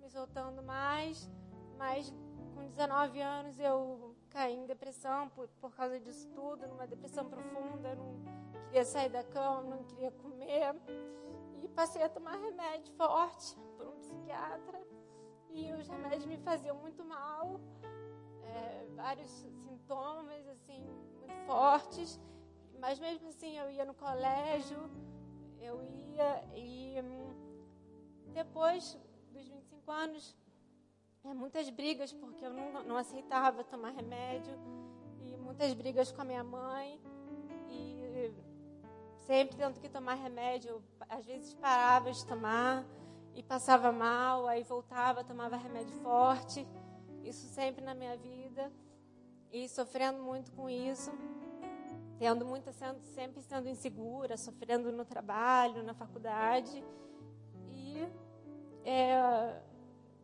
me 0.00 0.08
soltando 0.08 0.62
mais, 0.62 1.30
mas 1.76 2.10
com 2.54 2.66
19 2.66 3.20
anos 3.20 3.60
eu 3.60 4.15
caí 4.36 4.54
em 4.54 4.66
depressão 4.66 5.30
por, 5.30 5.48
por 5.62 5.74
causa 5.74 5.98
disso 5.98 6.28
tudo, 6.34 6.68
numa 6.68 6.86
depressão 6.86 7.24
profunda, 7.24 7.94
não 7.94 8.20
queria 8.66 8.84
sair 8.84 9.08
da 9.08 9.24
cama, 9.24 9.76
não 9.76 9.84
queria 9.84 10.10
comer. 10.10 10.74
E 11.62 11.68
passei 11.68 12.02
a 12.02 12.08
tomar 12.08 12.36
remédio 12.36 12.92
forte 12.92 13.56
por 13.78 13.86
um 13.86 13.96
psiquiatra. 13.96 14.78
E 15.48 15.72
os 15.72 15.88
remédios 15.88 16.26
me 16.26 16.36
faziam 16.36 16.76
muito 16.76 17.02
mal, 17.02 17.58
é, 18.42 18.86
vários 18.94 19.30
sintomas 19.30 20.46
assim 20.48 20.80
muito 21.18 21.46
fortes. 21.46 22.20
Mas 22.78 22.98
mesmo 22.98 23.28
assim 23.28 23.56
eu 23.56 23.70
ia 23.70 23.86
no 23.86 23.94
colégio, 23.94 24.78
eu 25.58 25.82
ia 25.82 26.44
e 26.54 27.00
hum, 27.00 28.32
depois 28.34 28.98
dos 29.32 29.48
25 29.48 29.90
anos, 29.90 30.36
é, 31.26 31.34
muitas 31.34 31.68
brigas, 31.70 32.12
porque 32.12 32.44
eu 32.44 32.52
não, 32.52 32.84
não 32.84 32.96
aceitava 32.96 33.64
tomar 33.64 33.90
remédio, 33.90 34.56
e 35.24 35.36
muitas 35.36 35.74
brigas 35.74 36.12
com 36.12 36.22
a 36.22 36.24
minha 36.24 36.44
mãe, 36.44 37.00
e 37.68 38.32
sempre 39.26 39.56
tendo 39.56 39.80
que 39.80 39.88
tomar 39.88 40.14
remédio, 40.14 40.80
às 41.08 41.24
vezes 41.24 41.52
parava 41.54 42.12
de 42.12 42.24
tomar 42.26 42.84
e 43.34 43.42
passava 43.42 43.90
mal, 43.90 44.46
aí 44.46 44.62
voltava, 44.62 45.24
tomava 45.24 45.56
remédio 45.56 45.94
forte, 45.96 46.66
isso 47.24 47.46
sempre 47.48 47.84
na 47.84 47.94
minha 47.94 48.16
vida, 48.16 48.72
e 49.52 49.68
sofrendo 49.68 50.22
muito 50.22 50.52
com 50.52 50.70
isso. 50.70 51.10
Tendo 52.18 52.46
muita 52.46 52.72
sendo, 52.72 53.02
sempre 53.02 53.42
sendo 53.42 53.68
insegura, 53.68 54.36
sofrendo 54.38 54.90
no 54.90 55.04
trabalho, 55.04 55.82
na 55.82 55.92
faculdade. 55.92 56.82
E 57.70 57.98
é, 58.84 59.60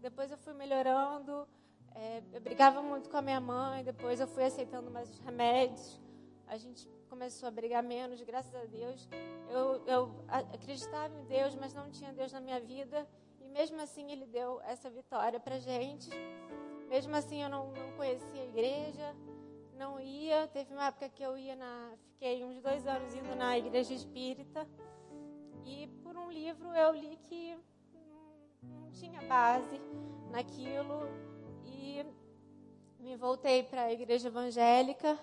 depois 0.03 0.31
eu 0.31 0.37
fui 0.37 0.53
melhorando. 0.53 1.49
É, 1.95 2.23
eu 2.33 2.41
brigava 2.41 2.83
muito 2.83 3.09
com 3.09 3.17
a 3.17 3.23
minha 3.23 3.41
mãe, 3.41 3.85
depois 3.85 4.19
eu 4.19 4.27
fui 4.27 4.45
aceitando 4.45 4.91
mais 4.91 5.09
os 5.09 5.19
remédios. 5.21 6.01
A 6.47 6.57
gente 6.57 6.89
começou 7.09 7.47
a 7.47 7.51
brigar 7.51 7.83
menos, 7.83 8.21
graças 8.23 8.55
a 8.55 8.65
Deus. 8.65 9.09
Eu, 9.49 9.87
eu 9.87 10.25
acreditava 10.29 11.15
em 11.15 11.25
Deus, 11.25 11.55
mas 11.55 11.73
não 11.73 11.91
tinha 11.91 12.13
Deus 12.13 12.33
na 12.33 12.41
minha 12.41 12.61
vida. 12.61 13.07
E 13.41 13.49
mesmo 13.49 13.81
assim, 13.81 14.11
Ele 14.11 14.27
deu 14.27 14.61
essa 14.63 14.91
vitória 14.91 15.39
para 15.39 15.59
gente. 15.59 16.11
Mesmo 16.89 17.15
assim, 17.15 17.43
eu 17.43 17.49
não, 17.49 17.73
não 17.73 17.93
conhecia 17.97 18.43
a 18.43 18.45
igreja, 18.45 19.17
não 19.77 20.01
ia. 20.01 20.49
Teve 20.49 20.73
uma 20.75 20.87
época 20.87 21.09
que 21.09 21.23
eu 21.23 21.39
ia 21.39 21.55
na. 21.55 21.93
Fiquei 22.09 22.45
uns 22.45 22.61
dois 22.61 22.87
anos 22.87 23.15
indo 23.15 23.35
na 23.37 23.57
igreja 23.57 23.95
espírita. 23.95 24.67
E 25.65 25.87
por 26.03 26.17
um 26.17 26.31
livro 26.31 26.69
eu 26.75 26.93
li 26.93 27.17
que 27.29 27.57
não, 28.63 28.91
tinha 28.93 29.21
base 29.23 29.81
naquilo. 30.31 31.09
E 31.65 32.05
me 32.99 33.17
voltei 33.17 33.63
para 33.63 33.83
a 33.83 33.93
igreja 33.93 34.29
evangélica. 34.29 35.19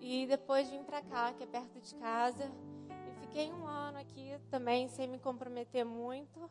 E 0.00 0.26
depois 0.26 0.68
vim 0.68 0.82
para 0.82 1.02
cá, 1.02 1.32
que 1.32 1.44
é 1.44 1.46
perto 1.46 1.80
de 1.80 1.94
casa. 1.96 2.50
E 3.08 3.20
fiquei 3.20 3.52
um 3.52 3.66
ano 3.66 3.98
aqui 3.98 4.36
também, 4.50 4.88
sem 4.88 5.06
me 5.06 5.18
comprometer 5.18 5.84
muito. 5.84 6.50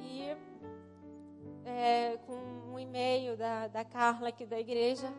E 0.00 0.36
é, 1.64 2.18
com 2.26 2.34
um 2.72 2.78
e-mail 2.78 3.36
da, 3.36 3.68
da 3.68 3.84
Carla 3.84 4.28
aqui 4.28 4.46
da 4.46 4.58
igreja, 4.58 5.12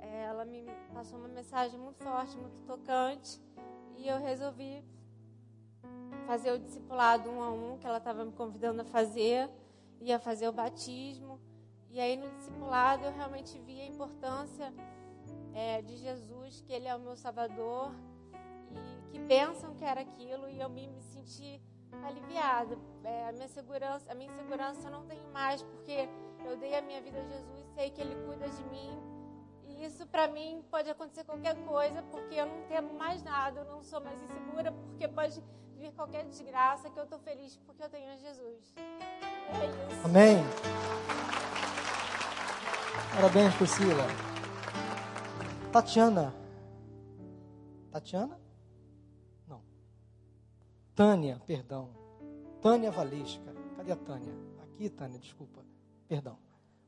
ela 0.00 0.44
me 0.44 0.64
passou 0.92 1.18
uma 1.18 1.28
mensagem 1.28 1.78
muito 1.78 2.02
forte, 2.02 2.36
muito 2.36 2.60
tocante, 2.66 3.40
e 3.96 4.08
eu 4.08 4.18
resolvi 4.18 4.84
fazer 6.28 6.52
o 6.52 6.58
discipulado 6.58 7.30
um 7.30 7.42
a 7.42 7.50
um 7.50 7.78
que 7.78 7.86
ela 7.86 7.96
estava 7.96 8.22
me 8.22 8.32
convidando 8.32 8.82
a 8.82 8.84
fazer, 8.84 9.48
ia 9.98 10.18
fazer 10.18 10.46
o 10.46 10.52
batismo. 10.52 11.40
E 11.90 11.98
aí 11.98 12.18
no 12.18 12.28
discipulado 12.32 13.06
eu 13.06 13.12
realmente 13.12 13.58
vi 13.60 13.80
a 13.80 13.86
importância 13.86 14.70
é, 15.54 15.80
de 15.80 15.96
Jesus, 15.96 16.60
que 16.60 16.70
Ele 16.70 16.86
é 16.86 16.94
o 16.94 17.00
meu 17.00 17.16
Salvador, 17.16 17.94
e 18.70 19.10
que 19.10 19.18
bênção 19.18 19.74
que 19.74 19.82
era 19.82 20.02
aquilo, 20.02 20.50
e 20.50 20.60
eu 20.60 20.68
me, 20.68 20.86
me 20.86 21.00
senti 21.00 21.62
aliviada. 22.04 22.76
É, 23.02 23.30
a 23.30 23.32
minha 23.32 23.48
segurança, 23.48 24.12
a 24.12 24.14
minha 24.14 24.30
insegurança 24.30 24.90
não 24.90 25.06
tenho 25.06 25.26
mais, 25.32 25.62
porque 25.62 26.10
eu 26.44 26.58
dei 26.58 26.74
a 26.76 26.82
minha 26.82 27.00
vida 27.00 27.20
a 27.20 27.24
Jesus, 27.24 27.66
sei 27.74 27.88
que 27.88 28.02
Ele 28.02 28.14
cuida 28.26 28.46
de 28.50 28.64
mim, 28.64 28.90
isso 29.82 30.06
para 30.06 30.28
mim 30.28 30.62
pode 30.70 30.90
acontecer 30.90 31.24
qualquer 31.24 31.56
coisa, 31.64 32.02
porque 32.02 32.34
eu 32.34 32.44
não 32.44 32.62
temo 32.66 32.92
mais 32.98 33.22
nada, 33.22 33.60
eu 33.60 33.64
não 33.64 33.82
sou 33.82 33.98
mais 33.98 34.20
insegura, 34.22 34.72
porque 34.72 35.08
pode 35.08 35.42
vir 35.78 35.92
qualquer 35.92 36.24
desgraça, 36.24 36.90
que 36.90 36.98
eu 36.98 37.04
estou 37.04 37.18
feliz 37.20 37.56
porque 37.64 37.82
eu 37.82 37.88
tenho 37.88 38.10
Jesus. 38.18 38.74
É 38.76 39.66
isso. 39.66 40.04
Amém. 40.04 40.38
Parabéns, 43.14 43.54
Priscila. 43.54 44.04
Tatiana. 45.72 46.34
Tatiana? 47.92 48.40
Não. 49.46 49.62
Tânia, 50.94 51.40
perdão. 51.46 51.90
Tânia 52.60 52.90
Valesca. 52.90 53.54
Cadê 53.76 53.92
a 53.92 53.96
Tânia? 53.96 54.34
Aqui, 54.64 54.90
Tânia, 54.90 55.18
desculpa. 55.18 55.64
Perdão. 56.08 56.38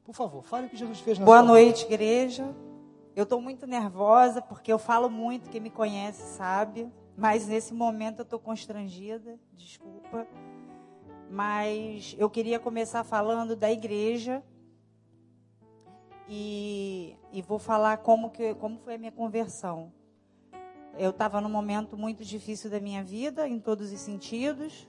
Por 0.05 0.15
favor, 0.15 0.43
fale 0.43 0.67
o 0.67 0.71
que 0.71 0.77
Jesus 0.77 0.99
fez 1.01 1.19
na 1.19 1.25
Boa 1.25 1.39
sua 1.39 1.47
noite, 1.47 1.83
vida. 1.83 1.95
igreja. 1.95 2.55
Eu 3.15 3.23
estou 3.23 3.41
muito 3.41 3.67
nervosa 3.67 4.43
porque 4.43 4.73
eu 4.73 4.79
falo 4.79 5.09
muito, 5.09 5.49
quem 5.51 5.61
me 5.61 5.71
conhece 5.71 6.37
sabe. 6.37 6.91
Mas 7.17 7.47
nesse 7.47 7.75
momento 7.75 8.21
eu 8.21 8.23
estou 8.23 8.39
constrangida, 8.39 9.39
desculpa. 9.53 10.27
Mas 11.31 12.15
eu 12.19 12.29
queria 12.29 12.59
começar 12.59 13.05
falando 13.05 13.55
da 13.55 13.71
igreja. 13.71 14.43
E, 16.29 17.17
e 17.33 17.43
vou 17.43 17.59
falar 17.59 17.99
como, 17.99 18.31
que, 18.31 18.55
como 18.55 18.79
foi 18.79 18.95
a 18.95 18.99
minha 18.99 19.13
conversão. 19.13 19.93
Eu 20.99 21.11
estava 21.11 21.41
num 21.41 21.49
momento 21.49 21.97
muito 21.97 22.25
difícil 22.25 22.71
da 22.71 22.81
minha 22.81 23.03
vida, 23.03 23.49
em 23.49 23.59
todos 23.59 23.93
os 23.93 24.01
sentidos. 24.01 24.89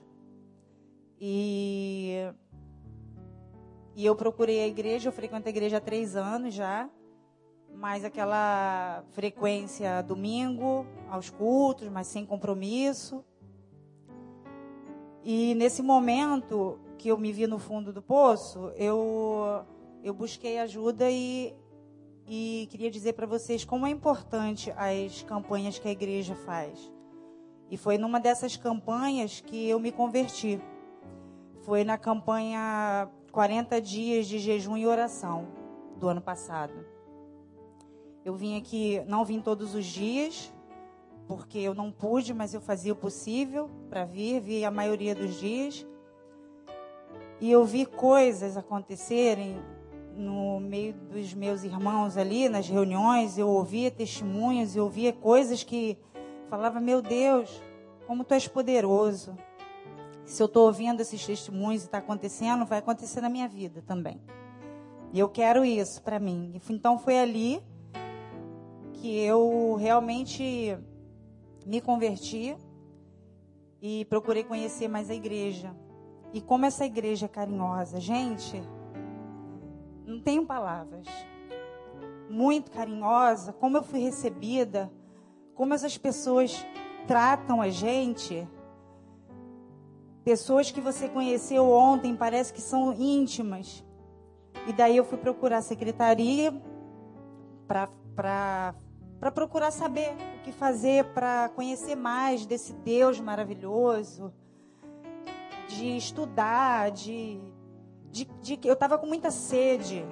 E, 1.20 2.16
e 3.94 4.04
eu 4.04 4.16
procurei 4.16 4.62
a 4.62 4.66
igreja, 4.66 5.08
eu 5.08 5.12
frequento 5.12 5.46
a 5.46 5.50
igreja 5.50 5.76
há 5.76 5.80
três 5.80 6.16
anos 6.16 6.54
já. 6.54 6.88
Mais 7.74 8.04
aquela 8.04 9.04
frequência 9.12 10.02
domingo, 10.02 10.86
aos 11.10 11.30
cultos, 11.30 11.88
mas 11.88 12.06
sem 12.06 12.24
compromisso. 12.24 13.24
E 15.24 15.54
nesse 15.54 15.82
momento 15.82 16.78
que 16.98 17.08
eu 17.08 17.18
me 17.18 17.32
vi 17.32 17.46
no 17.46 17.58
fundo 17.58 17.92
do 17.92 18.02
poço, 18.02 18.72
eu, 18.76 19.64
eu 20.02 20.14
busquei 20.14 20.58
ajuda 20.58 21.10
e, 21.10 21.54
e 22.26 22.66
queria 22.70 22.90
dizer 22.90 23.14
para 23.14 23.26
vocês 23.26 23.64
como 23.64 23.86
é 23.86 23.90
importante 23.90 24.72
as 24.76 25.22
campanhas 25.22 25.78
que 25.78 25.88
a 25.88 25.92
igreja 25.92 26.34
faz. 26.34 26.92
E 27.70 27.76
foi 27.76 27.98
numa 27.98 28.20
dessas 28.20 28.56
campanhas 28.56 29.40
que 29.40 29.68
eu 29.68 29.80
me 29.80 29.90
converti. 29.90 30.60
Foi 31.62 31.84
na 31.84 31.96
campanha 31.96 33.08
40 33.30 33.80
dias 33.80 34.26
de 34.26 34.38
jejum 34.38 34.76
e 34.76 34.86
oração 34.86 35.48
do 35.96 36.08
ano 36.08 36.20
passado. 36.20 36.91
Eu 38.24 38.34
vim 38.34 38.56
aqui, 38.56 39.02
não 39.08 39.24
vim 39.24 39.40
todos 39.40 39.74
os 39.74 39.84
dias, 39.84 40.52
porque 41.26 41.58
eu 41.58 41.74
não 41.74 41.90
pude, 41.90 42.32
mas 42.32 42.54
eu 42.54 42.60
fazia 42.60 42.92
o 42.92 42.96
possível 42.96 43.68
para 43.88 44.04
vir, 44.04 44.40
vi 44.40 44.64
a 44.64 44.70
maioria 44.70 45.14
dos 45.14 45.34
dias. 45.40 45.86
E 47.40 47.50
eu 47.50 47.64
vi 47.64 47.84
coisas 47.84 48.56
acontecerem 48.56 49.56
no 50.14 50.60
meio 50.60 50.92
dos 50.92 51.34
meus 51.34 51.64
irmãos 51.64 52.16
ali, 52.16 52.48
nas 52.48 52.68
reuniões, 52.68 53.38
eu 53.38 53.48
ouvia 53.48 53.90
testemunhos, 53.90 54.76
eu 54.76 54.84
ouvia 54.84 55.12
coisas 55.12 55.64
que 55.64 55.98
falava, 56.48 56.80
meu 56.80 57.02
Deus, 57.02 57.62
como 58.06 58.22
tu 58.22 58.34
és 58.34 58.46
poderoso. 58.46 59.36
Se 60.24 60.40
eu 60.40 60.46
estou 60.46 60.66
ouvindo 60.66 61.00
esses 61.00 61.26
testemunhos 61.26 61.82
e 61.82 61.86
está 61.86 61.98
acontecendo, 61.98 62.64
vai 62.64 62.78
acontecer 62.78 63.20
na 63.20 63.28
minha 63.28 63.48
vida 63.48 63.82
também. 63.84 64.20
E 65.12 65.18
eu 65.18 65.28
quero 65.28 65.64
isso 65.64 66.00
para 66.02 66.20
mim. 66.20 66.60
Então 66.70 66.98
foi 66.98 67.18
ali 67.18 67.62
que 69.02 69.18
eu 69.18 69.74
realmente 69.74 70.78
me 71.66 71.80
converti 71.80 72.56
e 73.80 74.04
procurei 74.04 74.44
conhecer 74.44 74.86
mais 74.86 75.10
a 75.10 75.14
igreja. 75.14 75.74
E 76.32 76.40
como 76.40 76.66
essa 76.66 76.86
igreja 76.86 77.26
é 77.26 77.28
carinhosa, 77.28 77.98
gente, 77.98 78.62
não 80.06 80.20
tenho 80.20 80.46
palavras. 80.46 81.08
Muito 82.30 82.70
carinhosa, 82.70 83.52
como 83.52 83.76
eu 83.76 83.82
fui 83.82 83.98
recebida, 83.98 84.88
como 85.52 85.74
essas 85.74 85.98
pessoas 85.98 86.64
tratam 87.04 87.60
a 87.60 87.70
gente. 87.70 88.46
Pessoas 90.22 90.70
que 90.70 90.80
você 90.80 91.08
conheceu 91.08 91.68
ontem, 91.68 92.14
parece 92.14 92.52
que 92.52 92.60
são 92.60 92.92
íntimas. 92.92 93.84
E 94.68 94.72
daí 94.72 94.96
eu 94.96 95.04
fui 95.04 95.18
procurar 95.18 95.58
a 95.58 95.62
secretaria 95.62 96.54
para 97.66 98.72
procurar 99.30 99.70
saber 99.70 100.16
o 100.38 100.42
que 100.42 100.52
fazer 100.52 101.04
para 101.12 101.48
conhecer 101.50 101.94
mais 101.94 102.44
desse 102.44 102.72
Deus 102.72 103.20
maravilhoso, 103.20 104.32
de 105.68 105.96
estudar, 105.96 106.90
de, 106.90 107.40
de, 108.10 108.24
de 108.40 108.58
eu 108.64 108.74
estava 108.74 108.98
com 108.98 109.06
muita 109.06 109.30
sede 109.30 110.04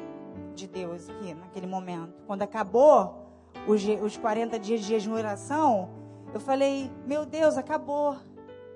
de 0.54 0.66
Deus 0.66 1.08
aqui 1.08 1.34
naquele 1.34 1.66
momento. 1.66 2.22
Quando 2.26 2.42
acabou 2.42 3.26
os, 3.66 3.82
os 4.02 4.16
40 4.16 4.58
dias 4.58 4.80
de 4.80 4.86
jejum 4.86 5.14
oração, 5.14 5.90
eu 6.32 6.40
falei, 6.40 6.90
meu 7.06 7.26
Deus, 7.26 7.56
acabou. 7.56 8.16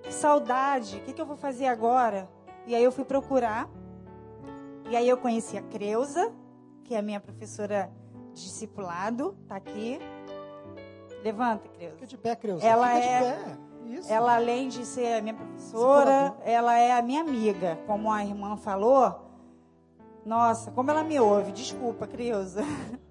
Que 0.02 0.12
saudade. 0.12 0.96
O 0.96 1.00
que, 1.02 1.12
que 1.12 1.20
eu 1.20 1.26
vou 1.26 1.36
fazer 1.36 1.66
agora? 1.66 2.28
E 2.66 2.74
aí 2.74 2.82
eu 2.82 2.92
fui 2.92 3.04
procurar. 3.04 3.68
E 4.90 4.96
aí 4.96 5.08
eu 5.08 5.16
conheci 5.16 5.56
a 5.56 5.62
Creuza, 5.62 6.32
que 6.84 6.94
é 6.94 6.98
a 6.98 7.02
minha 7.02 7.20
professora 7.20 7.90
discipulado. 8.34 9.36
Tá 9.48 9.56
aqui. 9.56 9.98
Levanta, 11.24 11.66
Creuza. 11.70 11.94
Fica 11.94 12.06
de 12.06 12.18
pé, 12.18 12.36
Creuza. 12.36 12.66
Ela 12.66 12.86
Fica 12.94 13.06
é... 13.06 13.18
de 13.18 13.44
pé. 13.44 13.58
Isso. 13.86 14.12
Ela, 14.12 14.34
além 14.36 14.68
de 14.68 14.84
ser 14.84 15.18
a 15.18 15.22
minha 15.22 15.34
professora, 15.34 16.36
ela 16.44 16.76
é 16.78 16.92
a 16.92 17.00
minha 17.00 17.22
amiga. 17.22 17.78
Como 17.86 18.12
a 18.12 18.22
irmã 18.22 18.58
falou, 18.58 19.22
nossa, 20.24 20.70
como 20.70 20.90
ela 20.90 21.02
me 21.02 21.18
ouve. 21.18 21.50
Desculpa, 21.50 22.06
Creuza. 22.06 22.62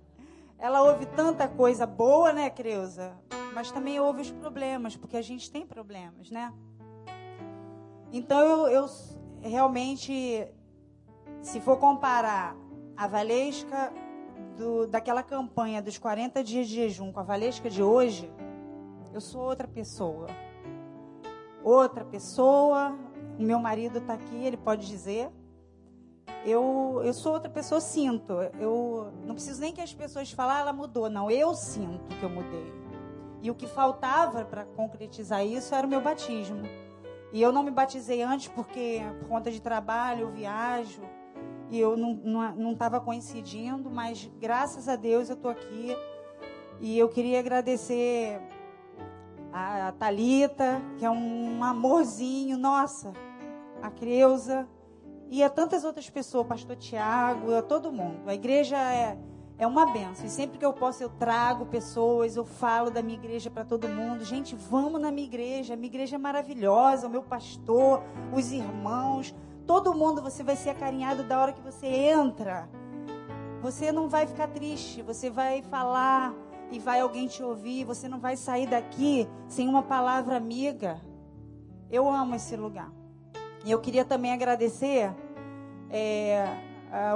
Ela 0.59 0.81
ouve 0.81 1.05
tanta 1.07 1.45
coisa 1.45 1.85
boa, 1.85 2.31
né, 2.31 2.49
Creuza? 2.49 3.11
Mas 3.53 3.69
também 3.69 3.99
ouve 3.99 4.21
os 4.21 4.31
problemas, 4.31 4.95
porque 4.95 5.17
a 5.17 5.21
gente 5.21 5.51
tem 5.51 5.65
problemas, 5.65 6.31
né? 6.31 6.53
Então, 8.13 8.39
eu, 8.39 8.67
eu 8.69 8.89
realmente, 9.41 10.47
se 11.41 11.59
for 11.59 11.75
comparar 11.75 12.55
a 12.95 13.07
Valesca 13.07 13.91
do, 14.57 14.87
daquela 14.87 15.23
campanha 15.23 15.81
dos 15.81 15.97
40 15.97 16.43
dias 16.43 16.67
de 16.67 16.75
jejum 16.75 17.11
com 17.11 17.19
a 17.19 17.23
Valesca 17.23 17.69
de 17.69 17.81
hoje, 17.81 18.31
eu 19.13 19.21
sou 19.21 19.41
outra 19.41 19.67
pessoa. 19.67 20.27
Outra 21.63 22.03
pessoa. 22.03 22.97
O 23.39 23.43
meu 23.43 23.59
marido 23.59 23.97
está 23.97 24.13
aqui, 24.13 24.35
ele 24.35 24.57
pode 24.57 24.87
dizer 24.87 25.31
eu, 26.45 27.01
eu 27.03 27.13
sou 27.13 27.33
outra 27.33 27.49
pessoa, 27.49 27.79
sinto. 27.79 28.33
Eu 28.59 29.13
não 29.25 29.33
preciso 29.33 29.61
nem 29.61 29.71
que 29.71 29.81
as 29.81 29.93
pessoas 29.93 30.31
falem, 30.31 30.57
ah, 30.57 30.59
ela 30.59 30.73
mudou. 30.73 31.09
Não, 31.09 31.31
eu 31.31 31.53
sinto 31.53 32.15
que 32.17 32.23
eu 32.23 32.29
mudei. 32.29 32.73
E 33.41 33.49
o 33.49 33.55
que 33.55 33.65
faltava 33.65 34.43
para 34.43 34.65
concretizar 34.65 35.45
isso 35.45 35.73
era 35.73 35.87
o 35.87 35.89
meu 35.89 36.01
batismo. 36.01 36.61
E 37.31 37.41
eu 37.41 37.51
não 37.51 37.63
me 37.63 37.71
batizei 37.71 38.21
antes 38.21 38.47
porque, 38.49 39.01
por 39.19 39.27
conta 39.27 39.51
de 39.51 39.61
trabalho, 39.61 40.21
eu 40.21 40.31
viajo. 40.31 41.01
E 41.73 41.79
eu 41.79 41.97
não 41.97 42.73
estava 42.73 43.01
coincidindo, 43.01 43.89
mas 43.89 44.29
graças 44.39 44.87
a 44.87 44.95
Deus 44.95 45.27
eu 45.27 45.35
estou 45.35 45.49
aqui. 45.49 45.97
E 46.79 46.99
eu 46.99 47.09
queria 47.09 47.39
agradecer 47.39 48.39
a, 49.51 49.87
a 49.87 49.91
Talita, 49.91 50.79
que 50.99 51.03
é 51.03 51.09
um 51.09 51.63
amorzinho, 51.63 52.59
nossa, 52.59 53.11
a 53.81 53.89
Creuza, 53.89 54.67
e 55.31 55.41
a 55.41 55.49
tantas 55.49 55.83
outras 55.83 56.07
pessoas, 56.11 56.45
pastor 56.45 56.75
Tiago, 56.75 57.55
a 57.55 57.63
todo 57.63 57.91
mundo. 57.91 58.19
A 58.27 58.35
igreja 58.35 58.77
é, 58.77 59.17
é 59.57 59.65
uma 59.65 59.87
benção. 59.87 60.27
E 60.27 60.29
sempre 60.29 60.59
que 60.59 60.65
eu 60.65 60.73
posso, 60.73 61.01
eu 61.01 61.09
trago 61.09 61.65
pessoas, 61.65 62.35
eu 62.35 62.45
falo 62.45 62.91
da 62.91 63.01
minha 63.01 63.17
igreja 63.17 63.49
para 63.49 63.65
todo 63.65 63.89
mundo. 63.89 64.23
Gente, 64.23 64.55
vamos 64.55 65.01
na 65.01 65.11
minha 65.11 65.25
igreja. 65.25 65.73
A 65.73 65.75
minha 65.75 65.87
igreja 65.87 66.17
é 66.17 66.19
maravilhosa, 66.19 67.07
o 67.07 67.09
meu 67.09 67.23
pastor, 67.23 68.03
os 68.31 68.51
irmãos. 68.51 69.33
Todo 69.65 69.93
mundo 69.93 70.21
você 70.21 70.43
vai 70.43 70.55
ser 70.55 70.71
acarinhado 70.71 71.23
da 71.23 71.39
hora 71.39 71.53
que 71.53 71.61
você 71.61 71.87
entra. 71.87 72.69
Você 73.61 73.91
não 73.91 74.09
vai 74.09 74.27
ficar 74.27 74.47
triste, 74.47 75.01
você 75.01 75.29
vai 75.29 75.61
falar 75.61 76.33
e 76.69 76.79
vai 76.79 76.99
alguém 76.99 77.27
te 77.27 77.41
ouvir. 77.41 77.85
Você 77.85 78.09
não 78.09 78.19
vai 78.19 78.35
sair 78.35 78.67
daqui 78.67 79.27
sem 79.47 79.69
uma 79.69 79.81
palavra 79.83 80.35
amiga. 80.35 80.99
Eu 81.89 82.09
amo 82.09 82.35
esse 82.35 82.57
lugar. 82.57 82.91
E 83.63 83.71
eu 83.71 83.79
queria 83.79 84.03
também 84.03 84.33
agradecer 84.33 85.13
é, 85.89 86.45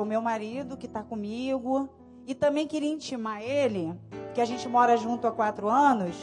o 0.02 0.06
meu 0.06 0.22
marido 0.22 0.78
que 0.78 0.86
está 0.86 1.04
comigo. 1.04 1.90
E 2.26 2.36
também 2.36 2.68
queria 2.68 2.92
intimar 2.92 3.42
ele, 3.42 3.94
que 4.34 4.42
a 4.42 4.46
gente 4.46 4.68
mora 4.68 4.98
junto 4.98 5.28
há 5.28 5.32
quatro 5.32 5.70
anos. 5.70 6.16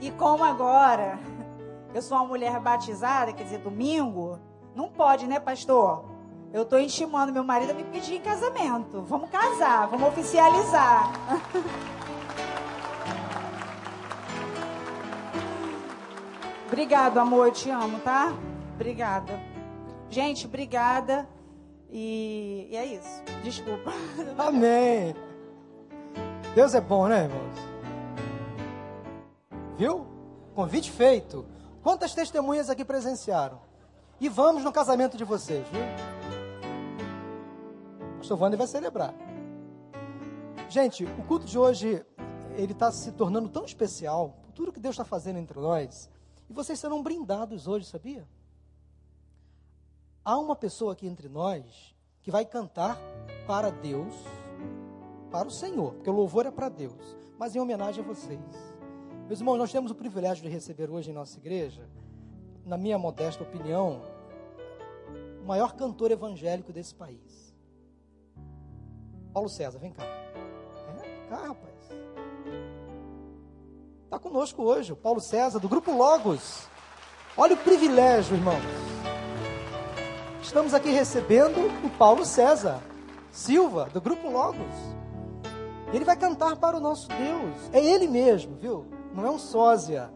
E 0.00 0.10
como 0.12 0.44
agora 0.44 1.18
eu 1.94 2.00
sou 2.00 2.16
uma 2.16 2.26
mulher 2.26 2.58
batizada, 2.60 3.32
quer 3.32 3.42
dizer, 3.42 3.58
domingo, 3.58 4.38
não 4.74 4.88
pode, 4.88 5.26
né, 5.26 5.38
pastor? 5.38 6.04
Eu 6.52 6.62
estou 6.62 6.78
intimando 6.78 7.32
meu 7.32 7.44
marido 7.44 7.70
a 7.70 7.74
me 7.74 7.84
pedir 7.84 8.16
em 8.16 8.20
casamento. 8.20 9.02
Vamos 9.02 9.30
casar, 9.30 9.88
vamos 9.88 10.08
oficializar. 10.08 11.12
Obrigado, 16.66 17.18
amor, 17.18 17.48
eu 17.48 17.52
te 17.52 17.70
amo, 17.70 17.98
tá? 18.00 18.32
Obrigada. 18.74 19.38
Gente, 20.10 20.46
obrigada. 20.46 21.28
E, 21.90 22.66
e 22.70 22.76
é 22.76 22.84
isso. 22.86 23.22
Desculpa. 23.42 23.92
Amém. 24.38 25.14
Deus 26.54 26.74
é 26.74 26.80
bom, 26.80 27.06
né, 27.06 27.24
irmãos? 27.24 27.54
Viu? 29.76 30.06
Convite 30.54 30.90
feito. 30.90 31.46
Quantas 31.82 32.14
testemunhas 32.14 32.70
aqui 32.70 32.84
presenciaram? 32.84 33.60
E 34.20 34.28
vamos 34.28 34.64
no 34.64 34.72
casamento 34.72 35.16
de 35.16 35.24
vocês, 35.24 35.66
viu? 35.68 35.82
O 38.14 38.18
pastor 38.18 38.40
Wander 38.40 38.58
vai 38.58 38.66
celebrar. 38.66 39.14
Gente, 40.68 41.04
o 41.04 41.24
culto 41.24 41.46
de 41.46 41.58
hoje, 41.58 42.04
ele 42.56 42.72
está 42.72 42.90
se 42.90 43.12
tornando 43.12 43.48
tão 43.48 43.64
especial, 43.64 44.36
por 44.42 44.52
tudo 44.52 44.72
que 44.72 44.80
Deus 44.80 44.94
está 44.94 45.04
fazendo 45.04 45.38
entre 45.38 45.60
nós, 45.60 46.10
e 46.48 46.52
vocês 46.52 46.78
serão 46.78 47.02
brindados 47.02 47.66
hoje, 47.66 47.86
sabia? 47.86 48.26
há 50.24 50.38
uma 50.38 50.56
pessoa 50.56 50.94
aqui 50.94 51.06
entre 51.06 51.28
nós 51.28 51.94
que 52.22 52.30
vai 52.30 52.46
cantar 52.46 52.98
para 53.46 53.70
Deus, 53.70 54.14
para 55.30 55.46
o 55.46 55.50
Senhor, 55.50 55.92
porque 55.94 56.08
o 56.08 56.14
louvor 56.14 56.46
é 56.46 56.50
para 56.50 56.70
Deus, 56.70 57.16
mas 57.38 57.54
em 57.54 57.60
homenagem 57.60 58.02
a 58.02 58.06
vocês. 58.06 58.40
Meus 59.26 59.40
irmãos, 59.40 59.58
nós 59.58 59.70
temos 59.70 59.90
o 59.90 59.94
privilégio 59.94 60.42
de 60.42 60.48
receber 60.48 60.90
hoje 60.90 61.10
em 61.10 61.14
nossa 61.14 61.38
igreja, 61.38 61.86
na 62.64 62.76
minha 62.76 62.98
modesta 62.98 63.42
opinião, 63.42 64.00
o 65.42 65.46
maior 65.46 65.74
cantor 65.74 66.10
evangélico 66.10 66.72
desse 66.72 66.94
país. 66.94 67.54
Paulo 69.32 69.48
César, 69.48 69.78
vem 69.78 69.92
cá. 69.92 70.04
Cá, 71.28 71.36
rapaz. 71.36 71.74
Está 74.04 74.18
conosco 74.18 74.62
hoje 74.62 74.92
o 74.92 74.96
Paulo 74.96 75.20
César, 75.20 75.58
do 75.58 75.68
Grupo 75.68 75.90
Logos. 75.90 76.68
Olha 77.36 77.54
o 77.54 77.58
privilégio, 77.58 78.36
irmãos. 78.36 78.62
Estamos 80.42 80.74
aqui 80.74 80.90
recebendo 80.90 81.58
o 81.84 81.90
Paulo 81.90 82.24
César 82.24 82.80
Silva, 83.32 83.88
do 83.92 84.00
Grupo 84.00 84.30
Logos. 84.30 84.74
Ele 85.92 86.04
vai 86.04 86.16
cantar 86.16 86.56
para 86.56 86.76
o 86.76 86.80
nosso 86.80 87.08
Deus. 87.08 87.54
É 87.72 87.84
ele 87.84 88.06
mesmo, 88.06 88.56
viu? 88.56 88.86
Não 89.12 89.26
é 89.26 89.30
um 89.30 89.38
sósia. 89.38 90.10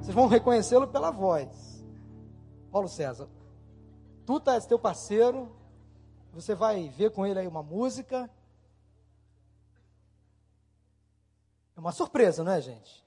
Vocês 0.00 0.14
vão 0.14 0.26
reconhecê-lo 0.26 0.86
pela 0.88 1.10
voz. 1.10 1.84
Paulo 2.70 2.88
César, 2.88 3.28
tu 4.24 4.40
tá 4.40 4.60
teu 4.60 4.78
parceiro. 4.78 5.54
Você 6.32 6.54
vai 6.54 6.88
ver 6.88 7.10
com 7.10 7.26
ele 7.26 7.38
aí 7.38 7.46
uma 7.46 7.62
música. 7.62 8.30
É 11.76 11.80
uma 11.80 11.92
surpresa, 11.92 12.42
não 12.42 12.52
é, 12.52 12.60
gente? 12.60 13.04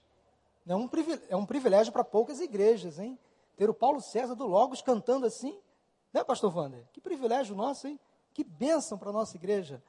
É 0.66 0.76
um, 0.76 0.90
é 1.30 1.36
um 1.36 1.46
privilégio 1.46 1.92
para 1.92 2.04
poucas 2.04 2.40
igrejas, 2.40 3.00
hein? 3.00 3.20
Ter 3.58 3.70
o 3.70 3.74
Paulo 3.74 4.00
César 4.00 4.36
do 4.36 4.48
Logos 4.48 4.82
cantando 4.82 5.26
assim. 5.26 5.60
Né, 6.14 6.24
pastor 6.24 6.56
Wander? 6.56 6.88
Que 6.92 7.02
privilégio 7.02 7.56
nosso, 7.56 7.88
hein? 7.88 8.00
Que 8.34 8.44
bênção 8.44 8.98
para 8.98 9.10
a 9.10 9.14
nossa 9.14 9.36
igreja. 9.36 9.84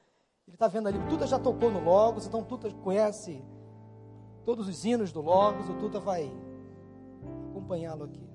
Ele 0.47 0.57
está 0.57 0.67
vendo 0.67 0.89
ali, 0.89 0.99
o 0.99 1.09
Tuta 1.09 1.27
já 1.27 1.39
tocou 1.39 1.71
no 1.71 1.83
Logos, 1.83 2.27
então 2.27 2.41
o 2.41 2.45
Tuta 2.45 2.71
conhece 2.71 3.45
todos 4.45 4.69
os 4.69 4.85
hinos 4.85 5.13
do 5.13 5.21
Logos, 5.21 5.69
o 5.69 5.75
Tuta 5.79 6.01
vai 6.01 6.31
acompanhá-lo 7.63 8.05
aqui. 8.05 8.29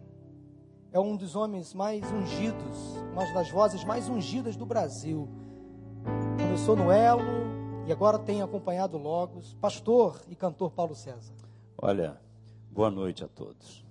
É 0.91 0.99
um 0.99 1.17
dos 1.17 1.35
homens 1.35 1.73
mais 1.73 2.09
ungidos, 2.11 2.95
uma 3.11 3.25
das 3.33 3.51
vozes 3.51 3.83
mais 3.83 4.07
ungidas 4.07 4.55
do 4.55 4.65
Brasil. 4.65 5.27
Começou 6.39 6.75
no 6.75 6.89
Elo 6.89 7.21
e 7.85 7.91
agora 7.91 8.17
tem 8.17 8.41
acompanhado 8.41 8.97
Logos, 8.97 9.53
pastor 9.55 10.21
e 10.29 10.35
cantor 10.35 10.71
Paulo 10.71 10.95
César. 10.95 11.33
Olha, 11.77 12.19
boa 12.71 12.89
noite 12.89 13.23
a 13.23 13.27
todos. 13.27 13.85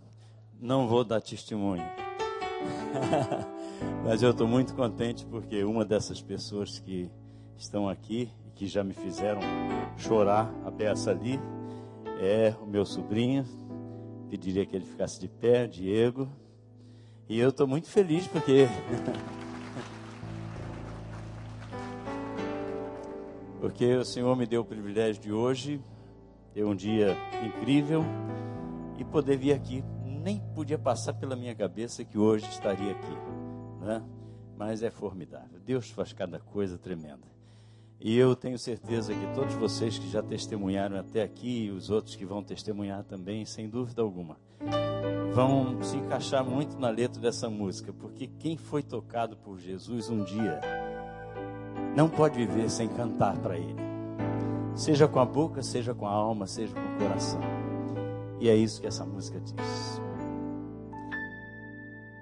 Não 0.59 0.89
vou 0.89 1.05
dar 1.05 1.21
testemunho. 1.21 1.85
Mas 4.03 4.23
eu 4.23 4.31
estou 4.31 4.49
muito 4.49 4.75
contente 4.75 5.27
porque 5.27 5.63
uma 5.63 5.85
dessas 5.85 6.23
pessoas 6.23 6.79
que 6.79 7.11
estão 7.59 7.89
aqui 7.89 8.33
e 8.47 8.51
que 8.51 8.67
já 8.67 8.83
me 8.83 8.95
fizeram 8.95 9.41
chorar 9.99 10.51
a 10.65 10.73
peça 10.73 11.11
ali 11.11 11.39
é 12.21 12.55
o 12.63 12.67
meu 12.67 12.87
sobrinho. 12.87 13.45
Pediria 14.31 14.67
que 14.67 14.77
ele 14.77 14.85
ficasse 14.85 15.21
de 15.21 15.29
pé, 15.29 15.67
Diego. 15.67 16.29
E 17.29 17.39
eu 17.39 17.51
estou 17.51 17.67
muito 17.67 17.89
feliz 17.89 18.27
porque. 18.27 18.67
porque 23.61 23.97
o 23.97 24.05
Senhor 24.05 24.37
me 24.37 24.47
deu 24.47 24.63
o 24.63 24.65
privilégio 24.65 25.23
de 25.23 25.33
hoje 25.33 25.81
ter 26.53 26.65
um 26.65 26.75
dia 26.75 27.17
incrível 27.45 28.05
e 28.99 29.05
poder 29.05 29.37
vir 29.37 29.53
aqui. 29.53 29.85
Nem 30.05 30.41
podia 30.55 30.79
passar 30.79 31.15
pela 31.15 31.37
minha 31.37 31.55
cabeça 31.55 32.05
que 32.05 32.19
hoje 32.19 32.49
estaria 32.49 32.93
aqui 32.93 33.37
né? 33.87 34.03
mas 34.57 34.83
é 34.83 34.91
formidável. 34.91 35.61
Deus 35.61 35.91
faz 35.91 36.13
cada 36.13 36.41
coisa 36.41 36.77
tremenda. 36.77 37.36
E 38.01 38.17
eu 38.17 38.37
tenho 38.37 38.59
certeza 38.59 39.15
que 39.15 39.35
todos 39.35 39.55
vocês 39.55 39.99
que 39.99 40.09
já 40.09 40.23
testemunharam 40.23 40.99
até 40.99 41.23
aqui 41.23 41.65
e 41.65 41.71
os 41.71 41.91
outros 41.91 42.15
que 42.15 42.27
vão 42.27 42.43
testemunhar 42.43 43.03
também, 43.05 43.45
sem 43.45 43.69
dúvida 43.69 44.03
alguma, 44.03 44.37
vão 45.35 45.83
se 45.83 45.97
encaixar 45.97 46.45
muito 46.45 46.79
na 46.79 46.91
letra 46.91 47.21
dessa 47.21 47.49
música, 47.49 47.93
porque 47.93 48.27
quem 48.27 48.57
foi 48.57 48.83
tocado 48.83 49.37
por 49.37 49.59
Jesus 49.59 50.11
um 50.11 50.23
dia 50.23 50.61
não 51.97 52.09
pode 52.09 52.37
viver 52.37 52.71
sem 52.71 52.89
cantar 52.89 53.39
para 53.39 53.57
Ele, 53.57 53.77
seja 54.75 55.09
com 55.09 55.19
a 55.19 55.25
boca, 55.25 55.63
seja 55.63 55.95
com 55.95 56.07
a 56.07 56.13
alma, 56.13 56.47
seja 56.47 56.75
com 56.75 56.81
o 56.81 56.99
coração. 56.99 57.41
E 58.39 58.49
é 58.49 58.55
isso 58.55 58.81
que 58.81 58.87
essa 58.87 59.05
música 59.07 59.41
diz 59.41 60.07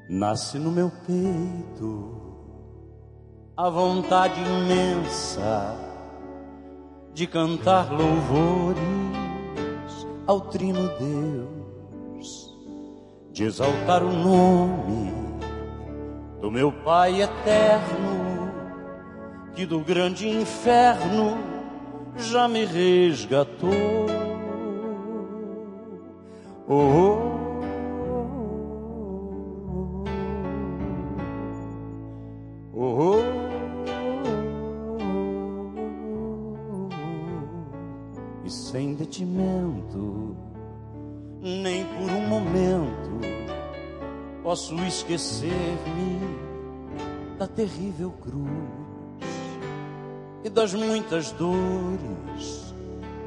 nasce 0.09 0.59
no 0.59 0.71
meu 0.71 0.91
peito 1.07 2.24
a 3.57 3.71
vontade 3.71 4.41
imensa 4.41 5.77
de 7.13 7.25
cantar 7.27 7.93
louvores 7.93 8.81
ao 10.27 10.41
Trino 10.41 10.89
Deus, 10.99 12.53
de 13.31 13.45
exaltar 13.45 14.03
o 14.03 14.13
nome 14.13 15.13
do 16.41 16.51
meu 16.51 16.73
Pai 16.73 17.23
eterno, 17.23 18.53
que 19.55 19.65
do 19.65 19.79
grande 19.81 20.29
inferno 20.29 21.39
já 22.17 22.49
me 22.49 22.65
resgatou. 22.65 23.71
Oh, 26.67 26.75
oh. 26.75 27.54
Esquecer-me 45.25 46.21
da 47.39 47.47
terrível 47.47 48.13
cruz 48.21 49.25
e 50.45 50.51
das 50.51 50.75
muitas 50.75 51.31
dores, 51.33 52.75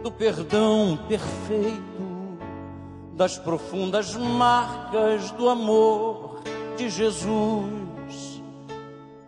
do 0.03 0.11
perdão 0.11 0.99
perfeito, 1.07 1.81
das 3.15 3.39
profundas 3.39 4.15
marcas 4.15 5.31
do 5.31 5.49
amor 5.49 6.41
de 6.77 6.87
Jesus. 6.89 8.43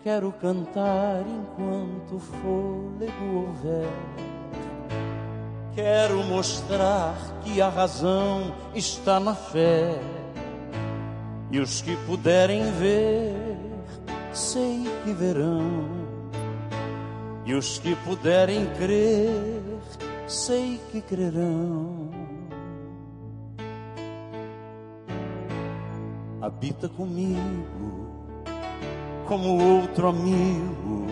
Quero 0.04 0.32
cantar 0.34 1.24
enquanto 1.28 2.20
fôlego 2.20 3.36
houver 3.36 3.90
Quero 5.76 6.24
mostrar 6.24 7.16
que 7.44 7.62
a 7.62 7.70
razão 7.70 8.54
está 8.74 9.20
na 9.20 9.34
fé. 9.34 10.19
E 11.52 11.60
os 11.60 11.82
que 11.82 11.96
puderem 12.06 12.72
ver, 12.74 13.34
sei 14.32 14.84
que 15.04 15.14
verão. 15.14 15.90
E 17.46 17.54
os 17.56 17.80
que 17.80 17.96
puderem 17.96 18.68
crer, 18.76 19.62
sei 20.28 20.80
que 20.92 21.02
crerão. 21.02 22.10
Habita 26.40 26.88
comigo, 26.88 28.08
como 29.28 29.60
outro 29.60 30.10
amigo, 30.10 31.08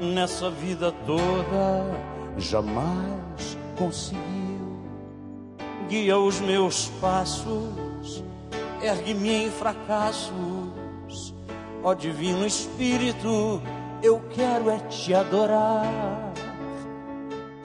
nessa 0.00 0.50
vida 0.50 0.92
toda, 1.06 1.84
jamais 2.36 3.56
conseguiu. 3.76 4.20
Guia 5.88 6.18
os 6.18 6.40
meus 6.40 6.88
passos, 7.00 7.89
ergue-me 8.82 9.44
em 9.44 9.50
fracassos. 9.50 11.34
Ó 11.82 11.94
Divino 11.94 12.46
Espírito, 12.46 13.62
eu 14.02 14.20
quero 14.30 14.70
é 14.70 14.78
te 14.88 15.14
adorar. 15.14 16.32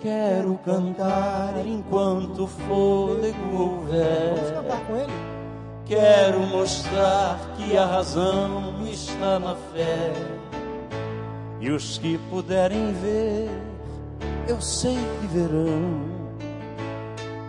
Quero 0.01 0.59
cantar 0.63 1.53
enquanto 1.65 2.47
fôlego 2.47 3.57
houver. 3.57 4.35
Vamos 4.35 4.51
cantar 4.51 4.85
com 4.85 4.95
ele? 4.95 5.13
Quero 5.85 6.39
mostrar 6.41 7.39
que 7.57 7.77
a 7.77 7.85
razão 7.85 8.85
está 8.87 9.39
na 9.39 9.55
fé. 9.55 10.13
E 11.59 11.71
os 11.71 11.97
que 11.97 12.17
puderem 12.29 12.93
ver 12.93 13.49
eu 14.47 14.61
sei 14.61 14.95
que 14.95 15.27
verão. 15.27 16.15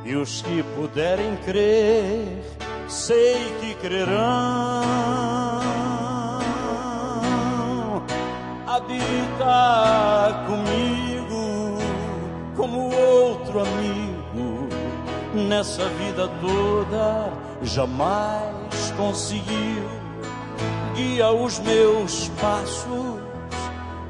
E 0.04 0.14
os 0.14 0.40
que 0.40 0.62
puderem 0.74 1.36
crer, 1.44 2.42
sei 2.88 3.54
que 3.60 3.74
crerão. 3.74 4.82
Habita 8.66 10.44
comigo 10.46 11.78
como 12.56 12.94
outro 12.94 13.60
amigo 13.60 14.68
nessa 15.48 15.88
vida 15.90 16.28
toda 16.40 17.32
jamais 17.62 18.90
conseguiu. 18.96 19.84
Guia 20.94 21.30
os 21.30 21.58
meus 21.60 22.30
passos, 22.40 23.20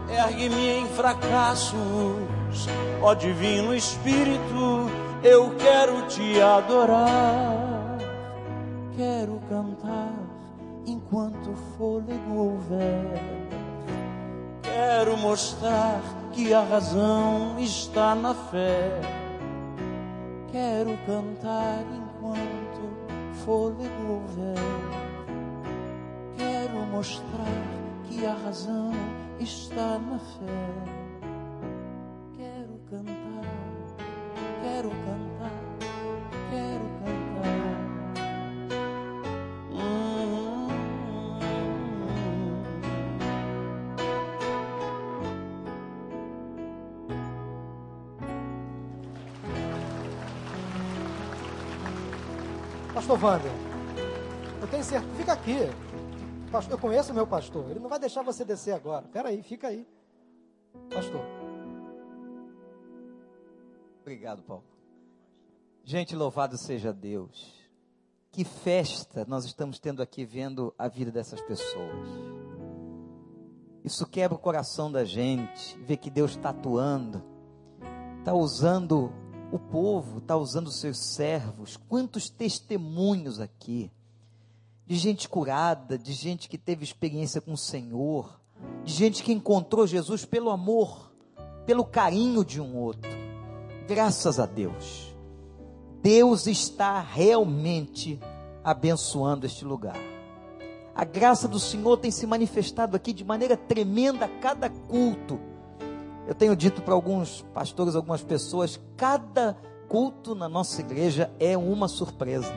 ergue-me 0.08 0.78
em 0.78 0.86
fracassos 0.88 2.36
ó 3.02 3.14
Divino 3.14 3.74
Espírito, 3.74 4.90
eu 5.22 5.54
quero 5.58 6.02
te 6.08 6.40
adorar. 6.40 7.65
Quero 8.96 9.38
cantar 9.50 10.10
enquanto 10.86 11.54
fôlego 11.76 12.34
houver. 12.34 13.12
Quero 14.62 15.18
mostrar 15.18 16.00
que 16.32 16.54
a 16.54 16.62
razão 16.62 17.58
está 17.58 18.14
na 18.14 18.32
fé. 18.32 18.98
Quero 20.50 20.96
cantar 21.04 21.84
enquanto 21.92 23.34
fôlego 23.44 24.12
houver. 24.12 24.56
Quero 26.38 26.86
mostrar 26.86 27.44
que 28.08 28.24
a 28.24 28.32
razão 28.32 28.92
está 29.38 29.98
na 29.98 30.18
fé. 30.18 31.26
Quero 32.34 32.80
cantar, 32.88 33.44
quero 34.62 34.88
cantar, 34.88 35.25
Pastor 53.06 53.22
Wander, 53.22 53.52
eu 54.60 54.66
tenho 54.66 54.82
certeza. 54.82 55.14
Fica 55.14 55.32
aqui. 55.32 55.56
Eu 56.68 56.78
conheço 56.78 57.12
o 57.12 57.14
meu 57.14 57.24
pastor. 57.24 57.70
Ele 57.70 57.78
não 57.78 57.88
vai 57.88 58.00
deixar 58.00 58.22
você 58.22 58.44
descer 58.44 58.72
agora. 58.72 59.06
Espera 59.06 59.28
aí, 59.28 59.44
fica 59.44 59.68
aí. 59.68 59.86
Pastor. 60.92 61.20
Obrigado, 64.00 64.42
Paulo. 64.42 64.64
Gente, 65.84 66.16
louvado 66.16 66.58
seja 66.58 66.92
Deus. 66.92 67.54
Que 68.32 68.44
festa 68.44 69.24
nós 69.28 69.44
estamos 69.44 69.78
tendo 69.78 70.02
aqui 70.02 70.24
vendo 70.24 70.74
a 70.76 70.88
vida 70.88 71.12
dessas 71.12 71.40
pessoas. 71.42 72.08
Isso 73.84 74.04
quebra 74.04 74.36
o 74.36 74.40
coração 74.40 74.90
da 74.90 75.04
gente, 75.04 75.78
ver 75.78 75.98
que 75.98 76.10
Deus 76.10 76.32
está 76.32 76.50
atuando, 76.50 77.22
está 78.18 78.34
usando 78.34 79.12
o 79.50 79.58
povo, 79.58 80.18
está 80.18 80.36
usando 80.36 80.70
seus 80.70 80.98
servos. 80.98 81.76
Quantos 81.76 82.28
testemunhos 82.28 83.40
aqui 83.40 83.90
de 84.86 84.96
gente 84.96 85.28
curada, 85.28 85.98
de 85.98 86.12
gente 86.12 86.48
que 86.48 86.56
teve 86.56 86.84
experiência 86.84 87.40
com 87.40 87.52
o 87.52 87.58
Senhor, 87.58 88.40
de 88.84 88.92
gente 88.92 89.22
que 89.22 89.32
encontrou 89.32 89.86
Jesus 89.86 90.24
pelo 90.24 90.50
amor, 90.50 91.12
pelo 91.64 91.84
carinho 91.84 92.44
de 92.44 92.60
um 92.60 92.76
outro. 92.76 93.10
Graças 93.88 94.38
a 94.38 94.46
Deus. 94.46 95.14
Deus 96.02 96.46
está 96.46 97.00
realmente 97.00 98.20
abençoando 98.62 99.46
este 99.46 99.64
lugar. 99.64 99.98
A 100.94 101.04
graça 101.04 101.46
do 101.46 101.58
Senhor 101.58 101.96
tem 101.98 102.10
se 102.10 102.26
manifestado 102.26 102.96
aqui 102.96 103.12
de 103.12 103.24
maneira 103.24 103.56
tremenda 103.56 104.24
a 104.24 104.40
cada 104.40 104.70
culto. 104.70 105.38
Eu 106.26 106.34
tenho 106.34 106.56
dito 106.56 106.82
para 106.82 106.92
alguns 106.92 107.42
pastores, 107.54 107.94
algumas 107.94 108.22
pessoas, 108.22 108.80
cada 108.96 109.56
culto 109.88 110.34
na 110.34 110.48
nossa 110.48 110.80
igreja 110.80 111.30
é 111.38 111.56
uma 111.56 111.86
surpresa 111.86 112.52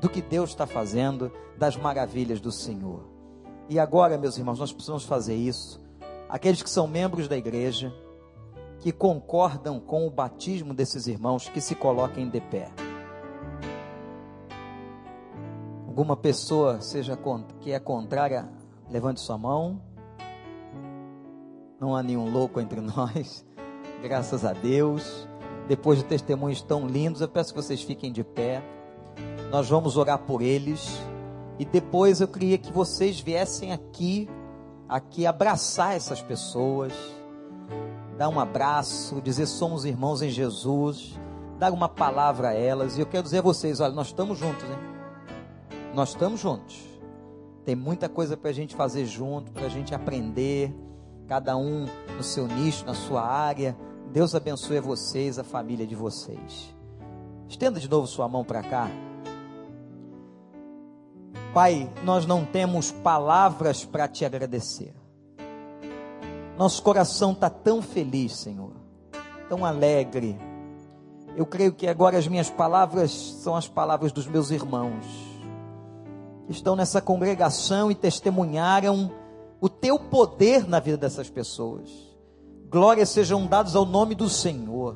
do 0.00 0.08
que 0.08 0.22
Deus 0.22 0.50
está 0.50 0.66
fazendo, 0.66 1.30
das 1.58 1.76
maravilhas 1.76 2.40
do 2.40 2.50
Senhor. 2.50 3.04
E 3.68 3.78
agora, 3.78 4.16
meus 4.16 4.38
irmãos, 4.38 4.58
nós 4.58 4.72
precisamos 4.72 5.04
fazer 5.04 5.34
isso. 5.34 5.80
Aqueles 6.28 6.62
que 6.62 6.70
são 6.70 6.86
membros 6.86 7.28
da 7.28 7.36
igreja, 7.36 7.92
que 8.80 8.90
concordam 8.90 9.78
com 9.78 10.06
o 10.06 10.10
batismo 10.10 10.74
desses 10.74 11.06
irmãos, 11.06 11.48
que 11.48 11.60
se 11.60 11.74
coloquem 11.74 12.28
de 12.28 12.40
pé. 12.40 12.70
Alguma 15.86 16.16
pessoa 16.16 16.80
seja 16.80 17.18
que 17.60 17.70
é 17.70 17.78
contrária, 17.78 18.48
levante 18.90 19.20
sua 19.20 19.38
mão. 19.38 19.80
Não 21.84 21.94
há 21.94 22.02
nenhum 22.02 22.32
louco 22.32 22.62
entre 22.62 22.80
nós. 22.80 23.44
Graças 24.02 24.42
a 24.42 24.54
Deus. 24.54 25.28
Depois 25.68 25.98
de 25.98 26.04
testemunhos 26.06 26.62
tão 26.62 26.86
lindos, 26.86 27.20
eu 27.20 27.28
peço 27.28 27.52
que 27.52 27.60
vocês 27.60 27.82
fiquem 27.82 28.10
de 28.10 28.24
pé. 28.24 28.62
Nós 29.50 29.68
vamos 29.68 29.98
orar 29.98 30.18
por 30.20 30.40
eles. 30.40 30.98
E 31.58 31.64
depois 31.66 32.22
eu 32.22 32.28
queria 32.28 32.56
que 32.56 32.72
vocês 32.72 33.20
viessem 33.20 33.70
aqui, 33.70 34.30
aqui 34.88 35.26
abraçar 35.26 35.94
essas 35.94 36.22
pessoas, 36.22 36.94
dar 38.16 38.30
um 38.30 38.40
abraço, 38.40 39.20
dizer 39.20 39.44
somos 39.44 39.84
irmãos 39.84 40.22
em 40.22 40.30
Jesus, 40.30 41.20
dar 41.58 41.70
uma 41.70 41.86
palavra 41.86 42.48
a 42.48 42.54
elas. 42.54 42.96
E 42.96 43.02
eu 43.02 43.06
quero 43.06 43.24
dizer 43.24 43.40
a 43.40 43.42
vocês, 43.42 43.78
olha, 43.78 43.92
nós 43.92 44.06
estamos 44.06 44.38
juntos, 44.38 44.64
hein? 44.64 44.78
Nós 45.92 46.08
estamos 46.08 46.40
juntos. 46.40 46.82
Tem 47.62 47.76
muita 47.76 48.08
coisa 48.08 48.38
para 48.38 48.48
a 48.48 48.54
gente 48.54 48.74
fazer 48.74 49.04
junto, 49.04 49.52
para 49.52 49.66
a 49.66 49.68
gente 49.68 49.94
aprender, 49.94 50.74
cada 51.26 51.56
um 51.56 51.86
no 52.16 52.22
seu 52.22 52.46
nicho, 52.46 52.84
na 52.84 52.94
sua 52.94 53.22
área. 53.22 53.76
Deus 54.12 54.34
abençoe 54.34 54.80
vocês, 54.80 55.38
a 55.38 55.44
família 55.44 55.86
de 55.86 55.94
vocês. 55.94 56.74
Estenda 57.48 57.80
de 57.80 57.88
novo 57.88 58.06
sua 58.06 58.28
mão 58.28 58.44
para 58.44 58.62
cá. 58.62 58.88
Pai, 61.52 61.90
nós 62.02 62.26
não 62.26 62.44
temos 62.44 62.90
palavras 62.90 63.84
para 63.84 64.08
te 64.08 64.24
agradecer. 64.24 64.94
Nosso 66.58 66.82
coração 66.82 67.32
está 67.32 67.48
tão 67.50 67.80
feliz, 67.80 68.36
Senhor, 68.36 68.72
tão 69.48 69.64
alegre. 69.64 70.38
Eu 71.36 71.46
creio 71.46 71.72
que 71.72 71.86
agora 71.88 72.18
as 72.18 72.28
minhas 72.28 72.48
palavras 72.48 73.10
são 73.12 73.56
as 73.56 73.66
palavras 73.66 74.12
dos 74.12 74.26
meus 74.26 74.50
irmãos, 74.50 75.04
que 76.46 76.52
estão 76.52 76.76
nessa 76.76 77.00
congregação 77.00 77.90
e 77.90 77.94
testemunharam 77.94 79.10
o 79.64 79.68
teu 79.70 79.98
poder 79.98 80.68
na 80.68 80.78
vida 80.78 80.98
dessas 80.98 81.30
pessoas. 81.30 81.88
Glórias 82.68 83.08
sejam 83.08 83.46
dadas 83.46 83.74
ao 83.74 83.86
nome 83.86 84.14
do 84.14 84.28
Senhor. 84.28 84.94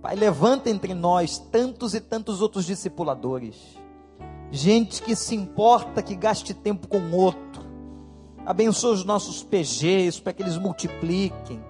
Pai, 0.00 0.14
levanta 0.14 0.70
entre 0.70 0.94
nós 0.94 1.38
tantos 1.38 1.92
e 1.92 2.00
tantos 2.00 2.40
outros 2.40 2.66
discipuladores 2.66 3.56
gente 4.52 5.02
que 5.02 5.16
se 5.16 5.34
importa, 5.34 6.00
que 6.00 6.14
gaste 6.14 6.54
tempo 6.54 6.86
com 6.86 7.10
outro. 7.10 7.64
Abençoe 8.46 8.92
os 8.92 9.04
nossos 9.04 9.42
PGs 9.42 10.20
para 10.20 10.32
que 10.32 10.44
eles 10.44 10.56
multipliquem. 10.56 11.60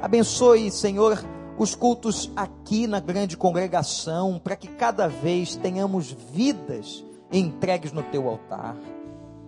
Abençoe, 0.00 0.70
Senhor, 0.70 1.22
os 1.58 1.74
cultos 1.74 2.32
aqui 2.34 2.86
na 2.86 3.00
grande 3.00 3.36
congregação, 3.36 4.40
para 4.42 4.56
que 4.56 4.68
cada 4.68 5.06
vez 5.06 5.54
tenhamos 5.54 6.10
vidas 6.32 7.04
entregues 7.30 7.92
no 7.92 8.02
teu 8.04 8.26
altar. 8.26 8.74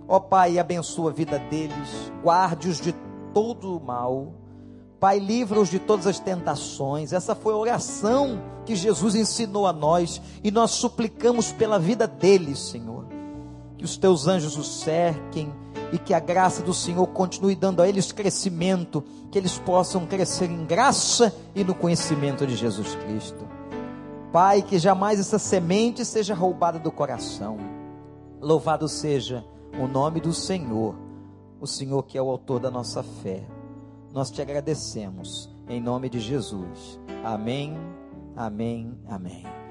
Ó 0.09 0.21
Pai, 0.21 0.59
abençoa 0.59 1.11
a 1.11 1.15
vida 1.15 1.39
deles, 1.39 2.13
guarde-os 2.23 2.81
de 2.81 2.95
todo 3.33 3.77
o 3.77 3.81
mal 3.85 4.45
Pai, 5.05 5.19
livra-os 5.19 5.69
de 5.69 5.79
todas 5.79 6.07
as 6.07 6.19
tentações. 6.19 7.13
Essa 7.13 7.35
foi 7.35 7.53
a 7.53 7.59
oração 7.59 8.41
que 8.65 8.75
Jesus 8.75 9.15
ensinou 9.15 9.67
a 9.67 9.73
nós 9.73 10.19
e 10.43 10.51
nós 10.51 10.71
suplicamos 10.71 11.53
pela 11.53 11.79
vida 11.79 12.07
deles, 12.07 12.59
Senhor. 12.59 13.05
Que 13.77 13.85
os 13.85 13.99
teus 13.99 14.27
anjos 14.27 14.57
os 14.57 14.81
cerquem 14.81 15.53
e 15.93 15.99
que 15.99 16.15
a 16.15 16.21
graça 16.21 16.63
do 16.63 16.73
Senhor 16.73 17.07
continue 17.09 17.55
dando 17.55 17.83
a 17.83 17.87
eles 17.87 18.13
crescimento, 18.13 19.05
que 19.31 19.37
eles 19.37 19.59
possam 19.59 20.07
crescer 20.07 20.51
em 20.51 20.65
graça 20.65 21.37
e 21.55 21.63
no 21.63 21.75
conhecimento 21.75 22.47
de 22.47 22.57
Jesus 22.57 22.95
Cristo. 22.95 23.47
Pai, 24.33 24.63
que 24.63 24.79
jamais 24.79 25.21
essa 25.21 25.39
semente 25.39 26.03
seja 26.03 26.35
roubada 26.35 26.79
do 26.79 26.91
coração. 26.91 27.59
Louvado 28.41 28.89
seja 28.89 29.45
o 29.81 29.87
nome 29.87 30.21
do 30.21 30.33
Senhor, 30.33 30.95
o 31.61 31.67
Senhor 31.67 32.03
que 32.05 32.17
é 32.17 32.23
o 32.23 32.31
autor 32.31 32.61
da 32.61 32.71
nossa 32.71 33.03
fé. 33.03 33.47
Nós 34.13 34.31
te 34.31 34.41
agradecemos 34.41 35.51
em 35.69 35.81
nome 35.81 36.09
de 36.09 36.21
Jesus. 36.21 37.01
Amém, 37.25 37.77
amém, 38.37 38.97
amém. 39.09 39.64